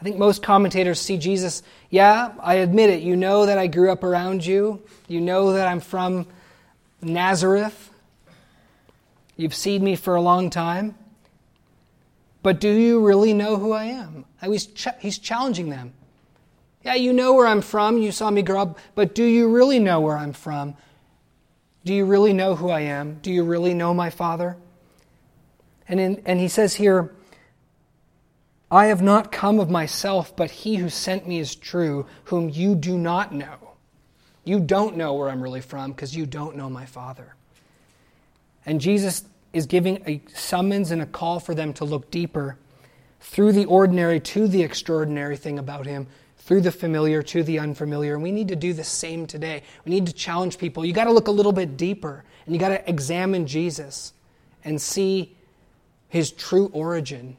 I 0.00 0.04
think 0.04 0.18
most 0.18 0.42
commentators 0.42 1.00
see 1.00 1.16
Jesus, 1.16 1.62
yeah, 1.96 2.32
I 2.40 2.56
admit 2.56 2.90
it. 2.90 3.02
You 3.02 3.16
know 3.16 3.46
that 3.46 3.56
I 3.56 3.68
grew 3.68 3.90
up 3.90 4.04
around 4.04 4.44
you. 4.44 4.82
You 5.08 5.18
know 5.18 5.54
that 5.54 5.66
I'm 5.66 5.80
from 5.80 6.26
Nazareth. 7.00 7.90
You've 9.38 9.54
seen 9.54 9.82
me 9.82 9.96
for 9.96 10.14
a 10.14 10.20
long 10.20 10.50
time. 10.50 10.94
But 12.42 12.60
do 12.60 12.68
you 12.68 13.02
really 13.02 13.32
know 13.32 13.56
who 13.56 13.72
I 13.72 13.84
am? 13.84 14.26
He's, 14.44 14.66
ch- 14.66 14.88
he's 15.00 15.16
challenging 15.16 15.70
them. 15.70 15.94
Yeah, 16.84 16.96
you 16.96 17.14
know 17.14 17.32
where 17.32 17.46
I'm 17.46 17.62
from. 17.62 17.96
You 17.96 18.12
saw 18.12 18.30
me 18.30 18.42
grow 18.42 18.60
up. 18.60 18.78
But 18.94 19.14
do 19.14 19.24
you 19.24 19.48
really 19.48 19.78
know 19.78 20.00
where 20.00 20.18
I'm 20.18 20.34
from? 20.34 20.76
Do 21.86 21.94
you 21.94 22.04
really 22.04 22.34
know 22.34 22.56
who 22.56 22.68
I 22.68 22.80
am? 22.80 23.20
Do 23.22 23.32
you 23.32 23.42
really 23.42 23.72
know 23.72 23.94
my 23.94 24.10
Father? 24.10 24.58
And, 25.88 25.98
in, 25.98 26.22
and 26.26 26.38
he 26.40 26.48
says 26.48 26.74
here, 26.74 27.15
I 28.70 28.86
have 28.86 29.02
not 29.02 29.30
come 29.30 29.60
of 29.60 29.70
myself, 29.70 30.34
but 30.34 30.50
he 30.50 30.76
who 30.76 30.88
sent 30.88 31.28
me 31.28 31.38
is 31.38 31.54
true, 31.54 32.06
whom 32.24 32.48
you 32.48 32.74
do 32.74 32.98
not 32.98 33.32
know. 33.32 33.74
You 34.44 34.60
don't 34.60 34.96
know 34.96 35.14
where 35.14 35.28
I'm 35.28 35.42
really 35.42 35.60
from 35.60 35.92
because 35.92 36.16
you 36.16 36.26
don't 36.26 36.56
know 36.56 36.68
my 36.68 36.86
Father. 36.86 37.34
And 38.64 38.80
Jesus 38.80 39.24
is 39.52 39.66
giving 39.66 40.02
a 40.06 40.20
summons 40.34 40.90
and 40.90 41.00
a 41.00 41.06
call 41.06 41.38
for 41.38 41.54
them 41.54 41.72
to 41.74 41.84
look 41.84 42.10
deeper 42.10 42.58
through 43.20 43.52
the 43.52 43.64
ordinary 43.64 44.20
to 44.20 44.48
the 44.48 44.62
extraordinary 44.62 45.36
thing 45.36 45.58
about 45.58 45.86
him, 45.86 46.06
through 46.38 46.60
the 46.60 46.72
familiar 46.72 47.22
to 47.22 47.42
the 47.42 47.58
unfamiliar. 47.60 48.14
And 48.14 48.22
we 48.22 48.32
need 48.32 48.48
to 48.48 48.56
do 48.56 48.72
the 48.72 48.84
same 48.84 49.26
today. 49.26 49.62
We 49.84 49.90
need 49.90 50.06
to 50.06 50.12
challenge 50.12 50.58
people. 50.58 50.84
You 50.84 50.92
got 50.92 51.04
to 51.04 51.12
look 51.12 51.28
a 51.28 51.32
little 51.32 51.52
bit 51.52 51.76
deeper 51.76 52.24
and 52.44 52.54
you 52.54 52.60
got 52.60 52.68
to 52.70 52.88
examine 52.88 53.46
Jesus 53.46 54.12
and 54.64 54.80
see 54.80 55.36
his 56.08 56.32
true 56.32 56.70
origin 56.72 57.36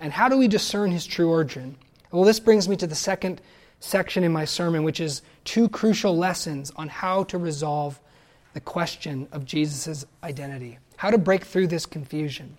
and 0.00 0.12
how 0.12 0.28
do 0.28 0.36
we 0.36 0.48
discern 0.48 0.90
his 0.90 1.06
true 1.06 1.30
origin? 1.30 1.76
Well, 2.10 2.24
this 2.24 2.40
brings 2.40 2.68
me 2.68 2.76
to 2.76 2.86
the 2.86 2.94
second 2.94 3.40
section 3.80 4.24
in 4.24 4.32
my 4.32 4.44
sermon, 4.44 4.84
which 4.84 5.00
is 5.00 5.22
two 5.44 5.68
crucial 5.68 6.16
lessons 6.16 6.72
on 6.76 6.88
how 6.88 7.24
to 7.24 7.38
resolve 7.38 8.00
the 8.54 8.60
question 8.60 9.28
of 9.32 9.44
Jesus' 9.44 10.06
identity, 10.22 10.78
how 10.96 11.10
to 11.10 11.18
break 11.18 11.44
through 11.44 11.66
this 11.66 11.86
confusion. 11.86 12.56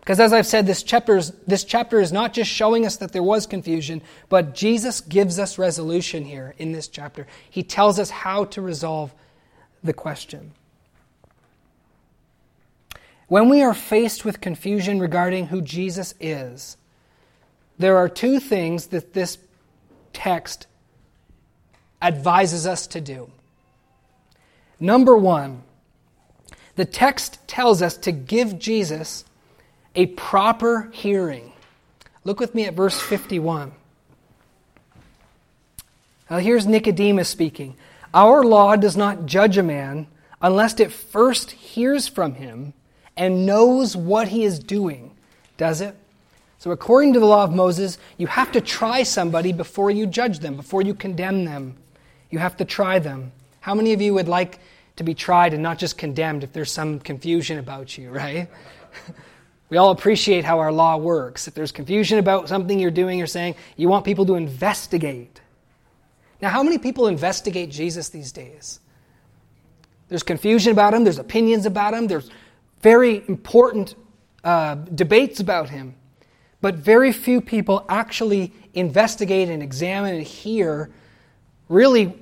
Because 0.00 0.20
as 0.20 0.32
I've 0.32 0.46
said, 0.46 0.66
this 0.66 0.84
chapter, 0.84 1.16
is, 1.16 1.32
this 1.48 1.64
chapter 1.64 2.00
is 2.00 2.12
not 2.12 2.32
just 2.32 2.50
showing 2.50 2.86
us 2.86 2.96
that 2.98 3.12
there 3.12 3.24
was 3.24 3.44
confusion, 3.44 4.02
but 4.28 4.54
Jesus 4.54 5.00
gives 5.00 5.38
us 5.40 5.58
resolution 5.58 6.24
here 6.24 6.54
in 6.58 6.70
this 6.70 6.86
chapter. 6.86 7.26
He 7.50 7.64
tells 7.64 7.98
us 7.98 8.10
how 8.10 8.44
to 8.46 8.62
resolve 8.62 9.12
the 9.82 9.92
question. 9.92 10.52
When 13.28 13.48
we 13.48 13.62
are 13.62 13.74
faced 13.74 14.24
with 14.24 14.40
confusion 14.40 15.00
regarding 15.00 15.48
who 15.48 15.60
Jesus 15.60 16.14
is, 16.20 16.76
there 17.78 17.96
are 17.96 18.08
two 18.08 18.38
things 18.38 18.86
that 18.88 19.12
this 19.12 19.38
text 20.12 20.66
advises 22.00 22.66
us 22.66 22.86
to 22.88 23.00
do. 23.00 23.30
Number 24.78 25.16
one, 25.16 25.62
the 26.76 26.84
text 26.84 27.38
tells 27.48 27.82
us 27.82 27.96
to 27.98 28.12
give 28.12 28.58
Jesus 28.58 29.24
a 29.94 30.06
proper 30.06 30.90
hearing. 30.92 31.52
Look 32.24 32.38
with 32.38 32.54
me 32.54 32.66
at 32.66 32.74
verse 32.74 33.00
51. 33.00 33.72
Now, 36.30 36.38
here's 36.38 36.66
Nicodemus 36.66 37.28
speaking. 37.28 37.76
Our 38.12 38.44
law 38.44 38.76
does 38.76 38.96
not 38.96 39.26
judge 39.26 39.58
a 39.58 39.62
man 39.62 40.06
unless 40.42 40.78
it 40.80 40.92
first 40.92 41.52
hears 41.52 42.08
from 42.08 42.34
him 42.34 42.72
and 43.16 43.46
knows 43.46 43.96
what 43.96 44.28
he 44.28 44.44
is 44.44 44.58
doing, 44.58 45.12
does 45.56 45.80
it? 45.80 45.94
So, 46.58 46.70
according 46.70 47.12
to 47.12 47.20
the 47.20 47.26
law 47.26 47.44
of 47.44 47.52
Moses, 47.52 47.98
you 48.16 48.26
have 48.26 48.50
to 48.52 48.60
try 48.60 49.02
somebody 49.02 49.52
before 49.52 49.90
you 49.90 50.06
judge 50.06 50.38
them, 50.38 50.56
before 50.56 50.82
you 50.82 50.94
condemn 50.94 51.44
them. 51.44 51.76
You 52.30 52.38
have 52.38 52.56
to 52.56 52.64
try 52.64 52.98
them. 52.98 53.32
How 53.60 53.74
many 53.74 53.92
of 53.92 54.00
you 54.00 54.14
would 54.14 54.28
like 54.28 54.58
to 54.96 55.04
be 55.04 55.14
tried 55.14 55.52
and 55.52 55.62
not 55.62 55.78
just 55.78 55.98
condemned 55.98 56.42
if 56.42 56.52
there's 56.52 56.72
some 56.72 56.98
confusion 56.98 57.58
about 57.58 57.96
you, 57.98 58.10
right? 58.10 58.48
we 59.70 59.76
all 59.76 59.90
appreciate 59.90 60.44
how 60.44 60.58
our 60.58 60.72
law 60.72 60.96
works. 60.96 61.46
If 61.46 61.54
there's 61.54 61.72
confusion 61.72 62.18
about 62.18 62.48
something 62.48 62.78
you're 62.78 62.90
doing 62.90 63.20
or 63.20 63.26
saying, 63.26 63.54
you 63.76 63.88
want 63.88 64.04
people 64.04 64.24
to 64.26 64.34
investigate. 64.34 65.40
Now, 66.40 66.50
how 66.50 66.62
many 66.62 66.78
people 66.78 67.06
investigate 67.06 67.70
Jesus 67.70 68.08
these 68.08 68.32
days? 68.32 68.80
There's 70.08 70.22
confusion 70.22 70.72
about 70.72 70.94
him, 70.94 71.04
there's 71.04 71.18
opinions 71.18 71.66
about 71.66 71.94
him, 71.94 72.06
there's 72.06 72.30
very 72.80 73.22
important 73.28 73.94
uh, 74.44 74.74
debates 74.74 75.40
about 75.40 75.70
him, 75.70 75.94
but 76.60 76.76
very 76.76 77.12
few 77.12 77.40
people 77.40 77.84
actually 77.88 78.52
investigate 78.74 79.48
and 79.48 79.62
examine 79.62 80.14
and 80.14 80.24
hear 80.24 80.90
really 81.68 82.14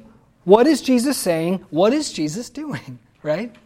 what 0.44 0.66
is 0.66 0.82
Jesus 0.82 1.16
saying? 1.16 1.64
What 1.70 1.92
is 1.92 2.12
Jesus 2.12 2.50
doing? 2.50 2.98
Right? 3.22 3.57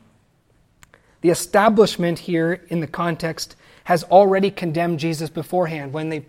The 1.21 1.31
establishment 1.31 2.21
here 2.21 2.65
in 2.69 2.79
the 2.79 2.87
context 2.87 3.57
has 3.83 4.05
already 4.05 4.53
condemned 4.53 5.01
Jesus 5.01 5.29
beforehand. 5.29 5.93
When 5.93 6.11
they 6.11 6.21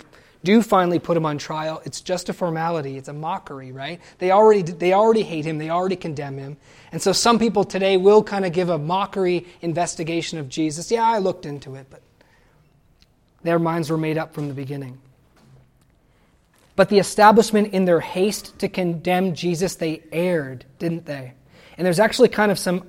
do 0.44 0.62
finally 0.62 1.00
put 1.00 1.18
him 1.18 1.26
on 1.26 1.38
trial, 1.38 1.82
it's 1.84 2.00
just 2.02 2.30
a 2.30 2.34
formality. 2.34 2.98
It's 2.98 3.10
a 3.10 3.14
mockery, 3.14 3.72
right? 3.72 4.00
They 4.20 4.32
already, 4.32 4.62
they 4.62 4.94
already 4.94 5.24
hate 5.24 5.46
him. 5.46 5.58
They 5.58 5.70
already 5.70 5.98
condemn 5.98 6.38
him. 6.38 6.58
And 6.92 7.02
so 7.02 7.12
some 7.12 7.40
people 7.40 7.66
today 7.66 7.98
will 7.98 8.24
kind 8.24 8.46
of 8.46 8.54
give 8.54 8.70
a 8.70 8.78
mockery 8.78 9.46
investigation 9.62 10.40
of 10.40 10.48
Jesus. 10.48 10.92
Yeah, 10.92 11.04
I 11.04 11.18
looked 11.18 11.46
into 11.46 11.76
it, 11.76 11.88
but 11.90 12.02
their 13.44 13.60
minds 13.60 13.90
were 13.90 13.98
made 13.98 14.18
up 14.18 14.34
from 14.34 14.48
the 14.48 14.54
beginning. 14.54 15.00
But 16.78 16.88
the 16.88 17.00
establishment, 17.00 17.74
in 17.74 17.84
their 17.84 18.00
haste 18.00 18.58
to 18.60 18.70
condemn 18.70 19.36
Jesus, 19.36 19.76
they 19.76 20.04
erred, 20.14 20.64
didn't 20.80 21.06
they? 21.06 21.34
And 21.78 21.86
there's 21.86 22.00
actually 22.00 22.30
kind 22.30 22.52
of 22.52 22.58
some 22.58 22.88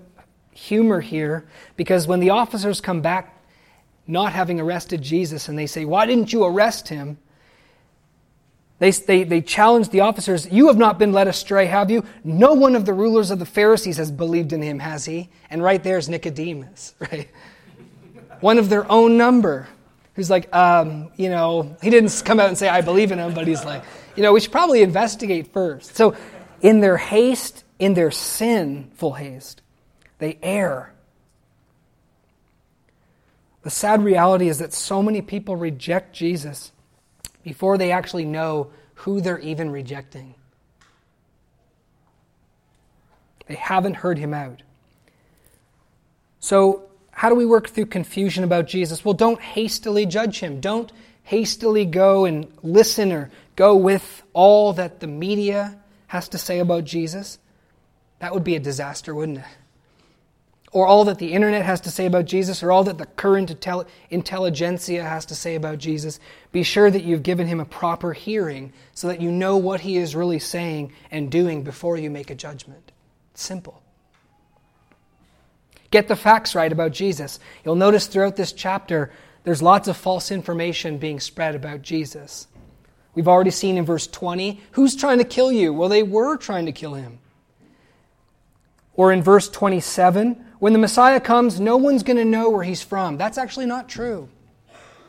humor 0.53 1.01
here 1.01 1.49
because 1.77 2.07
when 2.07 2.21
the 2.21 2.31
officers 2.31 2.81
come 2.81 3.01
back 3.01 3.37
not 4.07 4.33
having 4.33 4.61
arrested 4.61 5.03
Jesus 5.03 5.49
and 5.49 5.59
they 5.59 5.67
say, 5.67 5.85
Why 5.85 6.07
didn't 6.07 6.33
you 6.33 6.45
arrest 6.45 6.89
him? 6.89 7.19
They, 8.81 8.91
they, 8.93 9.25
they 9.25 9.43
challenge 9.43 9.91
the 9.91 10.01
officers, 10.01 10.51
You 10.51 10.69
have 10.69 10.79
not 10.79 10.99
been 10.99 11.13
led 11.13 11.29
astray, 11.29 11.67
have 11.67 11.91
you? 11.91 12.03
No 12.25 12.55
one 12.55 12.75
of 12.75 12.87
the 12.87 12.95
rulers 12.95 13.31
of 13.31 13.39
the 13.39 13.45
Pharisees 13.45 13.99
has 13.99 14.11
believed 14.11 14.55
in 14.55 14.63
him, 14.63 14.79
has 14.79 15.05
he? 15.05 15.29
And 15.51 15.63
right 15.63 15.83
there's 15.83 16.09
Nicodemus, 16.09 16.95
right? 16.99 17.29
One 18.41 18.59
of 18.59 18.71
their 18.71 18.91
own 18.91 19.19
number, 19.19 19.69
who's 20.15 20.31
like, 20.31 20.53
um, 20.55 21.13
you 21.17 21.29
know, 21.29 21.77
he 21.83 21.91
didn't 21.91 22.23
come 22.25 22.41
out 22.41 22.49
and 22.49 22.57
say, 22.57 22.71
I 22.71 22.81
believe 22.81 23.13
in 23.13 23.19
him, 23.19 23.35
but 23.35 23.47
he's 23.47 23.67
like, 23.67 23.85
you 24.17 24.23
know, 24.23 24.33
we 24.33 24.41
should 24.41 24.51
probably 24.51 24.83
investigate 24.83 25.53
first. 25.53 25.95
So, 25.95 26.17
in 26.63 26.81
their 26.81 26.97
haste, 26.97 27.65
in 27.79 27.93
their 27.93 28.11
sinful 28.11 29.13
haste, 29.13 29.61
they 30.19 30.39
err. 30.43 30.95
The 33.63 33.71
sad 33.71 34.03
reality 34.03 34.49
is 34.49 34.59
that 34.59 34.73
so 34.73 35.03
many 35.03 35.21
people 35.21 35.55
reject 35.55 36.15
Jesus 36.15 36.73
before 37.43 37.79
they 37.79 37.93
actually 37.93 38.25
know 38.25 38.71
who 38.95 39.21
they're 39.21 39.39
even 39.39 39.71
rejecting. 39.71 40.35
They 43.47 43.55
haven't 43.55 43.95
heard 43.95 44.19
him 44.19 44.33
out. 44.33 44.63
So, 46.39 46.85
how 47.11 47.29
do 47.29 47.35
we 47.35 47.45
work 47.45 47.69
through 47.69 47.87
confusion 47.87 48.45
about 48.45 48.67
Jesus? 48.67 49.05
Well, 49.05 49.15
don't 49.15 49.41
hastily 49.41 50.07
judge 50.07 50.41
him. 50.41 50.61
Don't 50.61 50.91
hastily 51.25 51.85
go 51.85 52.25
and 52.25 52.51
listen 52.63 53.13
or 53.13 53.31
go 53.57 53.77
with 53.77 54.23
all 54.33 54.73
that 54.75 55.01
the 55.01 55.07
media 55.07 55.79
has 56.07 56.29
to 56.31 56.39
say 56.39 56.61
about 56.61 56.85
Jesus. 56.85 57.39
That 58.21 58.33
would 58.33 58.45
be 58.45 58.57
a 58.57 58.61
disaster, 58.61 59.15
wouldn't 59.15 59.39
it? 59.39 59.45
Or 60.73 60.87
all 60.87 61.05
that 61.07 61.19
the 61.19 61.33
internet 61.33 61.65
has 61.65 61.81
to 61.83 61.91
say 61.91 62.07
about 62.07 62.27
Jesus, 62.27 62.63
or 62.63 62.71
all 62.71 62.85
that 62.85 62.99
the 62.99 63.07
current 63.07 63.51
intelligentsia 64.11 65.03
has 65.03 65.27
to 65.27 65.35
say 65.35 65.57
about 65.57 65.79
Jesus. 65.79 66.21
Be 66.53 66.63
sure 66.63 66.91
that 66.91 67.03
you've 67.03 67.25
given 67.25 67.49
him 67.49 67.59
a 67.59 67.65
proper 67.65 68.13
hearing 68.13 68.73
so 68.95 69.09
that 69.09 69.21
you 69.21 69.33
know 69.33 69.57
what 69.57 69.81
he 69.81 69.97
is 69.97 70.15
really 70.15 70.39
saying 70.39 70.93
and 71.11 71.31
doing 71.31 71.65
before 71.65 71.97
you 71.97 72.09
make 72.09 72.31
a 72.31 72.37
judgment. 72.37 72.93
It's 73.33 73.43
simple. 73.43 73.83
Get 75.91 76.07
the 76.07 76.15
facts 76.15 76.55
right 76.55 76.71
about 76.71 76.93
Jesus. 76.93 77.41
You'll 77.65 77.75
notice 77.75 78.07
throughout 78.07 78.37
this 78.37 78.53
chapter, 78.53 79.11
there's 79.43 79.63
lots 79.63 79.89
of 79.89 79.97
false 79.97 80.31
information 80.31 80.99
being 80.99 81.19
spread 81.19 81.57
about 81.57 81.83
Jesus. 81.83 82.47
We've 83.15 83.27
already 83.27 83.51
seen 83.51 83.77
in 83.77 83.85
verse 83.85 84.07
20 84.07 84.61
who's 84.73 84.95
trying 84.95 85.19
to 85.19 85.25
kill 85.25 85.51
you? 85.51 85.73
Well, 85.73 85.89
they 85.89 86.05
were 86.05 86.37
trying 86.37 86.67
to 86.67 86.73
kill 86.73 86.95
him. 86.95 87.19
Or 88.95 89.13
in 89.13 89.23
verse 89.23 89.49
27, 89.49 90.45
when 90.61 90.73
the 90.75 90.79
Messiah 90.79 91.21
comes, 91.21 91.59
no 91.59 91.77
one's 91.77 92.03
going 92.03 92.19
to 92.19 92.25
know 92.25 92.51
where 92.51 92.63
he's 92.63 92.83
from. 92.83 93.17
That's 93.17 93.39
actually 93.39 93.67
not 93.67 93.89
true, 93.89 94.29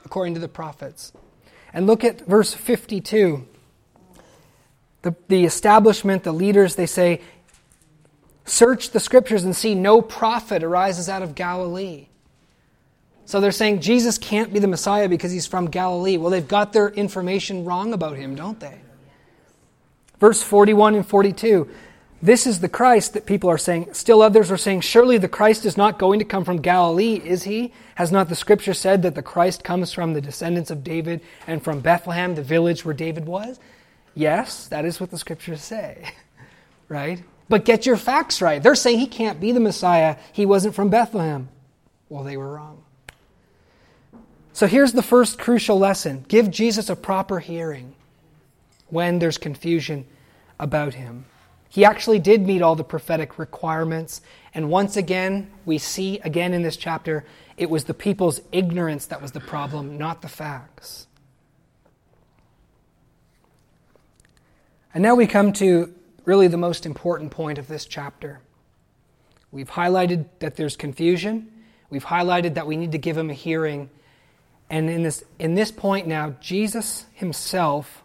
according 0.03 0.33
to 0.33 0.39
the 0.39 0.47
prophets. 0.47 1.13
And 1.73 1.85
look 1.85 2.03
at 2.03 2.21
verse 2.21 2.53
52. 2.53 3.47
The, 5.03 5.15
the 5.27 5.45
establishment, 5.45 6.23
the 6.23 6.31
leaders, 6.31 6.75
they 6.75 6.85
say, 6.85 7.21
Search 8.45 8.89
the 8.89 8.99
scriptures 8.99 9.43
and 9.43 9.55
see 9.55 9.75
no 9.75 10.01
prophet 10.01 10.63
arises 10.63 11.07
out 11.07 11.21
of 11.21 11.35
Galilee. 11.35 12.07
So 13.25 13.39
they're 13.39 13.51
saying 13.51 13.81
Jesus 13.81 14.17
can't 14.17 14.51
be 14.51 14.59
the 14.59 14.67
Messiah 14.67 15.07
because 15.07 15.31
he's 15.31 15.47
from 15.47 15.69
Galilee. 15.69 16.17
Well, 16.17 16.31
they've 16.31 16.47
got 16.47 16.73
their 16.73 16.89
information 16.89 17.65
wrong 17.65 17.93
about 17.93 18.17
him, 18.17 18.35
don't 18.35 18.59
they? 18.59 18.79
Verse 20.19 20.41
41 20.43 20.95
and 20.95 21.07
42. 21.07 21.69
This 22.23 22.45
is 22.45 22.59
the 22.59 22.69
Christ 22.69 23.13
that 23.13 23.25
people 23.25 23.49
are 23.49 23.57
saying. 23.57 23.93
Still 23.93 24.21
others 24.21 24.51
are 24.51 24.57
saying, 24.57 24.81
Surely 24.81 25.17
the 25.17 25.27
Christ 25.27 25.65
is 25.65 25.75
not 25.75 25.97
going 25.97 26.19
to 26.19 26.25
come 26.25 26.45
from 26.45 26.61
Galilee, 26.61 27.15
is 27.15 27.43
he? 27.43 27.73
Has 27.95 28.11
not 28.11 28.29
the 28.29 28.35
scripture 28.35 28.75
said 28.75 29.01
that 29.01 29.15
the 29.15 29.23
Christ 29.23 29.63
comes 29.63 29.91
from 29.91 30.13
the 30.13 30.21
descendants 30.21 30.69
of 30.69 30.83
David 30.83 31.21
and 31.47 31.63
from 31.63 31.79
Bethlehem, 31.79 32.35
the 32.35 32.43
village 32.43 32.85
where 32.85 32.93
David 32.93 33.25
was? 33.25 33.59
Yes, 34.13 34.67
that 34.67 34.85
is 34.85 34.99
what 34.99 35.09
the 35.09 35.17
scriptures 35.17 35.61
say, 35.61 36.11
right? 36.89 37.23
But 37.49 37.65
get 37.65 37.85
your 37.85 37.97
facts 37.97 38.41
right. 38.41 38.61
They're 38.61 38.75
saying 38.75 38.99
he 38.99 39.07
can't 39.07 39.39
be 39.39 39.51
the 39.51 39.59
Messiah. 39.59 40.17
He 40.31 40.45
wasn't 40.45 40.75
from 40.75 40.89
Bethlehem. 40.89 41.49
Well, 42.07 42.23
they 42.23 42.37
were 42.37 42.53
wrong. 42.53 42.83
So 44.53 44.67
here's 44.67 44.93
the 44.93 45.01
first 45.01 45.39
crucial 45.39 45.79
lesson 45.79 46.25
give 46.27 46.51
Jesus 46.51 46.89
a 46.89 46.95
proper 46.95 47.39
hearing 47.39 47.95
when 48.89 49.17
there's 49.19 49.37
confusion 49.37 50.05
about 50.59 50.93
him. 50.93 51.25
He 51.71 51.85
actually 51.85 52.19
did 52.19 52.45
meet 52.45 52.61
all 52.61 52.75
the 52.75 52.83
prophetic 52.83 53.39
requirements. 53.39 54.21
And 54.53 54.69
once 54.69 54.97
again, 54.97 55.49
we 55.63 55.77
see 55.77 56.19
again 56.19 56.53
in 56.53 56.63
this 56.63 56.75
chapter, 56.75 57.23
it 57.55 57.69
was 57.69 57.85
the 57.85 57.93
people's 57.93 58.41
ignorance 58.51 59.05
that 59.05 59.21
was 59.21 59.31
the 59.31 59.39
problem, 59.39 59.97
not 59.97 60.21
the 60.21 60.27
facts. 60.27 61.07
And 64.93 65.01
now 65.01 65.15
we 65.15 65.25
come 65.25 65.53
to 65.53 65.93
really 66.25 66.49
the 66.49 66.57
most 66.57 66.85
important 66.85 67.31
point 67.31 67.57
of 67.57 67.69
this 67.69 67.85
chapter. 67.85 68.41
We've 69.49 69.69
highlighted 69.69 70.25
that 70.39 70.57
there's 70.57 70.75
confusion. 70.75 71.49
We've 71.89 72.03
highlighted 72.03 72.55
that 72.55 72.67
we 72.67 72.75
need 72.75 72.91
to 72.91 72.97
give 72.97 73.17
him 73.17 73.29
a 73.29 73.33
hearing. 73.33 73.89
And 74.69 74.89
in 74.89 75.03
this, 75.03 75.23
in 75.39 75.55
this 75.55 75.71
point 75.71 76.05
now, 76.05 76.35
Jesus 76.41 77.05
himself 77.13 78.03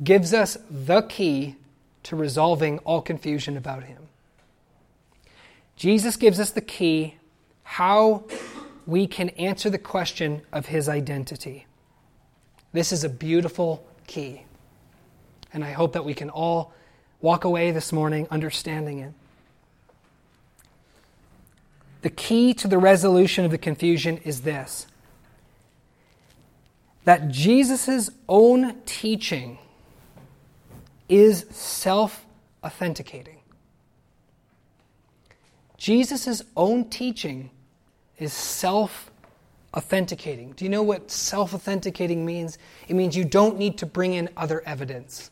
gives 0.00 0.32
us 0.32 0.56
the 0.70 1.02
key 1.02 1.56
to 2.04 2.16
resolving 2.16 2.78
all 2.80 3.02
confusion 3.02 3.56
about 3.56 3.84
him. 3.84 4.08
Jesus 5.76 6.16
gives 6.16 6.38
us 6.38 6.50
the 6.50 6.60
key 6.60 7.16
how 7.64 8.24
we 8.86 9.06
can 9.06 9.30
answer 9.30 9.70
the 9.70 9.78
question 9.78 10.42
of 10.52 10.66
his 10.66 10.88
identity. 10.88 11.66
This 12.72 12.92
is 12.92 13.04
a 13.04 13.08
beautiful 13.08 13.86
key. 14.06 14.44
And 15.52 15.64
I 15.64 15.72
hope 15.72 15.92
that 15.94 16.04
we 16.04 16.14
can 16.14 16.30
all 16.30 16.72
walk 17.20 17.44
away 17.44 17.70
this 17.70 17.92
morning 17.92 18.28
understanding 18.30 18.98
it. 18.98 19.12
The 22.02 22.10
key 22.10 22.52
to 22.54 22.68
the 22.68 22.78
resolution 22.78 23.44
of 23.44 23.50
the 23.50 23.58
confusion 23.58 24.18
is 24.18 24.42
this 24.42 24.86
that 27.04 27.28
Jesus' 27.28 28.10
own 28.28 28.80
teaching 28.86 29.58
is 31.08 31.46
self 31.50 32.24
authenticating. 32.62 33.38
Jesus' 35.76 36.42
own 36.56 36.88
teaching 36.88 37.50
is 38.18 38.32
self 38.32 39.10
authenticating. 39.74 40.52
Do 40.52 40.64
you 40.64 40.70
know 40.70 40.82
what 40.82 41.10
self 41.10 41.52
authenticating 41.52 42.24
means? 42.24 42.58
It 42.88 42.94
means 42.94 43.16
you 43.16 43.24
don't 43.24 43.58
need 43.58 43.78
to 43.78 43.86
bring 43.86 44.14
in 44.14 44.30
other 44.36 44.62
evidence. 44.66 45.30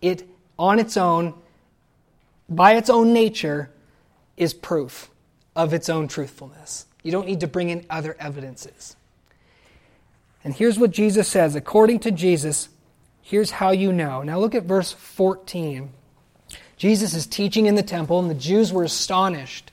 It 0.00 0.28
on 0.58 0.78
its 0.78 0.96
own, 0.96 1.34
by 2.48 2.74
its 2.74 2.90
own 2.90 3.12
nature, 3.12 3.70
is 4.36 4.54
proof 4.54 5.10
of 5.56 5.74
its 5.74 5.88
own 5.88 6.06
truthfulness. 6.08 6.86
You 7.02 7.12
don't 7.12 7.26
need 7.26 7.40
to 7.40 7.46
bring 7.46 7.70
in 7.70 7.84
other 7.90 8.16
evidences. 8.20 8.96
And 10.44 10.54
here's 10.54 10.78
what 10.78 10.90
Jesus 10.90 11.28
says 11.28 11.54
according 11.54 12.00
to 12.00 12.10
Jesus, 12.10 12.68
here's 13.28 13.50
how 13.50 13.72
you 13.72 13.92
know. 13.92 14.22
Now 14.22 14.38
look 14.38 14.54
at 14.54 14.62
verse 14.62 14.90
14. 14.90 15.90
Jesus 16.78 17.12
is 17.12 17.26
teaching 17.26 17.66
in 17.66 17.74
the 17.74 17.82
temple, 17.82 18.18
and 18.20 18.30
the 18.30 18.34
Jews 18.34 18.72
were 18.72 18.84
astonished. 18.84 19.70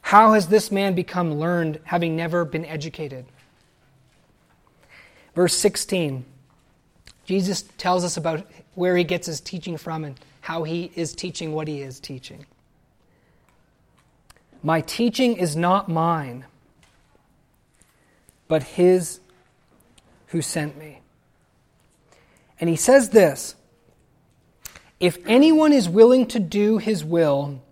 How 0.00 0.32
has 0.32 0.48
this 0.48 0.72
man 0.72 0.94
become 0.94 1.34
learned, 1.34 1.78
having 1.84 2.16
never 2.16 2.46
been 2.46 2.64
educated? 2.64 3.26
Verse 5.34 5.54
16. 5.54 6.24
Jesus 7.26 7.64
tells 7.76 8.02
us 8.02 8.16
about 8.16 8.46
where 8.74 8.96
he 8.96 9.04
gets 9.04 9.26
his 9.26 9.42
teaching 9.42 9.76
from 9.76 10.04
and 10.04 10.18
how 10.40 10.62
he 10.62 10.90
is 10.94 11.12
teaching 11.12 11.52
what 11.52 11.68
he 11.68 11.82
is 11.82 12.00
teaching. 12.00 12.46
My 14.62 14.80
teaching 14.80 15.36
is 15.36 15.54
not 15.54 15.90
mine, 15.90 16.46
but 18.48 18.62
his 18.62 19.20
who 20.28 20.40
sent 20.40 20.78
me. 20.78 20.99
And 22.60 22.68
he 22.68 22.76
says 22.76 23.10
this 23.10 23.56
If 25.00 25.18
anyone 25.26 25.72
is 25.72 25.88
willing 25.88 26.26
to 26.26 26.38
do 26.38 26.78
his 26.78 27.04
will, 27.04 27.62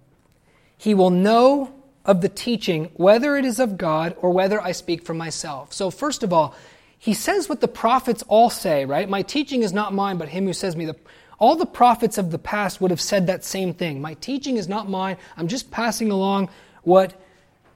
he 0.76 0.94
will 0.94 1.10
know 1.10 1.74
of 2.04 2.22
the 2.22 2.28
teaching 2.28 2.90
whether 2.94 3.36
it 3.36 3.44
is 3.44 3.60
of 3.60 3.76
God 3.76 4.16
or 4.20 4.30
whether 4.30 4.60
I 4.60 4.72
speak 4.72 5.04
for 5.04 5.14
myself. 5.14 5.72
So, 5.72 5.90
first 5.90 6.22
of 6.22 6.32
all, 6.32 6.54
he 6.98 7.14
says 7.14 7.48
what 7.48 7.60
the 7.60 7.68
prophets 7.68 8.24
all 8.26 8.50
say, 8.50 8.84
right? 8.84 9.08
My 9.08 9.22
teaching 9.22 9.62
is 9.62 9.72
not 9.72 9.94
mine, 9.94 10.16
but 10.16 10.30
him 10.30 10.46
who 10.46 10.52
says 10.52 10.74
me. 10.74 10.86
The, 10.86 10.96
all 11.38 11.54
the 11.54 11.66
prophets 11.66 12.18
of 12.18 12.32
the 12.32 12.38
past 12.38 12.80
would 12.80 12.90
have 12.90 13.00
said 13.00 13.28
that 13.28 13.44
same 13.44 13.72
thing. 13.72 14.00
My 14.00 14.14
teaching 14.14 14.56
is 14.56 14.66
not 14.66 14.88
mine. 14.88 15.16
I'm 15.36 15.46
just 15.46 15.70
passing 15.70 16.10
along 16.10 16.48
what 16.82 17.14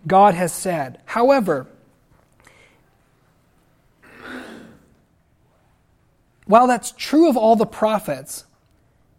God 0.06 0.34
has 0.34 0.52
said. 0.52 1.00
However, 1.04 1.68
while 6.46 6.66
that's 6.66 6.92
true 6.92 7.28
of 7.28 7.36
all 7.36 7.56
the 7.56 7.66
prophets, 7.66 8.44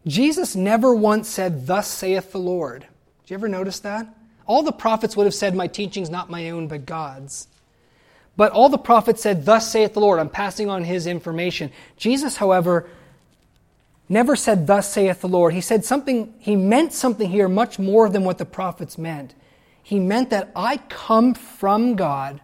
Jesus 0.06 0.56
never 0.56 0.94
once 0.94 1.30
said, 1.30 1.68
Thus 1.68 1.88
saith 1.88 2.32
the 2.32 2.40
Lord. 2.40 2.82
Did 3.22 3.32
you 3.32 3.34
ever 3.36 3.48
notice 3.48 3.80
that? 3.82 4.08
All 4.46 4.64
the 4.64 4.74
prophets 4.74 5.16
would 5.16 5.26
have 5.26 5.34
said, 5.34 5.56
My 5.56 5.68
teaching's 5.68 6.10
not 6.10 6.30
my 6.30 6.50
own, 6.50 6.68
but 6.68 6.86
God's. 6.86 7.48
But 8.36 8.52
all 8.52 8.70
the 8.70 8.78
prophets 8.78 9.22
said, 9.22 9.46
Thus 9.46 9.72
saith 9.72 9.94
the 9.94 10.02
Lord. 10.02 10.20
I'm 10.20 10.30
passing 10.30 10.70
on 10.70 10.84
his 10.84 11.08
information. 11.08 11.72
Jesus, 11.98 12.38
however, 12.38 12.90
never 14.10 14.36
said, 14.36 14.68
Thus 14.68 14.92
saith 14.92 15.22
the 15.22 15.30
Lord. 15.30 15.54
He 15.54 15.62
said 15.62 15.86
something, 15.86 16.34
he 16.40 16.56
meant 16.56 16.92
something 16.92 17.30
here 17.30 17.48
much 17.48 17.80
more 17.80 18.10
than 18.10 18.26
what 18.26 18.38
the 18.38 18.46
prophets 18.46 18.98
meant. 18.98 19.34
He 19.82 20.00
meant 20.00 20.30
that 20.32 20.52
I 20.56 20.78
come 20.90 21.34
from 21.34 21.96
God, 21.96 22.42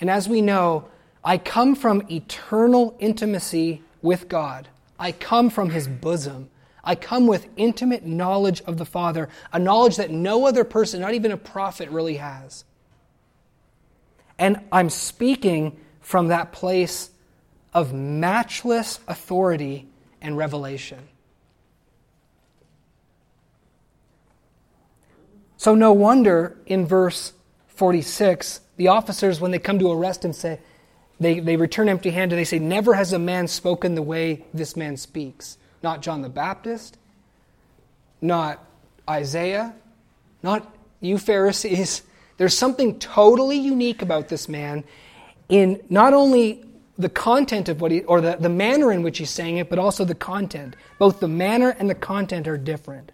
and 0.00 0.08
as 0.08 0.28
we 0.28 0.40
know, 0.40 0.88
I 1.24 1.38
come 1.38 1.74
from 1.74 2.02
eternal 2.10 2.96
intimacy 2.98 3.82
with 4.02 4.28
God. 4.28 4.68
I 4.98 5.12
come 5.12 5.50
from 5.50 5.70
his 5.70 5.86
bosom. 5.86 6.50
I 6.82 6.94
come 6.94 7.26
with 7.26 7.46
intimate 7.56 8.06
knowledge 8.06 8.62
of 8.62 8.78
the 8.78 8.86
Father, 8.86 9.28
a 9.52 9.58
knowledge 9.58 9.96
that 9.96 10.10
no 10.10 10.46
other 10.46 10.64
person, 10.64 11.00
not 11.00 11.14
even 11.14 11.30
a 11.30 11.36
prophet, 11.36 11.90
really 11.90 12.16
has. 12.16 12.64
And 14.38 14.60
I'm 14.72 14.88
speaking 14.88 15.78
from 16.00 16.28
that 16.28 16.52
place 16.52 17.10
of 17.74 17.92
matchless 17.92 18.98
authority 19.06 19.86
and 20.20 20.36
revelation. 20.36 21.08
So, 25.58 25.74
no 25.74 25.92
wonder 25.92 26.56
in 26.64 26.86
verse 26.86 27.34
46, 27.68 28.60
The 28.78 28.88
officers, 28.88 29.40
when 29.42 29.50
they 29.50 29.58
come 29.58 29.78
to 29.78 29.92
arrest 29.92 30.24
him, 30.24 30.32
say, 30.32 30.58
they, 31.20 31.38
they 31.38 31.56
return 31.56 31.88
empty 31.88 32.10
handed. 32.10 32.36
They 32.36 32.44
say, 32.44 32.58
Never 32.58 32.94
has 32.94 33.12
a 33.12 33.18
man 33.18 33.46
spoken 33.46 33.94
the 33.94 34.02
way 34.02 34.46
this 34.54 34.74
man 34.74 34.96
speaks. 34.96 35.58
Not 35.82 36.02
John 36.02 36.22
the 36.22 36.28
Baptist, 36.28 36.98
not 38.20 38.64
Isaiah, 39.08 39.74
not 40.42 40.74
you 41.00 41.18
Pharisees. 41.18 42.02
There's 42.38 42.56
something 42.56 42.98
totally 42.98 43.58
unique 43.58 44.00
about 44.00 44.28
this 44.28 44.48
man 44.48 44.84
in 45.50 45.82
not 45.90 46.14
only 46.14 46.64
the 46.96 47.10
content 47.10 47.68
of 47.68 47.82
what 47.82 47.90
he, 47.90 48.02
or 48.04 48.22
the, 48.22 48.36
the 48.40 48.48
manner 48.48 48.90
in 48.92 49.02
which 49.02 49.18
he's 49.18 49.30
saying 49.30 49.58
it, 49.58 49.68
but 49.68 49.78
also 49.78 50.06
the 50.06 50.14
content. 50.14 50.74
Both 50.98 51.20
the 51.20 51.28
manner 51.28 51.76
and 51.78 51.90
the 51.90 51.94
content 51.94 52.48
are 52.48 52.56
different. 52.56 53.12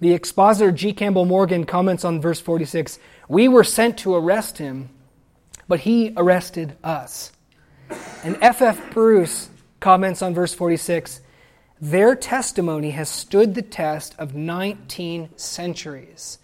The 0.00 0.14
expositor 0.14 0.72
G. 0.72 0.92
Campbell 0.94 1.26
Morgan 1.26 1.64
comments 1.64 2.04
on 2.04 2.20
verse 2.20 2.40
46 2.40 2.98
We 3.28 3.48
were 3.48 3.64
sent 3.64 3.98
to 3.98 4.14
arrest 4.14 4.58
him, 4.58 4.88
but 5.72 5.80
he 5.80 6.12
arrested 6.18 6.76
us. 6.84 7.32
And 8.24 8.36
F. 8.42 8.60
F. 8.60 8.90
Bruce 8.90 9.48
comments 9.80 10.20
on 10.20 10.34
verse 10.34 10.52
46 10.52 11.22
Their 11.80 12.14
testimony 12.14 12.90
has 12.90 13.08
stood 13.08 13.54
the 13.54 13.62
test 13.62 14.14
of 14.18 14.34
19 14.34 15.30
centuries. 15.36 16.38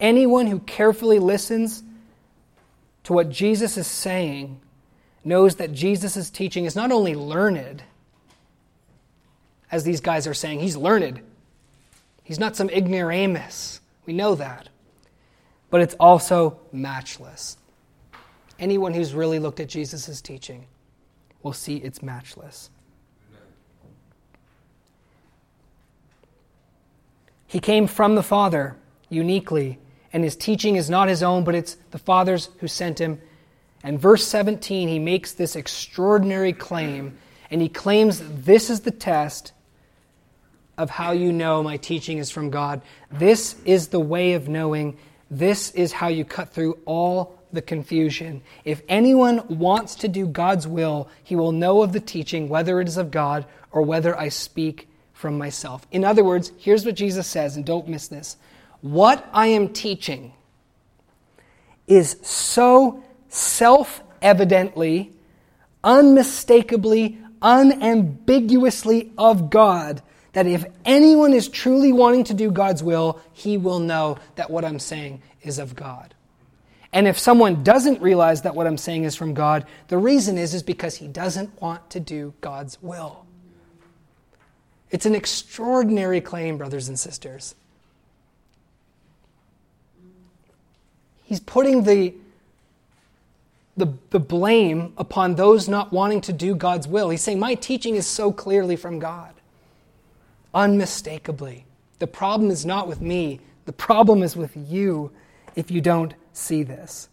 Anyone 0.00 0.48
who 0.48 0.58
carefully 0.58 1.20
listens 1.20 1.84
to 3.04 3.12
what 3.12 3.30
Jesus 3.30 3.76
is 3.76 3.86
saying 3.86 4.60
knows 5.22 5.54
that 5.54 5.72
Jesus' 5.72 6.28
teaching 6.28 6.64
is 6.64 6.74
not 6.74 6.90
only 6.90 7.14
learned, 7.14 7.84
as 9.70 9.84
these 9.84 10.00
guys 10.00 10.26
are 10.26 10.34
saying, 10.34 10.58
he's 10.58 10.76
learned. 10.76 11.20
He's 12.24 12.40
not 12.40 12.56
some 12.56 12.68
ignoramus. 12.68 13.78
We 14.06 14.12
know 14.12 14.34
that. 14.34 14.70
But 15.76 15.82
it's 15.82 15.94
also 16.00 16.58
matchless. 16.72 17.58
Anyone 18.58 18.94
who's 18.94 19.12
really 19.12 19.38
looked 19.38 19.60
at 19.60 19.68
Jesus' 19.68 20.22
teaching 20.22 20.68
will 21.42 21.52
see 21.52 21.76
it's 21.76 22.02
matchless. 22.02 22.70
He 27.46 27.60
came 27.60 27.86
from 27.86 28.14
the 28.14 28.22
Father 28.22 28.74
uniquely 29.10 29.78
and 30.14 30.24
his 30.24 30.34
teaching 30.34 30.76
is 30.76 30.88
not 30.88 31.08
his 31.08 31.22
own, 31.22 31.44
but 31.44 31.54
it's 31.54 31.76
the 31.90 31.98
Father's 31.98 32.48
who 32.60 32.68
sent 32.68 32.98
him. 32.98 33.20
And 33.82 34.00
verse 34.00 34.26
17, 34.26 34.88
he 34.88 34.98
makes 34.98 35.32
this 35.32 35.56
extraordinary 35.56 36.54
claim, 36.54 37.18
and 37.50 37.60
he 37.60 37.68
claims 37.68 38.22
this 38.24 38.70
is 38.70 38.80
the 38.80 38.90
test 38.90 39.52
of 40.78 40.88
how 40.88 41.12
you 41.12 41.34
know 41.34 41.62
my 41.62 41.76
teaching 41.76 42.16
is 42.16 42.30
from 42.30 42.48
God. 42.48 42.80
This 43.12 43.56
is 43.66 43.88
the 43.88 44.00
way 44.00 44.32
of 44.32 44.48
knowing. 44.48 44.96
This 45.30 45.70
is 45.72 45.92
how 45.92 46.08
you 46.08 46.24
cut 46.24 46.50
through 46.50 46.78
all 46.84 47.38
the 47.52 47.62
confusion. 47.62 48.42
If 48.64 48.82
anyone 48.88 49.44
wants 49.48 49.94
to 49.96 50.08
do 50.08 50.26
God's 50.26 50.66
will, 50.66 51.08
he 51.22 51.36
will 51.36 51.52
know 51.52 51.82
of 51.82 51.92
the 51.92 52.00
teaching, 52.00 52.48
whether 52.48 52.80
it 52.80 52.88
is 52.88 52.96
of 52.96 53.10
God 53.10 53.46
or 53.72 53.82
whether 53.82 54.18
I 54.18 54.28
speak 54.28 54.88
from 55.12 55.38
myself. 55.38 55.86
In 55.90 56.04
other 56.04 56.22
words, 56.22 56.52
here's 56.58 56.84
what 56.84 56.94
Jesus 56.94 57.26
says, 57.26 57.56
and 57.56 57.64
don't 57.64 57.88
miss 57.88 58.08
this 58.08 58.36
what 58.82 59.28
I 59.32 59.48
am 59.48 59.70
teaching 59.70 60.32
is 61.86 62.16
so 62.22 63.02
self 63.28 64.02
evidently, 64.20 65.12
unmistakably, 65.82 67.18
unambiguously 67.42 69.12
of 69.16 69.50
God 69.50 70.02
that 70.36 70.46
if 70.46 70.66
anyone 70.84 71.32
is 71.32 71.48
truly 71.48 71.94
wanting 71.94 72.22
to 72.22 72.34
do 72.34 72.50
God's 72.50 72.82
will, 72.82 73.22
he 73.32 73.56
will 73.56 73.78
know 73.78 74.18
that 74.34 74.50
what 74.50 74.66
I'm 74.66 74.78
saying 74.78 75.22
is 75.40 75.58
of 75.58 75.74
God. 75.74 76.12
And 76.92 77.08
if 77.08 77.18
someone 77.18 77.64
doesn't 77.64 78.02
realize 78.02 78.42
that 78.42 78.54
what 78.54 78.66
I'm 78.66 78.76
saying 78.76 79.04
is 79.04 79.16
from 79.16 79.32
God, 79.32 79.64
the 79.88 79.96
reason 79.96 80.36
is 80.36 80.52
is 80.52 80.62
because 80.62 80.96
he 80.96 81.08
doesn't 81.08 81.58
want 81.62 81.88
to 81.88 82.00
do 82.00 82.34
God's 82.42 82.76
will. 82.82 83.24
It's 84.90 85.06
an 85.06 85.14
extraordinary 85.14 86.20
claim, 86.20 86.58
brothers 86.58 86.86
and 86.86 86.98
sisters. 86.98 87.54
He's 91.24 91.40
putting 91.40 91.84
the, 91.84 92.12
the, 93.74 93.90
the 94.10 94.20
blame 94.20 94.92
upon 94.98 95.36
those 95.36 95.66
not 95.66 95.94
wanting 95.94 96.20
to 96.20 96.32
do 96.34 96.54
God's 96.54 96.86
will. 96.86 97.08
He's 97.08 97.22
saying, 97.22 97.40
My 97.40 97.54
teaching 97.54 97.94
is 97.94 98.06
so 98.06 98.32
clearly 98.32 98.76
from 98.76 98.98
God, 98.98 99.32
unmistakably. 100.56 101.66
The 102.00 102.06
problem 102.06 102.50
is 102.50 102.66
not 102.66 102.88
with 102.88 103.00
me, 103.00 103.40
the 103.66 103.72
problem 103.72 104.22
is 104.22 104.34
with 104.34 104.56
you 104.56 105.12
if 105.54 105.70
you 105.70 105.80
don't 105.80 106.14
see 106.32 106.62
this. 106.62 107.08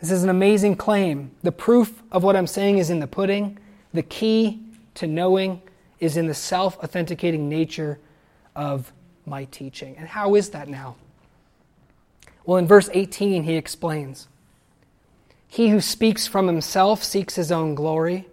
This 0.00 0.10
is 0.10 0.22
an 0.22 0.28
amazing 0.28 0.76
claim. 0.76 1.30
The 1.42 1.52
proof 1.52 2.02
of 2.12 2.22
what 2.22 2.36
I'm 2.36 2.46
saying 2.46 2.78
is 2.78 2.90
in 2.90 3.00
the 3.00 3.06
pudding. 3.06 3.58
The 3.94 4.02
key 4.02 4.60
to 4.94 5.06
knowing 5.06 5.62
is 6.00 6.16
in 6.16 6.26
the 6.26 6.34
self 6.34 6.76
authenticating 6.78 7.48
nature 7.48 7.98
of 8.54 8.92
my 9.24 9.44
teaching. 9.46 9.96
And 9.96 10.08
how 10.08 10.34
is 10.34 10.50
that 10.50 10.68
now? 10.68 10.96
Well, 12.44 12.58
in 12.58 12.66
verse 12.66 12.90
18, 12.92 13.44
he 13.44 13.54
explains 13.54 14.26
He 15.46 15.68
who 15.70 15.80
speaks 15.80 16.26
from 16.26 16.48
himself 16.48 17.04
seeks 17.04 17.36
his 17.36 17.52
own 17.52 17.76
glory, 17.76 18.26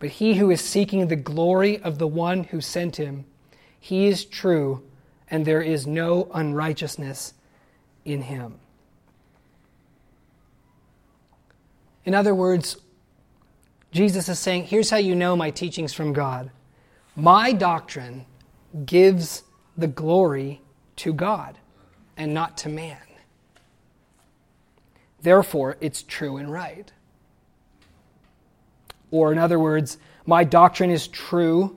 but 0.00 0.08
he 0.08 0.34
who 0.34 0.50
is 0.50 0.60
seeking 0.62 1.06
the 1.06 1.14
glory 1.14 1.78
of 1.78 1.98
the 1.98 2.08
one 2.08 2.44
who 2.44 2.60
sent 2.60 2.96
him, 2.96 3.26
he 3.78 4.06
is 4.06 4.24
true, 4.24 4.82
and 5.30 5.44
there 5.44 5.62
is 5.62 5.86
no 5.86 6.28
unrighteousness 6.34 7.34
in 8.04 8.22
him. 8.22 8.58
In 12.04 12.14
other 12.14 12.34
words, 12.34 12.78
Jesus 13.92 14.28
is 14.28 14.38
saying, 14.38 14.64
Here's 14.64 14.90
how 14.90 14.96
you 14.96 15.14
know 15.14 15.36
my 15.36 15.50
teachings 15.50 15.92
from 15.92 16.14
God. 16.14 16.50
My 17.14 17.52
doctrine 17.52 18.24
gives 18.86 19.42
the 19.76 19.86
glory 19.86 20.62
to 20.96 21.12
God 21.12 21.58
and 22.16 22.32
not 22.32 22.56
to 22.58 22.68
man. 22.70 22.96
Therefore, 25.20 25.76
it's 25.80 26.02
true 26.02 26.38
and 26.38 26.50
right. 26.50 26.90
Or, 29.10 29.32
in 29.32 29.38
other 29.38 29.58
words, 29.58 29.98
my 30.26 30.44
doctrine 30.44 30.90
is 30.90 31.08
true 31.08 31.76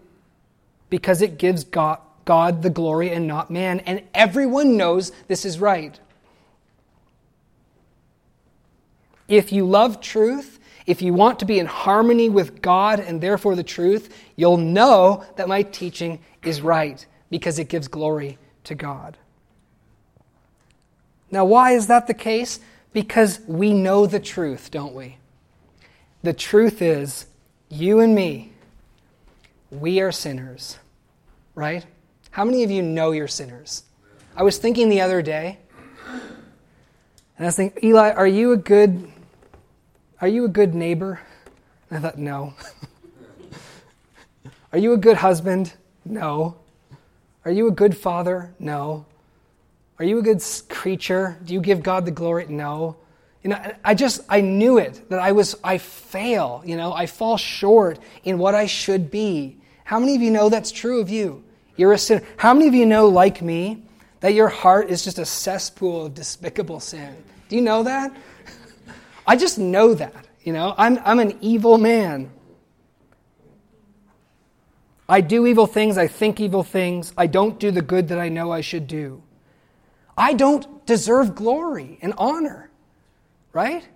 because 0.90 1.22
it 1.22 1.38
gives 1.38 1.64
God, 1.64 2.00
God 2.26 2.62
the 2.62 2.70
glory 2.70 3.10
and 3.10 3.28
not 3.28 3.50
man. 3.50 3.80
And 3.82 4.04
everyone 4.14 4.78
knows 4.78 5.12
this 5.28 5.46
is 5.46 5.60
right. 5.60 6.00
If 9.28 9.52
you 9.52 9.66
love 9.66 10.02
truth, 10.02 10.60
if 10.86 11.02
you 11.02 11.14
want 11.14 11.40
to 11.40 11.46
be 11.46 11.60
in 11.60 11.66
harmony 11.66 12.30
with 12.30 12.62
God 12.62 13.00
and 13.00 13.22
therefore 13.22 13.56
the 13.56 13.64
truth, 13.64 14.16
you'll 14.36 14.58
know 14.58 15.26
that 15.38 15.48
my 15.48 15.64
teaching 15.64 16.20
is 16.44 16.62
right 16.62 17.06
because 17.30 17.58
it 17.58 17.70
gives 17.70 17.88
glory 17.88 18.38
to 18.66 18.76
God. 18.76 19.18
Now, 21.32 21.46
why 21.46 21.72
is 21.72 21.88
that 21.88 22.06
the 22.06 22.14
case? 22.14 22.60
Because 22.92 23.40
we 23.48 23.74
know 23.74 24.06
the 24.06 24.20
truth, 24.20 24.70
don't 24.70 24.94
we? 24.94 25.18
The 26.24 26.32
truth 26.32 26.82
is, 26.82 27.26
you 27.68 28.00
and 28.00 28.16
me, 28.16 28.54
we 29.70 30.00
are 30.00 30.14
sinners, 30.14 30.78
right? 31.54 31.86
How 32.32 32.46
many 32.46 32.64
of 32.64 32.72
you 32.72 32.82
know 32.82 33.12
you're 33.12 33.28
sinners? 33.28 33.84
I 34.34 34.44
was 34.44 34.58
thinking 34.58 34.88
the 34.88 35.02
other 35.02 35.22
day, 35.22 35.60
and 36.08 37.40
I 37.40 37.44
was 37.44 37.58
thinking, 37.58 37.90
Eli, 37.90 38.12
are 38.12 38.26
you 38.26 38.54
a 38.54 38.58
good, 38.58 39.12
are 40.22 40.30
you 40.30 40.46
a 40.46 40.48
good 40.48 40.74
neighbor? 40.74 41.20
And 41.90 42.00
I 42.00 42.02
thought, 42.02 42.18
no. 42.18 42.54
are 44.72 44.80
you 44.80 44.94
a 44.94 44.98
good 44.98 45.18
husband? 45.18 45.74
No. 46.06 46.56
Are 47.44 47.52
you 47.52 47.68
a 47.68 47.72
good 47.72 47.98
father? 47.98 48.54
No. 48.60 49.06
Are 50.00 50.06
you 50.06 50.20
a 50.20 50.22
good 50.22 50.42
creature? 50.70 51.38
Do 51.44 51.54
you 51.54 51.60
give 51.60 51.84
God 51.84 52.06
the 52.06 52.12
glory? 52.12 52.46
No. 52.48 52.96
You 53.44 53.50
know, 53.50 53.74
I 53.84 53.94
just, 53.94 54.22
I 54.30 54.40
knew 54.40 54.78
it, 54.78 55.10
that 55.10 55.20
I 55.20 55.34
was, 55.34 55.56
I 55.64 55.78
fail, 55.78 56.64
you 56.66 56.78
know, 56.78 56.94
I 56.94 57.08
fall 57.08 57.36
short 57.36 58.00
in 58.24 58.38
what 58.38 58.56
I 58.56 58.68
should 58.68 59.12
be. 59.12 59.58
How 59.84 60.00
many 60.00 60.16
of 60.16 60.22
you 60.22 60.32
know 60.32 60.48
that's 60.50 60.72
true 60.72 61.02
of 61.02 61.10
you? 61.10 61.44
You're 61.76 61.92
a 61.92 61.98
sinner. 61.98 62.24
How 62.38 62.54
many 62.54 62.68
of 62.68 62.74
you 62.74 62.86
know, 62.86 63.10
like 63.10 63.42
me, 63.42 63.84
that 64.22 64.34
your 64.34 64.48
heart 64.48 64.90
is 64.90 65.04
just 65.04 65.20
a 65.20 65.26
cesspool 65.26 66.06
of 66.06 66.14
despicable 66.14 66.80
sin? 66.80 67.16
Do 67.50 67.58
you 67.58 67.62
know 67.62 67.84
that? 67.84 68.16
I 69.28 69.36
just 69.36 69.60
know 69.60 69.94
that, 69.94 70.26
you 70.44 70.54
know, 70.54 70.74
I'm, 70.78 71.00
I'm 71.04 71.20
an 71.20 71.38
evil 71.42 71.78
man. 71.78 72.32
I 75.10 75.20
do 75.20 75.46
evil 75.46 75.68
things, 75.68 75.98
I 75.98 76.08
think 76.08 76.40
evil 76.40 76.64
things, 76.64 77.14
I 77.18 77.28
don't 77.28 77.60
do 77.60 77.72
the 77.72 77.82
good 77.82 78.08
that 78.08 78.20
I 78.20 78.30
know 78.30 78.52
I 78.52 78.62
should 78.62 78.88
do. 78.88 79.22
I 80.18 80.34
don't 80.34 80.86
deserve 80.86 81.36
glory 81.36 82.00
and 82.02 82.14
honor, 82.18 82.70
right? 83.54 83.88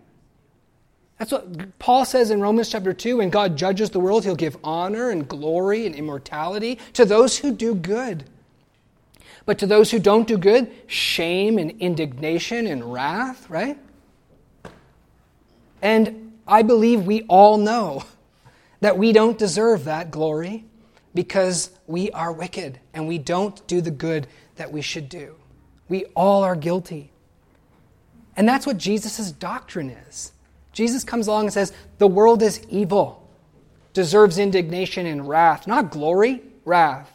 That's 1.17 1.31
what 1.31 1.77
Paul 1.79 2.05
says 2.05 2.29
in 2.29 2.41
Romans 2.41 2.69
chapter 2.69 2.93
2 2.93 3.17
when 3.17 3.29
God 3.29 3.57
judges 3.57 3.89
the 3.89 3.99
world, 3.99 4.23
he'll 4.23 4.35
give 4.35 4.55
honor 4.63 5.09
and 5.09 5.27
glory 5.27 5.85
and 5.85 5.95
immortality 5.95 6.77
to 6.93 7.05
those 7.05 7.37
who 7.37 7.51
do 7.51 7.73
good. 7.73 8.23
But 9.45 9.57
to 9.59 9.67
those 9.67 9.89
who 9.89 9.99
don't 9.99 10.27
do 10.27 10.37
good, 10.37 10.71
shame 10.85 11.57
and 11.57 11.71
indignation 11.79 12.67
and 12.67 12.93
wrath, 12.93 13.49
right? 13.49 13.79
And 15.81 16.33
I 16.47 16.61
believe 16.61 17.05
we 17.05 17.23
all 17.23 17.57
know 17.57 18.03
that 18.81 18.97
we 18.97 19.11
don't 19.11 19.37
deserve 19.37 19.85
that 19.85 20.11
glory 20.11 20.65
because 21.15 21.71
we 21.87 22.11
are 22.11 22.31
wicked 22.31 22.79
and 22.93 23.07
we 23.07 23.17
don't 23.17 23.65
do 23.67 23.81
the 23.81 23.89
good 23.89 24.27
that 24.57 24.71
we 24.71 24.81
should 24.81 25.09
do. 25.09 25.35
We 25.89 26.05
all 26.15 26.43
are 26.43 26.55
guilty. 26.55 27.11
And 28.38 28.47
that's 28.47 28.67
what 28.67 28.77
Jesus' 28.77 29.31
doctrine 29.31 29.89
is. 29.89 30.31
Jesus 30.71 31.03
comes 31.03 31.27
along 31.27 31.45
and 31.45 31.53
says, 31.53 31.73
The 31.97 32.07
world 32.07 32.43
is 32.43 32.61
evil, 32.69 33.27
deserves 33.93 34.38
indignation 34.38 35.07
and 35.07 35.27
wrath, 35.27 35.65
not 35.65 35.89
glory, 35.89 36.43
wrath. 36.63 37.11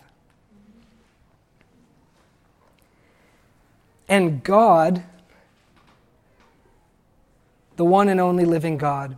And 4.08 4.42
God, 4.42 5.04
the 7.76 7.84
one 7.84 8.08
and 8.08 8.20
only 8.20 8.44
living 8.44 8.76
God, 8.76 9.16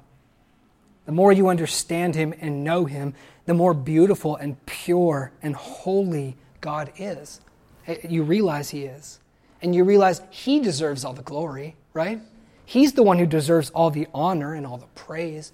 the 1.07 1.13
more 1.13 1.33
you 1.33 1.49
understand 1.49 2.15
Him 2.15 2.35
and 2.39 2.65
know 2.65 2.85
Him, 2.85 3.15
the 3.47 3.55
more 3.55 3.73
beautiful 3.75 4.37
and 4.37 4.65
pure 4.67 5.33
and 5.43 5.57
holy 5.57 6.37
God 6.61 6.93
is. 6.97 7.41
Eh, 7.87 7.97
you 8.09 8.23
realize 8.23 8.71
He 8.71 8.85
is. 8.85 9.21
And 9.63 9.75
you 9.75 9.85
realize 9.85 10.21
He 10.31 10.61
deserves 10.61 11.05
all 11.05 11.15
the 11.15 11.23
glory, 11.23 11.77
right? 11.95 12.21
He's 12.67 12.93
the 12.93 13.03
one 13.03 13.19
who 13.19 13.27
deserves 13.27 13.71
all 13.71 13.91
the 13.91 14.09
honor 14.13 14.55
and 14.55 14.67
all 14.67 14.79
the 14.79 14.87
praise. 14.95 15.53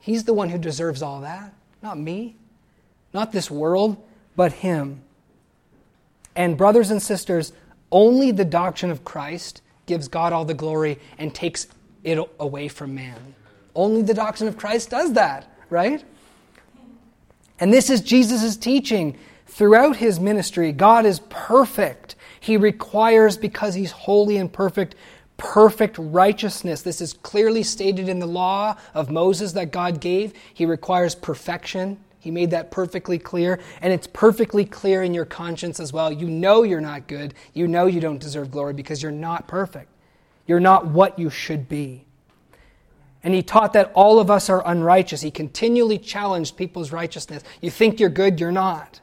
He's 0.00 0.24
the 0.24 0.34
one 0.34 0.48
who 0.48 0.58
deserves 0.58 1.02
all 1.02 1.20
that, 1.20 1.52
not 1.82 1.98
me, 1.98 2.36
not 3.12 3.32
this 3.32 3.50
world, 3.50 3.96
but 4.34 4.52
Him. 4.52 5.02
And, 6.34 6.56
brothers 6.56 6.90
and 6.90 7.00
sisters, 7.00 7.52
only 7.92 8.32
the 8.32 8.44
doctrine 8.44 8.90
of 8.90 9.04
Christ 9.04 9.62
gives 9.86 10.08
God 10.08 10.32
all 10.32 10.44
the 10.44 10.54
glory 10.54 10.98
and 11.18 11.34
takes 11.34 11.68
it 12.02 12.18
away 12.40 12.68
from 12.68 12.94
man. 12.94 13.34
Only 13.74 14.02
the 14.02 14.14
doctrine 14.14 14.48
of 14.48 14.56
Christ 14.56 14.90
does 14.90 15.12
that, 15.12 15.48
right? 15.70 16.04
And 17.60 17.72
this 17.72 17.90
is 17.90 18.00
Jesus' 18.00 18.56
teaching. 18.56 19.16
Throughout 19.46 19.96
his 19.96 20.18
ministry, 20.18 20.72
God 20.72 21.06
is 21.06 21.20
perfect. 21.28 22.16
He 22.40 22.56
requires, 22.56 23.36
because 23.36 23.74
he's 23.74 23.92
holy 23.92 24.36
and 24.36 24.52
perfect, 24.52 24.96
perfect 25.36 25.96
righteousness. 25.98 26.82
This 26.82 27.00
is 27.00 27.12
clearly 27.12 27.62
stated 27.62 28.08
in 28.08 28.18
the 28.18 28.26
law 28.26 28.76
of 28.94 29.10
Moses 29.10 29.52
that 29.52 29.72
God 29.72 30.00
gave. 30.00 30.32
He 30.52 30.66
requires 30.66 31.14
perfection. 31.14 31.98
He 32.18 32.30
made 32.30 32.52
that 32.52 32.70
perfectly 32.70 33.18
clear, 33.18 33.60
and 33.82 33.92
it's 33.92 34.06
perfectly 34.06 34.64
clear 34.64 35.02
in 35.02 35.12
your 35.12 35.26
conscience 35.26 35.78
as 35.78 35.92
well. 35.92 36.10
You 36.10 36.30
know 36.30 36.62
you're 36.62 36.80
not 36.80 37.06
good. 37.06 37.34
You 37.52 37.68
know 37.68 37.84
you 37.86 38.00
don't 38.00 38.20
deserve 38.20 38.50
glory 38.50 38.72
because 38.72 39.02
you're 39.02 39.12
not 39.12 39.46
perfect. 39.46 39.90
You're 40.46 40.60
not 40.60 40.86
what 40.86 41.18
you 41.18 41.28
should 41.28 41.68
be. 41.68 42.06
And 43.22 43.34
he 43.34 43.42
taught 43.42 43.72
that 43.72 43.90
all 43.94 44.20
of 44.20 44.30
us 44.30 44.50
are 44.50 44.62
unrighteous. 44.66 45.22
He 45.22 45.30
continually 45.30 45.98
challenged 45.98 46.56
people's 46.56 46.92
righteousness. 46.92 47.42
You 47.60 47.70
think 47.70 47.98
you're 47.98 48.10
good, 48.10 48.38
you're 48.38 48.52
not. 48.52 49.00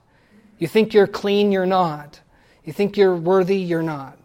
You 0.60 0.68
think 0.68 0.94
you're 0.94 1.08
clean, 1.08 1.52
you're 1.52 1.66
not. 1.66 2.22
You 2.64 2.72
think 2.72 2.98
you're 2.98 3.16
worthy, 3.16 3.58
you're 3.58 3.82
not. 3.82 4.20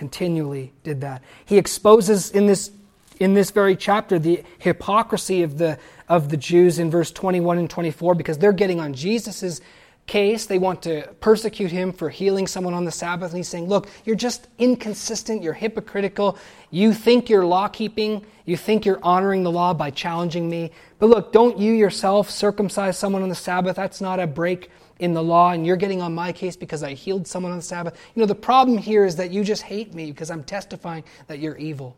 Continually 0.00 0.72
did 0.82 1.02
that. 1.02 1.22
He 1.44 1.58
exposes 1.58 2.30
in 2.30 2.46
this 2.46 2.70
in 3.18 3.34
this 3.34 3.50
very 3.50 3.76
chapter 3.76 4.18
the 4.18 4.42
hypocrisy 4.58 5.42
of 5.42 5.58
the 5.58 5.78
of 6.08 6.30
the 6.30 6.38
Jews 6.38 6.78
in 6.78 6.90
verse 6.90 7.10
21 7.10 7.58
and 7.58 7.68
24 7.68 8.14
because 8.14 8.38
they're 8.38 8.54
getting 8.54 8.80
on 8.80 8.94
Jesus' 8.94 9.60
case. 10.06 10.46
They 10.46 10.56
want 10.56 10.80
to 10.84 11.06
persecute 11.20 11.70
him 11.70 11.92
for 11.92 12.08
healing 12.08 12.46
someone 12.46 12.72
on 12.72 12.86
the 12.86 12.90
Sabbath. 12.90 13.32
And 13.32 13.40
he's 13.40 13.48
saying, 13.48 13.68
Look, 13.68 13.90
you're 14.06 14.16
just 14.16 14.48
inconsistent. 14.56 15.42
You're 15.42 15.52
hypocritical. 15.52 16.38
You 16.70 16.94
think 16.94 17.28
you're 17.28 17.44
law 17.44 17.68
keeping. 17.68 18.24
You 18.46 18.56
think 18.56 18.86
you're 18.86 19.04
honoring 19.04 19.42
the 19.42 19.50
law 19.50 19.74
by 19.74 19.90
challenging 19.90 20.48
me. 20.48 20.70
But 20.98 21.10
look, 21.10 21.30
don't 21.30 21.58
you 21.58 21.74
yourself 21.74 22.30
circumcise 22.30 22.96
someone 22.96 23.22
on 23.22 23.28
the 23.28 23.34
Sabbath. 23.34 23.76
That's 23.76 24.00
not 24.00 24.18
a 24.18 24.26
break 24.26 24.70
in 25.00 25.14
the 25.14 25.22
law. 25.22 25.50
And 25.50 25.66
you're 25.66 25.76
getting 25.76 26.00
on 26.00 26.14
my 26.14 26.30
case 26.30 26.54
because 26.54 26.82
I 26.82 26.92
healed 26.92 27.26
someone 27.26 27.50
on 27.50 27.58
the 27.58 27.64
Sabbath. 27.64 27.98
You 28.14 28.20
know, 28.20 28.26
the 28.26 28.34
problem 28.34 28.78
here 28.78 29.04
is 29.04 29.16
that 29.16 29.32
you 29.32 29.42
just 29.42 29.62
hate 29.62 29.92
me 29.92 30.10
because 30.12 30.30
I'm 30.30 30.44
testifying 30.44 31.02
that 31.26 31.40
you're 31.40 31.56
evil. 31.56 31.96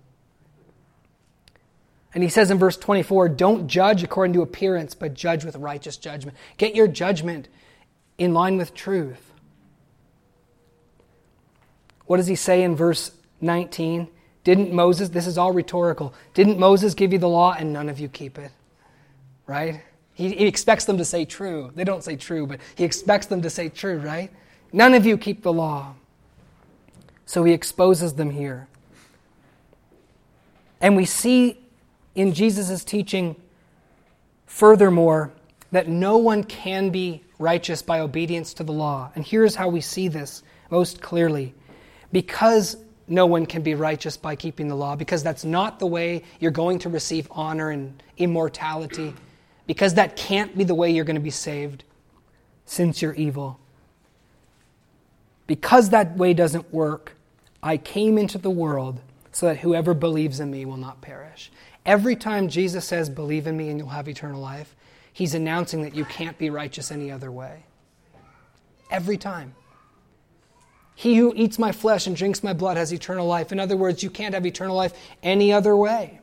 And 2.15 2.23
he 2.23 2.29
says 2.29 2.51
in 2.51 2.59
verse 2.59 2.77
24, 2.77 3.31
don't 3.31 3.69
judge 3.69 4.03
according 4.03 4.35
to 4.35 4.43
appearance, 4.43 4.95
but 4.95 5.15
judge 5.15 5.45
with 5.45 5.57
righteous 5.57 5.97
judgment. 5.97 6.37
Get 6.57 6.75
your 6.75 6.87
judgment 6.87 7.49
in 8.19 8.35
line 8.35 8.57
with 8.57 8.75
truth. 8.75 9.33
What 12.07 12.19
does 12.19 12.27
he 12.27 12.37
say 12.37 12.63
in 12.63 12.77
verse 12.77 13.13
19? 13.41 14.09
Didn't 14.45 14.73
Moses, 14.73 15.09
this 15.09 15.27
is 15.27 15.39
all 15.39 15.53
rhetorical, 15.53 16.15
didn't 16.35 16.59
Moses 16.59 16.95
give 16.95 17.13
you 17.13 17.19
the 17.19 17.29
law 17.29 17.55
and 17.59 17.73
none 17.73 17.89
of 17.89 17.99
you 17.99 18.09
keep 18.09 18.39
it? 18.39 18.51
Right? 19.47 19.83
He, 20.23 20.37
he 20.37 20.47
expects 20.47 20.85
them 20.85 20.99
to 20.99 21.05
say 21.05 21.25
true. 21.25 21.73
They 21.75 21.83
don't 21.83 22.05
say 22.05 22.15
true, 22.15 22.47
but 22.47 22.61
he 22.77 22.85
expects 22.85 23.27
them 23.27 23.43
to 23.43 23.51
say 23.51 23.69
true, 23.69 23.99
right? 23.99 24.31
None 24.73 24.95
of 24.95 25.05
you 25.05 25.19
keep 25.19 25.43
the 25.43 25.53
law. 25.53 25.95
So 27.27 27.43
he 27.43 27.53
exposes 27.53 28.15
them 28.15 28.31
here. 28.31 28.69
And 30.81 30.95
we 30.95 31.07
see 31.07 31.59
in 32.15 32.33
Jesus' 32.35 32.85
teaching, 32.85 33.35
furthermore, 34.47 35.33
that 35.73 35.89
no 35.89 36.19
one 36.19 36.45
can 36.45 36.91
be 36.91 37.25
righteous 37.41 37.83
by 37.83 37.99
obedience 37.99 38.55
to 38.55 38.63
the 38.63 38.73
law. 38.73 39.11
And 39.17 39.27
here's 39.27 39.57
how 39.57 39.69
we 39.69 39.81
see 39.81 40.07
this 40.07 40.45
most 40.71 41.03
clearly. 41.03 41.53
Because 42.13 42.77
no 43.09 43.27
one 43.27 43.45
can 43.45 43.63
be 43.63 43.75
righteous 43.75 44.17
by 44.17 44.37
keeping 44.37 44.69
the 44.69 44.77
law, 44.77 44.95
because 44.95 45.25
that's 45.25 45.45
not 45.45 45.81
the 45.81 45.87
way 45.87 46.23
you're 46.39 46.53
going 46.53 46.79
to 46.79 46.89
receive 46.89 47.27
honor 47.33 47.71
and 47.71 48.01
immortality, 48.19 49.15
because 49.73 49.95
that 49.95 50.17
can't 50.17 50.55
be 50.55 50.65
the 50.65 50.75
way 50.75 50.91
you're 50.91 51.07
going 51.07 51.17
to 51.17 51.19
be 51.23 51.31
saved 51.31 51.83
since 52.67 53.01
you're 53.01 53.15
evil. 53.15 53.59
Because 55.47 55.89
that 55.89 56.15
way 56.15 56.35
doesn't 56.35 56.75
work, 56.75 57.17
I 57.63 57.79
came 57.79 58.19
into 58.19 58.37
the 58.37 58.51
world 58.51 59.01
so 59.31 59.47
that 59.47 59.61
whoever 59.61 59.95
believes 59.95 60.41
in 60.41 60.51
me 60.51 60.67
will 60.67 60.77
not 60.77 61.01
perish. 61.01 61.51
Every 61.87 62.17
time 62.17 62.51
Jesus 62.51 62.85
says, 62.85 63.09
Believe 63.09 63.47
in 63.47 63.57
me 63.57 63.71
and 63.71 63.79
you'll 63.79 63.89
have 63.89 64.11
eternal 64.11 64.43
life, 64.43 64.77
he's 65.11 65.33
announcing 65.33 65.81
that 65.85 65.95
you 65.95 66.05
can't 66.05 66.37
be 66.37 66.51
righteous 66.51 66.93
any 66.93 67.11
other 67.11 67.33
way. 67.33 67.65
Every 68.91 69.17
time. 69.17 69.55
He 70.95 71.17
who 71.17 71.33
eats 71.35 71.59
my 71.59 71.73
flesh 71.73 72.07
and 72.07 72.15
drinks 72.15 72.45
my 72.45 72.53
blood 72.53 72.77
has 72.77 72.93
eternal 72.93 73.27
life. 73.27 73.53
In 73.53 73.59
other 73.59 73.79
words, 73.79 74.03
you 74.03 74.11
can't 74.11 74.35
have 74.35 74.45
eternal 74.45 74.77
life 74.77 74.93
any 75.23 75.51
other 75.51 75.75
way 75.75 76.21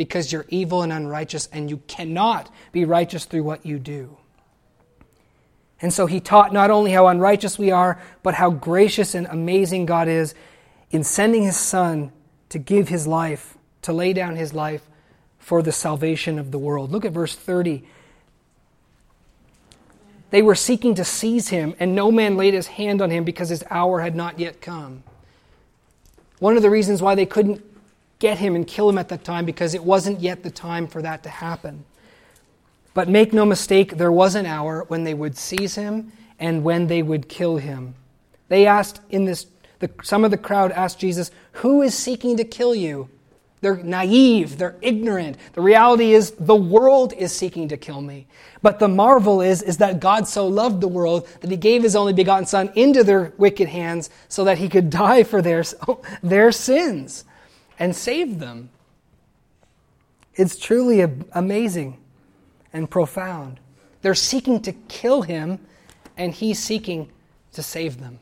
because 0.00 0.32
you're 0.32 0.46
evil 0.48 0.80
and 0.80 0.94
unrighteous 0.94 1.46
and 1.52 1.68
you 1.68 1.76
cannot 1.86 2.50
be 2.72 2.86
righteous 2.86 3.26
through 3.26 3.42
what 3.42 3.66
you 3.66 3.78
do. 3.78 4.16
And 5.82 5.92
so 5.92 6.06
he 6.06 6.20
taught 6.20 6.54
not 6.54 6.70
only 6.70 6.90
how 6.90 7.08
unrighteous 7.08 7.58
we 7.58 7.70
are, 7.70 8.00
but 8.22 8.32
how 8.32 8.48
gracious 8.48 9.14
and 9.14 9.26
amazing 9.26 9.84
God 9.84 10.08
is 10.08 10.34
in 10.90 11.04
sending 11.04 11.42
his 11.42 11.58
Son 11.58 12.12
to 12.48 12.58
give 12.58 12.88
his 12.88 13.06
life 13.06 13.58
to 13.82 13.92
lay 13.92 14.14
down 14.14 14.36
his 14.36 14.54
life 14.54 14.88
for 15.38 15.60
the 15.60 15.70
salvation 15.70 16.38
of 16.38 16.50
the 16.50 16.58
world. 16.58 16.90
Look 16.90 17.04
at 17.04 17.12
verse 17.12 17.34
30. 17.34 17.84
They 20.30 20.40
were 20.40 20.54
seeking 20.54 20.94
to 20.94 21.04
seize 21.04 21.48
him, 21.48 21.74
and 21.78 21.94
no 21.94 22.10
man 22.10 22.38
laid 22.38 22.54
his 22.54 22.68
hand 22.68 23.02
on 23.02 23.10
him 23.10 23.24
because 23.24 23.50
his 23.50 23.64
hour 23.68 24.00
had 24.00 24.16
not 24.16 24.38
yet 24.38 24.62
come. 24.62 25.02
One 26.38 26.56
of 26.56 26.62
the 26.62 26.70
reasons 26.70 27.02
why 27.02 27.14
they 27.14 27.26
couldn't 27.26 27.62
get 28.20 28.38
him 28.38 28.54
and 28.54 28.66
kill 28.66 28.88
him 28.88 28.98
at 28.98 29.08
that 29.08 29.24
time 29.24 29.44
because 29.44 29.74
it 29.74 29.82
wasn't 29.82 30.20
yet 30.20 30.44
the 30.44 30.50
time 30.50 30.86
for 30.86 31.02
that 31.02 31.24
to 31.24 31.28
happen. 31.28 31.84
But 32.94 33.08
make 33.08 33.32
no 33.32 33.44
mistake, 33.44 33.96
there 33.96 34.12
was 34.12 34.34
an 34.34 34.46
hour 34.46 34.84
when 34.88 35.04
they 35.04 35.14
would 35.14 35.36
seize 35.36 35.74
him 35.74 36.12
and 36.38 36.62
when 36.62 36.86
they 36.86 37.02
would 37.02 37.28
kill 37.28 37.56
him. 37.56 37.94
They 38.48 38.66
asked 38.66 39.00
in 39.10 39.24
this, 39.24 39.46
the, 39.78 39.90
some 40.02 40.24
of 40.24 40.30
the 40.30 40.38
crowd 40.38 40.70
asked 40.72 40.98
Jesus, 40.98 41.30
Who 41.52 41.82
is 41.82 41.96
seeking 41.96 42.36
to 42.36 42.44
kill 42.44 42.74
you? 42.74 43.08
They're 43.62 43.76
naive. 43.76 44.58
They're 44.58 44.76
ignorant. 44.80 45.36
The 45.52 45.60
reality 45.60 46.12
is 46.12 46.32
the 46.32 46.56
world 46.56 47.12
is 47.12 47.32
seeking 47.32 47.68
to 47.68 47.76
kill 47.76 48.00
me. 48.00 48.26
But 48.62 48.78
the 48.78 48.88
marvel 48.88 49.40
is, 49.40 49.62
is 49.62 49.76
that 49.78 50.00
God 50.00 50.26
so 50.26 50.46
loved 50.46 50.80
the 50.80 50.88
world 50.88 51.28
that 51.40 51.50
he 51.50 51.58
gave 51.58 51.82
his 51.82 51.94
only 51.94 52.14
begotten 52.14 52.46
son 52.46 52.70
into 52.74 53.04
their 53.04 53.32
wicked 53.36 53.68
hands 53.68 54.10
so 54.28 54.44
that 54.44 54.58
he 54.58 54.68
could 54.68 54.90
die 55.04 55.22
for 55.22 55.40
their, 55.40 55.62
their 56.22 56.52
sins 56.52 57.24
and 57.80 57.96
save 57.96 58.38
them. 58.38 58.68
It's 60.34 60.56
truly 60.56 61.00
amazing 61.32 61.98
and 62.72 62.88
profound. 62.88 63.58
They're 64.02 64.14
seeking 64.14 64.60
to 64.62 64.72
kill 64.72 65.22
him 65.22 65.58
and 66.16 66.32
he's 66.32 66.58
seeking 66.58 67.10
to 67.52 67.62
save 67.62 67.98
them. 67.98 68.20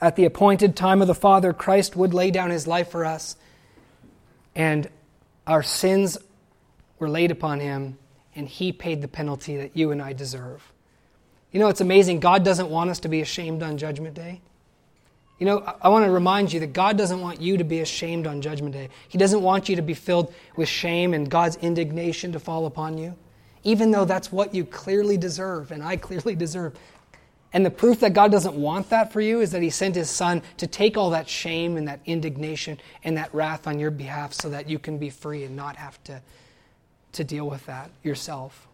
At 0.00 0.14
the 0.14 0.24
appointed 0.24 0.76
time 0.76 1.02
of 1.02 1.08
the 1.08 1.14
Father, 1.14 1.52
Christ 1.52 1.96
would 1.96 2.14
lay 2.14 2.30
down 2.30 2.50
his 2.50 2.68
life 2.68 2.88
for 2.92 3.04
us, 3.04 3.36
and 4.54 4.88
our 5.44 5.64
sins 5.64 6.16
were 7.00 7.08
laid 7.08 7.32
upon 7.32 7.58
him, 7.58 7.98
and 8.36 8.48
he 8.48 8.70
paid 8.70 9.02
the 9.02 9.08
penalty 9.08 9.56
that 9.56 9.76
you 9.76 9.90
and 9.90 10.00
I 10.00 10.12
deserve. 10.12 10.72
You 11.50 11.58
know, 11.58 11.68
it's 11.68 11.80
amazing. 11.80 12.20
God 12.20 12.44
doesn't 12.44 12.70
want 12.70 12.90
us 12.90 13.00
to 13.00 13.08
be 13.08 13.20
ashamed 13.20 13.64
on 13.64 13.76
Judgment 13.76 14.14
Day. 14.14 14.40
You 15.38 15.46
know, 15.46 15.74
I 15.80 15.88
want 15.88 16.04
to 16.04 16.10
remind 16.10 16.52
you 16.52 16.60
that 16.60 16.72
God 16.72 16.98
doesn't 16.98 17.20
want 17.20 17.40
you 17.40 17.58
to 17.58 17.64
be 17.64 17.80
ashamed 17.80 18.26
on 18.26 18.42
Judgment 18.42 18.74
Day. 18.74 18.88
He 19.08 19.18
doesn't 19.18 19.40
want 19.40 19.68
you 19.68 19.76
to 19.76 19.82
be 19.82 19.94
filled 19.94 20.34
with 20.56 20.68
shame 20.68 21.14
and 21.14 21.30
God's 21.30 21.56
indignation 21.56 22.32
to 22.32 22.40
fall 22.40 22.66
upon 22.66 22.98
you, 22.98 23.14
even 23.62 23.92
though 23.92 24.04
that's 24.04 24.32
what 24.32 24.52
you 24.52 24.64
clearly 24.64 25.16
deserve 25.16 25.70
and 25.70 25.82
I 25.82 25.96
clearly 25.96 26.34
deserve. 26.34 26.74
And 27.52 27.64
the 27.64 27.70
proof 27.70 28.00
that 28.00 28.12
God 28.12 28.30
doesn't 28.30 28.56
want 28.56 28.90
that 28.90 29.12
for 29.12 29.20
you 29.20 29.40
is 29.40 29.52
that 29.52 29.62
He 29.62 29.70
sent 29.70 29.94
His 29.94 30.10
Son 30.10 30.42
to 30.58 30.66
take 30.66 30.96
all 30.96 31.10
that 31.10 31.28
shame 31.28 31.76
and 31.76 31.88
that 31.88 32.00
indignation 32.04 32.78
and 33.04 33.16
that 33.16 33.32
wrath 33.32 33.66
on 33.66 33.78
your 33.78 33.90
behalf 33.90 34.34
so 34.34 34.50
that 34.50 34.68
you 34.68 34.78
can 34.78 34.98
be 34.98 35.08
free 35.08 35.44
and 35.44 35.56
not 35.56 35.76
have 35.76 36.02
to, 36.04 36.20
to 37.12 37.24
deal 37.24 37.48
with 37.48 37.64
that 37.66 37.90
yourself. 38.02 38.66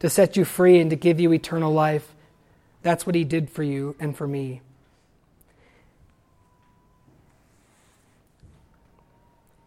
To 0.00 0.10
set 0.10 0.36
you 0.36 0.44
free 0.44 0.78
and 0.78 0.90
to 0.90 0.96
give 0.96 1.18
you 1.18 1.32
eternal 1.32 1.72
life. 1.72 2.14
That's 2.82 3.04
what 3.04 3.16
He 3.16 3.24
did 3.24 3.50
for 3.50 3.64
you 3.64 3.96
and 3.98 4.16
for 4.16 4.28
me. 4.28 4.60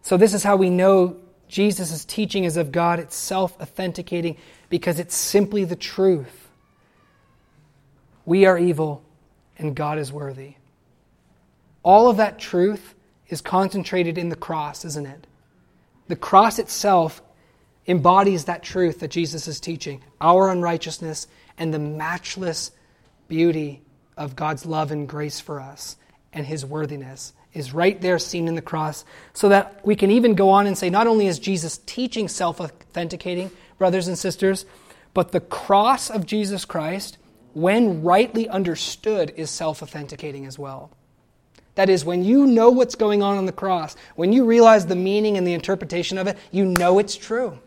So, 0.02 0.16
this 0.16 0.34
is 0.34 0.42
how 0.42 0.56
we 0.56 0.68
know 0.68 1.16
Jesus' 1.48 2.04
teaching 2.04 2.44
is 2.44 2.56
of 2.56 2.72
God. 2.72 2.98
It's 2.98 3.16
self 3.16 3.58
authenticating 3.60 4.36
because 4.68 4.98
it's 4.98 5.14
simply 5.14 5.64
the 5.64 5.76
truth. 5.76 6.48
We 8.24 8.46
are 8.46 8.58
evil 8.58 9.02
and 9.58 9.74
God 9.74 9.98
is 9.98 10.12
worthy. 10.12 10.54
All 11.82 12.08
of 12.08 12.16
that 12.18 12.38
truth 12.38 12.94
is 13.28 13.40
concentrated 13.40 14.18
in 14.18 14.28
the 14.28 14.36
cross, 14.36 14.84
isn't 14.84 15.06
it? 15.06 15.26
The 16.08 16.16
cross 16.16 16.58
itself 16.58 17.22
embodies 17.86 18.44
that 18.44 18.62
truth 18.62 19.00
that 19.00 19.10
Jesus 19.10 19.48
is 19.48 19.60
teaching 19.60 20.02
our 20.20 20.50
unrighteousness 20.50 21.26
and 21.58 21.72
the 21.72 21.78
matchless 21.78 22.70
beauty 23.28 23.82
of 24.16 24.36
God's 24.36 24.66
love 24.66 24.90
and 24.90 25.08
grace 25.08 25.40
for 25.40 25.60
us 25.60 25.96
and 26.32 26.46
his 26.46 26.64
worthiness 26.64 27.32
is 27.54 27.74
right 27.74 28.00
there 28.00 28.18
seen 28.18 28.48
in 28.48 28.54
the 28.54 28.62
cross, 28.62 29.04
so 29.34 29.48
that 29.48 29.84
we 29.84 29.94
can 29.96 30.10
even 30.10 30.34
go 30.34 30.50
on 30.50 30.66
and 30.66 30.76
say 30.76 30.90
not 30.90 31.06
only 31.06 31.26
is 31.26 31.38
Jesus 31.38 31.78
teaching 31.86 32.28
self 32.28 32.60
authenticating, 32.60 33.50
brothers 33.78 34.08
and 34.08 34.18
sisters, 34.18 34.64
but 35.14 35.32
the 35.32 35.40
cross 35.40 36.08
of 36.08 36.26
Jesus 36.26 36.64
Christ, 36.64 37.18
when 37.52 38.02
rightly 38.02 38.48
understood, 38.48 39.32
is 39.36 39.50
self 39.50 39.82
authenticating 39.82 40.46
as 40.46 40.58
well. 40.58 40.90
That 41.74 41.88
is, 41.88 42.04
when 42.04 42.22
you 42.22 42.46
know 42.46 42.70
what's 42.70 42.94
going 42.94 43.22
on 43.22 43.38
on 43.38 43.46
the 43.46 43.52
cross, 43.52 43.96
when 44.14 44.32
you 44.32 44.44
realize 44.44 44.86
the 44.86 44.96
meaning 44.96 45.36
and 45.36 45.46
the 45.46 45.54
interpretation 45.54 46.18
of 46.18 46.26
it, 46.26 46.36
you 46.50 46.64
know 46.64 46.98
it's 46.98 47.16
true. 47.16 47.58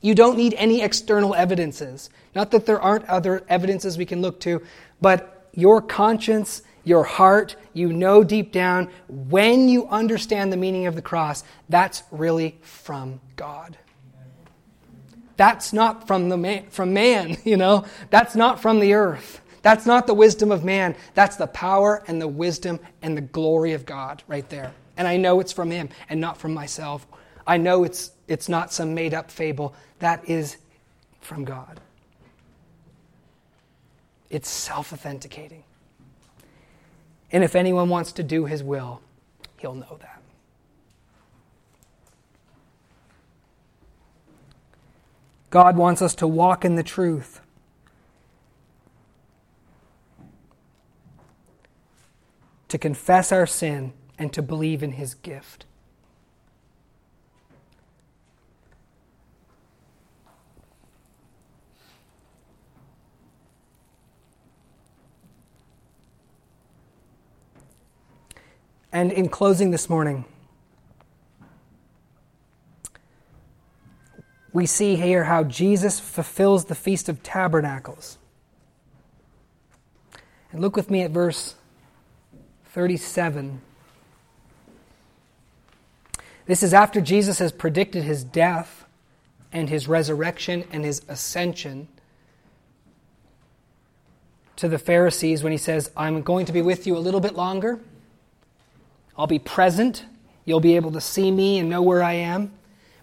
You 0.00 0.14
don't 0.14 0.36
need 0.36 0.54
any 0.54 0.82
external 0.82 1.34
evidences. 1.34 2.10
Not 2.34 2.50
that 2.50 2.66
there 2.66 2.80
aren't 2.80 3.06
other 3.06 3.44
evidences 3.48 3.96
we 3.96 4.06
can 4.06 4.20
look 4.20 4.40
to, 4.40 4.62
but 5.00 5.48
your 5.52 5.80
conscience 5.80 6.62
your 6.84 7.04
heart, 7.04 7.56
you 7.72 7.92
know 7.92 8.24
deep 8.24 8.52
down, 8.52 8.90
when 9.08 9.68
you 9.68 9.86
understand 9.88 10.52
the 10.52 10.56
meaning 10.56 10.86
of 10.86 10.94
the 10.94 11.02
cross, 11.02 11.44
that's 11.68 12.02
really 12.10 12.58
from 12.62 13.20
God. 13.36 13.78
That's 15.36 15.72
not 15.72 16.06
from, 16.06 16.28
the 16.28 16.36
man, 16.36 16.66
from 16.70 16.92
man, 16.92 17.36
you 17.44 17.56
know? 17.56 17.84
That's 18.10 18.34
not 18.34 18.60
from 18.60 18.80
the 18.80 18.94
earth. 18.94 19.40
That's 19.62 19.86
not 19.86 20.06
the 20.06 20.14
wisdom 20.14 20.50
of 20.50 20.64
man. 20.64 20.96
That's 21.14 21.36
the 21.36 21.46
power 21.46 22.02
and 22.06 22.20
the 22.20 22.28
wisdom 22.28 22.80
and 23.00 23.16
the 23.16 23.22
glory 23.22 23.72
of 23.72 23.86
God 23.86 24.22
right 24.26 24.48
there. 24.48 24.72
And 24.96 25.06
I 25.06 25.16
know 25.16 25.40
it's 25.40 25.52
from 25.52 25.70
Him 25.70 25.88
and 26.08 26.20
not 26.20 26.36
from 26.36 26.52
myself. 26.52 27.06
I 27.46 27.56
know 27.56 27.84
it's, 27.84 28.12
it's 28.28 28.48
not 28.48 28.72
some 28.72 28.94
made 28.94 29.14
up 29.14 29.30
fable. 29.30 29.74
That 30.00 30.28
is 30.28 30.56
from 31.20 31.44
God. 31.44 31.80
It's 34.30 34.48
self 34.48 34.92
authenticating. 34.92 35.62
And 37.32 37.42
if 37.42 37.56
anyone 37.56 37.88
wants 37.88 38.12
to 38.12 38.22
do 38.22 38.44
his 38.44 38.62
will, 38.62 39.00
he'll 39.56 39.74
know 39.74 39.96
that. 40.00 40.20
God 45.48 45.76
wants 45.76 46.00
us 46.00 46.14
to 46.16 46.26
walk 46.26 46.64
in 46.64 46.76
the 46.76 46.82
truth. 46.82 47.40
To 52.68 52.78
confess 52.78 53.32
our 53.32 53.46
sin 53.46 53.92
and 54.18 54.32
to 54.32 54.40
believe 54.40 54.82
in 54.82 54.92
his 54.92 55.14
gift. 55.14 55.66
And 68.92 69.10
in 69.10 69.28
closing 69.28 69.70
this 69.70 69.88
morning, 69.88 70.26
we 74.52 74.66
see 74.66 74.96
here 74.96 75.24
how 75.24 75.44
Jesus 75.44 75.98
fulfills 75.98 76.66
the 76.66 76.74
Feast 76.74 77.08
of 77.08 77.22
Tabernacles. 77.22 78.18
And 80.50 80.60
look 80.60 80.76
with 80.76 80.90
me 80.90 81.00
at 81.02 81.10
verse 81.10 81.54
37. 82.66 83.62
This 86.44 86.62
is 86.62 86.74
after 86.74 87.00
Jesus 87.00 87.38
has 87.38 87.52
predicted 87.52 88.02
his 88.02 88.24
death 88.24 88.84
and 89.52 89.70
his 89.70 89.88
resurrection 89.88 90.64
and 90.70 90.84
his 90.84 91.02
ascension 91.08 91.88
to 94.56 94.68
the 94.68 94.78
Pharisees 94.78 95.42
when 95.42 95.52
he 95.52 95.58
says, 95.58 95.90
I'm 95.96 96.22
going 96.22 96.46
to 96.46 96.52
be 96.52 96.60
with 96.60 96.86
you 96.86 96.96
a 96.96 96.98
little 96.98 97.20
bit 97.20 97.34
longer. 97.34 97.80
I'll 99.16 99.26
be 99.26 99.38
present. 99.38 100.04
You'll 100.44 100.60
be 100.60 100.76
able 100.76 100.92
to 100.92 101.00
see 101.00 101.30
me 101.30 101.58
and 101.58 101.68
know 101.68 101.82
where 101.82 102.02
I 102.02 102.14
am. 102.14 102.52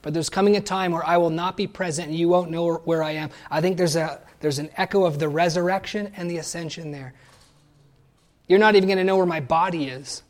But 0.01 0.13
there's 0.13 0.29
coming 0.29 0.55
a 0.55 0.61
time 0.61 0.91
where 0.91 1.05
I 1.05 1.17
will 1.17 1.29
not 1.29 1.57
be 1.57 1.67
present 1.67 2.09
and 2.09 2.17
you 2.17 2.29
won't 2.29 2.51
know 2.51 2.75
where 2.85 3.03
I 3.03 3.11
am. 3.11 3.29
I 3.51 3.61
think 3.61 3.77
there's, 3.77 3.95
a, 3.95 4.21
there's 4.39 4.59
an 4.59 4.69
echo 4.77 5.05
of 5.05 5.19
the 5.19 5.27
resurrection 5.27 6.13
and 6.15 6.29
the 6.29 6.37
ascension 6.37 6.91
there. 6.91 7.13
You're 8.47 8.59
not 8.59 8.75
even 8.75 8.87
going 8.87 8.97
to 8.97 9.03
know 9.03 9.17
where 9.17 9.25
my 9.25 9.41
body 9.41 9.87
is. 9.89 10.23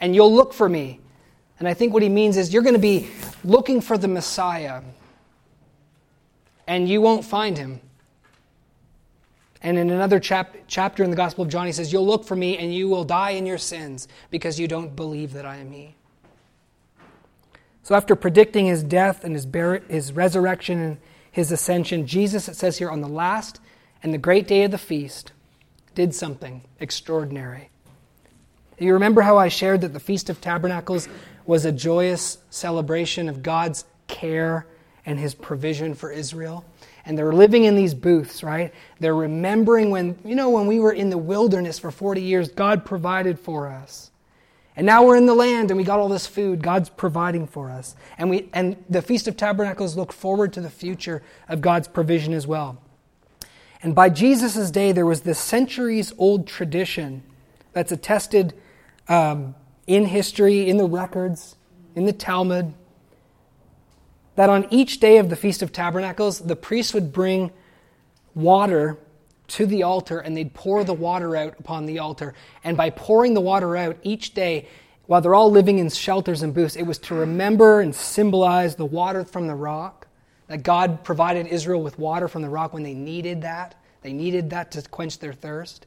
And 0.00 0.14
you'll 0.14 0.32
look 0.32 0.52
for 0.52 0.68
me. 0.68 1.00
And 1.58 1.68
I 1.68 1.74
think 1.74 1.92
what 1.92 2.02
he 2.02 2.08
means 2.08 2.36
is 2.36 2.52
you're 2.52 2.62
going 2.62 2.74
to 2.74 2.80
be 2.80 3.10
looking 3.44 3.80
for 3.80 3.98
the 3.98 4.08
Messiah. 4.08 4.82
And 6.66 6.88
you 6.88 7.00
won't 7.00 7.24
find 7.24 7.56
him. 7.58 7.80
And 9.64 9.78
in 9.78 9.88
another 9.88 10.20
chap- 10.20 10.54
chapter 10.68 11.02
in 11.02 11.08
the 11.08 11.16
Gospel 11.16 11.42
of 11.42 11.50
John, 11.50 11.64
he 11.64 11.72
says, 11.72 11.90
You'll 11.90 12.06
look 12.06 12.26
for 12.26 12.36
me 12.36 12.58
and 12.58 12.72
you 12.72 12.86
will 12.86 13.02
die 13.02 13.30
in 13.30 13.46
your 13.46 13.56
sins 13.56 14.06
because 14.30 14.60
you 14.60 14.68
don't 14.68 14.94
believe 14.94 15.32
that 15.32 15.46
I 15.46 15.56
am 15.56 15.72
he. 15.72 15.94
So, 17.82 17.94
after 17.94 18.14
predicting 18.14 18.66
his 18.66 18.82
death 18.82 19.24
and 19.24 19.34
his, 19.34 19.46
bar- 19.46 19.82
his 19.88 20.12
resurrection 20.12 20.80
and 20.80 20.98
his 21.32 21.50
ascension, 21.50 22.06
Jesus, 22.06 22.46
it 22.46 22.56
says 22.56 22.76
here, 22.76 22.90
on 22.90 23.00
the 23.00 23.08
last 23.08 23.58
and 24.02 24.12
the 24.12 24.18
great 24.18 24.46
day 24.46 24.64
of 24.64 24.70
the 24.70 24.78
feast, 24.78 25.32
did 25.94 26.14
something 26.14 26.62
extraordinary. 26.78 27.70
You 28.78 28.92
remember 28.92 29.22
how 29.22 29.38
I 29.38 29.48
shared 29.48 29.80
that 29.80 29.94
the 29.94 30.00
Feast 30.00 30.28
of 30.28 30.40
Tabernacles 30.40 31.08
was 31.46 31.64
a 31.64 31.72
joyous 31.72 32.38
celebration 32.50 33.28
of 33.30 33.42
God's 33.42 33.84
care 34.08 34.66
and 35.06 35.18
his 35.18 35.34
provision 35.34 35.94
for 35.94 36.10
Israel? 36.10 36.64
And 37.06 37.18
they're 37.18 37.32
living 37.32 37.64
in 37.64 37.76
these 37.76 37.94
booths, 37.94 38.42
right? 38.42 38.72
They're 38.98 39.14
remembering 39.14 39.90
when, 39.90 40.18
you 40.24 40.34
know, 40.34 40.50
when 40.50 40.66
we 40.66 40.80
were 40.80 40.92
in 40.92 41.10
the 41.10 41.18
wilderness 41.18 41.78
for 41.78 41.90
40 41.90 42.22
years, 42.22 42.48
God 42.50 42.84
provided 42.84 43.38
for 43.38 43.68
us. 43.68 44.10
And 44.76 44.86
now 44.86 45.04
we're 45.04 45.16
in 45.16 45.26
the 45.26 45.34
land 45.34 45.70
and 45.70 45.78
we 45.78 45.84
got 45.84 46.00
all 46.00 46.08
this 46.08 46.26
food. 46.26 46.62
God's 46.62 46.88
providing 46.88 47.46
for 47.46 47.70
us. 47.70 47.94
And, 48.18 48.30
we, 48.30 48.48
and 48.52 48.82
the 48.88 49.02
Feast 49.02 49.28
of 49.28 49.36
Tabernacles 49.36 49.96
look 49.96 50.12
forward 50.12 50.52
to 50.54 50.60
the 50.60 50.70
future 50.70 51.22
of 51.48 51.60
God's 51.60 51.86
provision 51.86 52.32
as 52.32 52.46
well. 52.46 52.78
And 53.82 53.94
by 53.94 54.08
Jesus' 54.08 54.70
day, 54.70 54.92
there 54.92 55.06
was 55.06 55.20
this 55.20 55.38
centuries 55.38 56.12
old 56.18 56.46
tradition 56.46 57.22
that's 57.72 57.92
attested 57.92 58.54
um, 59.08 59.54
in 59.86 60.06
history, 60.06 60.68
in 60.68 60.78
the 60.78 60.86
records, 60.86 61.56
in 61.94 62.06
the 62.06 62.12
Talmud, 62.12 62.72
that 64.36 64.50
on 64.50 64.66
each 64.70 65.00
day 65.00 65.18
of 65.18 65.30
the 65.30 65.36
Feast 65.36 65.62
of 65.62 65.72
Tabernacles, 65.72 66.40
the 66.40 66.56
priests 66.56 66.92
would 66.94 67.12
bring 67.12 67.52
water 68.34 68.98
to 69.46 69.66
the 69.66 69.82
altar 69.82 70.18
and 70.18 70.36
they'd 70.36 70.54
pour 70.54 70.84
the 70.84 70.94
water 70.94 71.36
out 71.36 71.54
upon 71.58 71.86
the 71.86 71.98
altar. 71.98 72.34
And 72.64 72.76
by 72.76 72.90
pouring 72.90 73.34
the 73.34 73.40
water 73.40 73.76
out 73.76 73.96
each 74.02 74.34
day, 74.34 74.68
while 75.06 75.20
they're 75.20 75.34
all 75.34 75.50
living 75.50 75.78
in 75.78 75.90
shelters 75.90 76.42
and 76.42 76.54
booths, 76.54 76.76
it 76.76 76.84
was 76.84 76.98
to 77.00 77.14
remember 77.14 77.80
and 77.80 77.94
symbolize 77.94 78.76
the 78.76 78.86
water 78.86 79.24
from 79.24 79.46
the 79.46 79.54
rock, 79.54 80.08
that 80.48 80.62
God 80.62 81.04
provided 81.04 81.46
Israel 81.46 81.82
with 81.82 81.98
water 81.98 82.26
from 82.26 82.42
the 82.42 82.48
rock 82.48 82.72
when 82.72 82.82
they 82.82 82.94
needed 82.94 83.42
that. 83.42 83.74
They 84.02 84.12
needed 84.12 84.50
that 84.50 84.72
to 84.72 84.82
quench 84.82 85.18
their 85.18 85.32
thirst. 85.32 85.86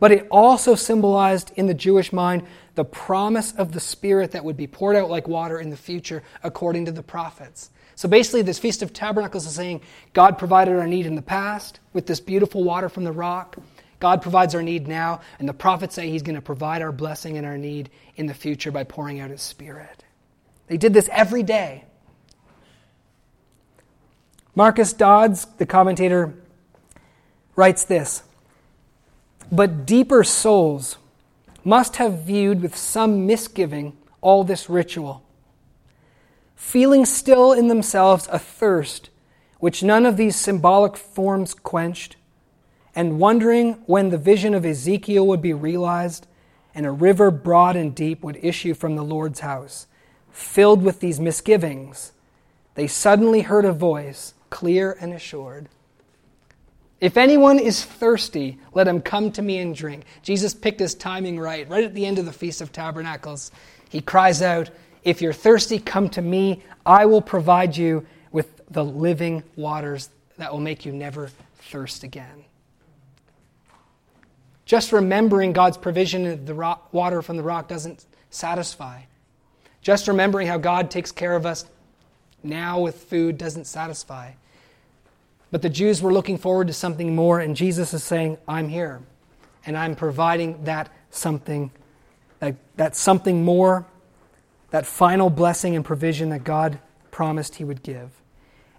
but 0.00 0.12
it 0.12 0.26
also 0.30 0.74
symbolized 0.74 1.52
in 1.56 1.66
the 1.66 1.74
Jewish 1.74 2.12
mind 2.12 2.44
the 2.74 2.84
promise 2.84 3.52
of 3.52 3.72
the 3.72 3.80
Spirit 3.80 4.30
that 4.32 4.44
would 4.44 4.56
be 4.56 4.66
poured 4.66 4.96
out 4.96 5.10
like 5.10 5.26
water 5.26 5.58
in 5.58 5.70
the 5.70 5.76
future, 5.76 6.22
according 6.42 6.84
to 6.84 6.92
the 6.92 7.02
prophets. 7.02 7.70
So 7.98 8.08
basically, 8.08 8.42
this 8.42 8.60
Feast 8.60 8.82
of 8.82 8.92
Tabernacles 8.92 9.44
is 9.44 9.56
saying 9.56 9.80
God 10.12 10.38
provided 10.38 10.76
our 10.76 10.86
need 10.86 11.04
in 11.04 11.16
the 11.16 11.20
past 11.20 11.80
with 11.92 12.06
this 12.06 12.20
beautiful 12.20 12.62
water 12.62 12.88
from 12.88 13.02
the 13.02 13.10
rock. 13.10 13.56
God 13.98 14.22
provides 14.22 14.54
our 14.54 14.62
need 14.62 14.86
now, 14.86 15.20
and 15.40 15.48
the 15.48 15.52
prophets 15.52 15.96
say 15.96 16.08
He's 16.08 16.22
going 16.22 16.36
to 16.36 16.40
provide 16.40 16.80
our 16.80 16.92
blessing 16.92 17.36
and 17.36 17.44
our 17.44 17.58
need 17.58 17.90
in 18.14 18.26
the 18.26 18.34
future 18.34 18.70
by 18.70 18.84
pouring 18.84 19.18
out 19.18 19.30
His 19.30 19.42
Spirit. 19.42 20.04
They 20.68 20.76
did 20.76 20.94
this 20.94 21.08
every 21.10 21.42
day. 21.42 21.86
Marcus 24.54 24.92
Dods, 24.92 25.46
the 25.58 25.66
commentator, 25.66 26.34
writes 27.56 27.82
this 27.82 28.22
But 29.50 29.86
deeper 29.86 30.22
souls 30.22 30.98
must 31.64 31.96
have 31.96 32.22
viewed 32.22 32.62
with 32.62 32.76
some 32.76 33.26
misgiving 33.26 33.96
all 34.20 34.44
this 34.44 34.70
ritual, 34.70 35.24
feeling 36.58 37.06
still 37.06 37.52
in 37.52 37.68
themselves 37.68 38.28
a 38.32 38.38
thirst 38.38 39.10
which 39.60 39.82
none 39.82 40.04
of 40.04 40.16
these 40.16 40.36
symbolic 40.36 40.96
forms 40.96 41.54
quenched, 41.54 42.16
and 42.94 43.18
wondering 43.18 43.74
when 43.86 44.10
the 44.10 44.18
vision 44.18 44.54
of 44.54 44.66
Ezekiel 44.66 45.26
would 45.26 45.40
be 45.40 45.52
realized 45.52 46.26
and 46.74 46.84
a 46.84 46.90
river 46.90 47.30
broad 47.30 47.76
and 47.76 47.94
deep 47.94 48.22
would 48.22 48.38
issue 48.42 48.74
from 48.74 48.96
the 48.96 49.04
Lord's 49.04 49.40
house. 49.40 49.86
Filled 50.30 50.82
with 50.82 51.00
these 51.00 51.18
misgivings, 51.18 52.12
they 52.74 52.86
suddenly 52.86 53.42
heard 53.42 53.64
a 53.64 53.72
voice, 53.72 54.34
clear 54.50 54.96
and 55.00 55.12
assured. 55.12 55.68
If 57.00 57.16
anyone 57.16 57.58
is 57.58 57.84
thirsty, 57.84 58.58
let 58.74 58.88
him 58.88 59.00
come 59.00 59.30
to 59.32 59.42
me 59.42 59.58
and 59.58 59.74
drink. 59.74 60.04
Jesus 60.22 60.54
picked 60.54 60.80
his 60.80 60.94
timing 60.94 61.38
right. 61.38 61.68
Right 61.68 61.84
at 61.84 61.94
the 61.94 62.06
end 62.06 62.18
of 62.18 62.26
the 62.26 62.32
Feast 62.32 62.60
of 62.60 62.72
Tabernacles, 62.72 63.52
he 63.88 64.00
cries 64.00 64.42
out, 64.42 64.70
If 65.04 65.22
you're 65.22 65.32
thirsty, 65.32 65.78
come 65.78 66.08
to 66.10 66.22
me. 66.22 66.62
I 66.84 67.06
will 67.06 67.22
provide 67.22 67.76
you 67.76 68.06
with 68.32 68.62
the 68.70 68.84
living 68.84 69.42
waters 69.56 70.10
that 70.38 70.52
will 70.52 70.60
make 70.60 70.84
you 70.84 70.92
never 70.92 71.30
thirst 71.58 72.02
again. 72.02 72.44
Just 74.64 74.92
remembering 74.92 75.52
God's 75.52 75.78
provision 75.78 76.26
of 76.26 76.46
the 76.46 76.54
rock, 76.54 76.92
water 76.92 77.22
from 77.22 77.36
the 77.36 77.42
rock 77.42 77.68
doesn't 77.68 78.04
satisfy. 78.30 79.00
Just 79.80 80.08
remembering 80.08 80.46
how 80.46 80.58
God 80.58 80.90
takes 80.90 81.10
care 81.10 81.34
of 81.34 81.46
us 81.46 81.64
now 82.42 82.80
with 82.80 83.04
food 83.04 83.38
doesn't 83.38 83.66
satisfy. 83.66 84.32
But 85.50 85.62
the 85.62 85.70
Jews 85.70 86.02
were 86.02 86.12
looking 86.12 86.36
forward 86.36 86.66
to 86.66 86.74
something 86.74 87.16
more, 87.16 87.40
and 87.40 87.56
Jesus 87.56 87.94
is 87.94 88.04
saying, 88.04 88.36
I'm 88.46 88.68
here. 88.68 89.00
And 89.64 89.76
I'm 89.76 89.96
providing 89.96 90.64
that 90.64 90.90
something, 91.10 91.70
that, 92.40 92.56
that 92.76 92.96
something 92.96 93.44
more, 93.44 93.86
that 94.70 94.86
final 94.86 95.30
blessing 95.30 95.74
and 95.74 95.84
provision 95.84 96.28
that 96.30 96.44
God 96.44 96.78
promised 97.10 97.56
He 97.56 97.64
would 97.64 97.82
give. 97.82 98.10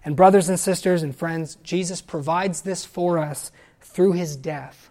And, 0.04 0.16
brothers 0.16 0.48
and 0.48 0.58
sisters 0.58 1.02
and 1.02 1.14
friends, 1.14 1.56
Jesus 1.62 2.00
provides 2.00 2.62
this 2.62 2.84
for 2.84 3.18
us 3.18 3.52
through 3.80 4.12
His 4.12 4.36
death. 4.36 4.90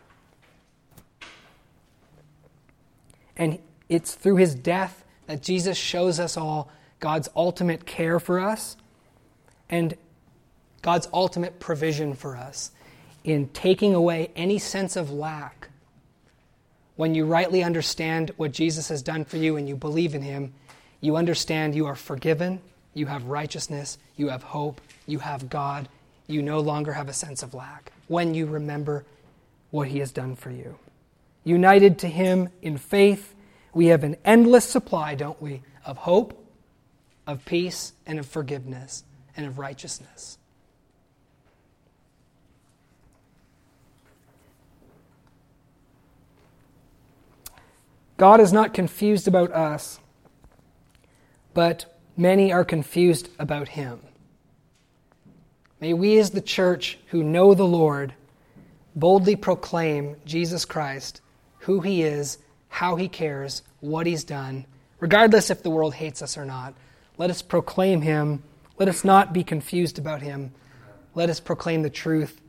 And 3.35 3.59
it's 3.87 4.13
through 4.13 4.35
His 4.35 4.53
death 4.53 5.03
that 5.25 5.41
Jesus 5.41 5.77
shows 5.77 6.19
us 6.19 6.37
all 6.37 6.71
God's 6.99 7.29
ultimate 7.35 7.85
care 7.85 8.19
for 8.19 8.39
us 8.39 8.75
and 9.69 9.95
God's 10.81 11.07
ultimate 11.13 11.59
provision 11.59 12.13
for 12.13 12.35
us 12.35 12.71
in 13.23 13.47
taking 13.49 13.93
away 13.93 14.31
any 14.35 14.59
sense 14.59 14.95
of 14.95 15.11
lack. 15.11 15.69
When 16.95 17.15
you 17.15 17.25
rightly 17.25 17.63
understand 17.63 18.31
what 18.37 18.51
Jesus 18.51 18.89
has 18.89 19.01
done 19.01 19.23
for 19.23 19.37
you 19.37 19.55
and 19.55 19.67
you 19.67 19.75
believe 19.75 20.15
in 20.15 20.21
Him, 20.21 20.53
you 21.01 21.15
understand 21.15 21.75
you 21.75 21.85
are 21.85 21.95
forgiven, 21.95 22.61
you 22.93 23.05
have 23.05 23.25
righteousness, 23.25 23.97
you 24.15 24.29
have 24.29 24.43
hope, 24.43 24.81
you 25.05 25.19
have 25.19 25.49
God, 25.49 25.87
you 26.27 26.41
no 26.41 26.59
longer 26.59 26.93
have 26.93 27.09
a 27.09 27.13
sense 27.13 27.43
of 27.43 27.53
lack 27.53 27.91
when 28.07 28.33
you 28.33 28.45
remember 28.45 29.05
what 29.71 29.87
He 29.87 29.99
has 29.99 30.11
done 30.11 30.35
for 30.35 30.51
you. 30.51 30.77
United 31.43 31.99
to 31.99 32.07
Him 32.07 32.49
in 32.61 32.77
faith, 32.77 33.33
we 33.73 33.87
have 33.87 34.03
an 34.03 34.17
endless 34.25 34.65
supply, 34.65 35.15
don't 35.15 35.41
we, 35.41 35.61
of 35.85 35.97
hope, 35.97 36.45
of 37.25 37.45
peace, 37.45 37.93
and 38.05 38.19
of 38.19 38.25
forgiveness, 38.25 39.03
and 39.37 39.45
of 39.45 39.57
righteousness. 39.57 40.37
God 48.17 48.41
is 48.41 48.51
not 48.51 48.73
confused 48.73 49.29
about 49.29 49.53
us, 49.53 49.99
but 51.53 51.97
many 52.15 52.51
are 52.51 52.65
confused 52.65 53.29
about 53.39 53.69
Him. 53.69 53.99
May 55.79 55.93
we, 55.93 56.17
as 56.19 56.31
the 56.31 56.41
church 56.41 56.97
who 57.07 57.23
know 57.23 57.53
the 57.53 57.65
Lord, 57.67 58.13
boldly 58.95 59.35
proclaim 59.35 60.17
Jesus 60.25 60.65
Christ, 60.65 61.21
who 61.59 61.79
He 61.79 62.03
is, 62.03 62.37
how 62.67 62.95
He 62.95 63.07
cares, 63.07 63.61
what 63.79 64.05
He's 64.05 64.23
done, 64.23 64.65
regardless 64.99 65.49
if 65.49 65.63
the 65.63 65.69
world 65.69 65.93
hates 65.93 66.21
us 66.21 66.37
or 66.37 66.45
not. 66.45 66.73
Let 67.17 67.29
us 67.29 67.41
proclaim 67.41 68.01
Him. 68.01 68.43
Let 68.77 68.89
us 68.89 69.03
not 69.03 69.33
be 69.33 69.43
confused 69.43 69.99
about 69.99 70.21
Him. 70.21 70.53
Let 71.15 71.29
us 71.29 71.39
proclaim 71.39 71.81
the 71.81 71.89
truth 71.89 72.41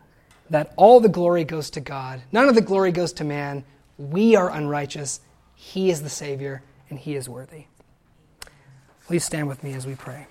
that 0.51 0.72
all 0.76 1.01
the 1.01 1.09
glory 1.09 1.44
goes 1.44 1.70
to 1.70 1.80
God. 1.80 2.20
None 2.32 2.48
of 2.48 2.57
the 2.57 2.61
glory 2.61 2.90
goes 2.92 3.12
to 3.14 3.24
man. 3.24 3.64
We 3.96 4.34
are 4.34 4.51
unrighteous. 4.51 5.20
He 5.55 5.90
is 5.90 6.03
the 6.03 6.09
Savior, 6.09 6.62
and 6.88 6.98
He 6.98 7.14
is 7.14 7.28
worthy. 7.28 7.66
Please 9.11 9.24
stand 9.24 9.48
with 9.48 9.64
me 9.64 9.72
as 9.72 9.88
we 9.88 9.96
pray. 9.96 10.28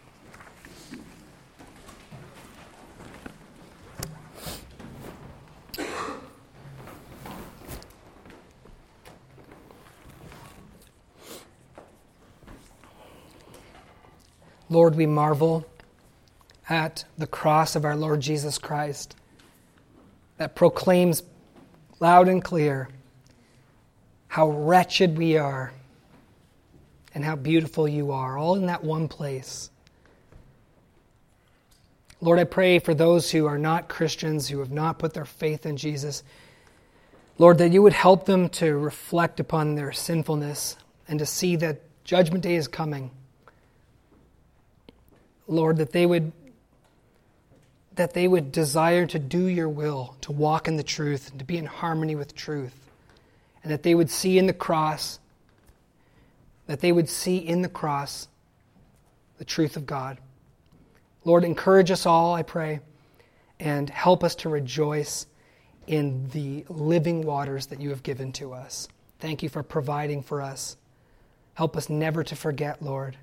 Lord, 14.69 14.95
we 14.95 15.05
marvel 15.05 15.65
at 16.69 17.03
the 17.17 17.27
cross 17.27 17.75
of 17.75 17.84
our 17.84 17.97
Lord 17.97 18.21
Jesus 18.21 18.57
Christ 18.57 19.13
that 20.38 20.55
proclaims 20.55 21.21
loud 21.99 22.30
and 22.30 22.41
clear 22.41 22.88
how 24.30 24.47
wretched 24.47 25.17
we 25.17 25.38
are 25.38 25.73
and 27.14 27.26
how 27.26 27.36
beautiful 27.36 27.88
you 27.88 28.12
are, 28.12 28.38
all 28.38 28.55
in 28.55 28.68
that 28.68 28.84
one 28.84 29.07
place. 29.07 29.70
Lord, 32.22 32.39
I 32.39 32.43
pray 32.43 32.80
for 32.80 32.93
those 32.93 33.32
who 33.32 33.45
are 33.45 33.57
not 33.57 33.88
Christians, 33.88 34.47
who 34.47 34.60
have 34.60 34.72
not 34.72 34.99
put 34.99 35.14
their 35.14 35.26
faith 35.26 35.66
in 35.66 35.78
Jesus. 35.78 36.24
Lord, 37.38 37.60
that 37.60 37.72
you 37.72 37.82
would 37.82 37.93
help 37.93 38.26
them 38.26 38.49
to 38.49 38.78
reflect 38.78 39.39
upon 39.39 39.76
their 39.76 39.91
sinfulness 39.91 40.76
and 41.07 41.20
to 41.20 41.26
see 41.26 41.55
that 41.57 41.82
Judgment 42.03 42.43
Day 42.43 42.55
is 42.55 42.68
coming 42.68 43.12
Lord, 45.49 45.78
that 45.78 45.91
they 45.91 46.05
would 46.05 46.32
that 47.95 48.14
they 48.14 48.30
would 48.30 48.53
desire 48.53 49.05
to 49.05 49.20
do 49.20 49.47
your 49.47 49.68
will, 49.68 50.16
to 50.22 50.32
walk 50.32 50.70
in 50.70 50.78
the 50.78 50.84
truth, 50.84 51.32
and 51.32 51.39
to 51.39 51.43
be 51.43 51.57
in 51.57 51.66
harmony 51.66 52.16
with 52.16 52.34
truth. 52.34 52.89
And 53.62 53.74
that 53.74 53.84
they 53.84 53.93
would 53.93 54.10
see 54.10 54.38
in 54.38 54.45
the 54.45 54.53
cross, 54.53 55.20
that 56.70 56.82
they 56.82 56.91
would 56.91 57.09
see 57.09 57.38
in 57.38 57.63
the 57.63 57.67
cross 57.67 58.28
the 59.39 59.43
truth 59.43 59.76
of 59.76 59.88
God. 59.88 60.20
Lord, 61.26 61.43
encourage 61.43 61.89
us 61.89 62.05
all, 62.05 62.36
I 62.36 62.43
pray, 62.43 62.80
and 63.59 63.89
help 63.89 64.24
us 64.24 64.36
to 64.36 64.49
rejoice 64.49 65.26
in 65.88 66.30
the 66.30 66.65
living 66.70 67.24
waters 67.24 67.65
that 67.67 67.82
you 67.82 67.89
have 67.89 68.03
given 68.03 68.32
to 68.34 68.53
us. 68.53 68.88
Thank 69.20 69.41
you 69.41 69.49
for 69.49 69.63
providing 69.63 70.22
for 70.22 70.43
us. 70.43 70.78
Help 71.55 71.76
us 71.76 71.89
never 71.89 72.24
to 72.24 72.36
forget, 72.36 72.84
Lord. 72.84 73.17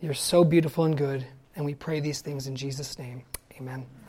You're 0.00 0.14
so 0.14 0.44
beautiful 0.44 0.84
and 0.84 0.96
good, 0.96 1.26
and 1.56 1.64
we 1.64 1.74
pray 1.74 1.98
these 1.98 2.20
things 2.20 2.46
in 2.46 2.54
Jesus' 2.54 3.00
name. 3.00 3.24
Amen. 3.58 3.84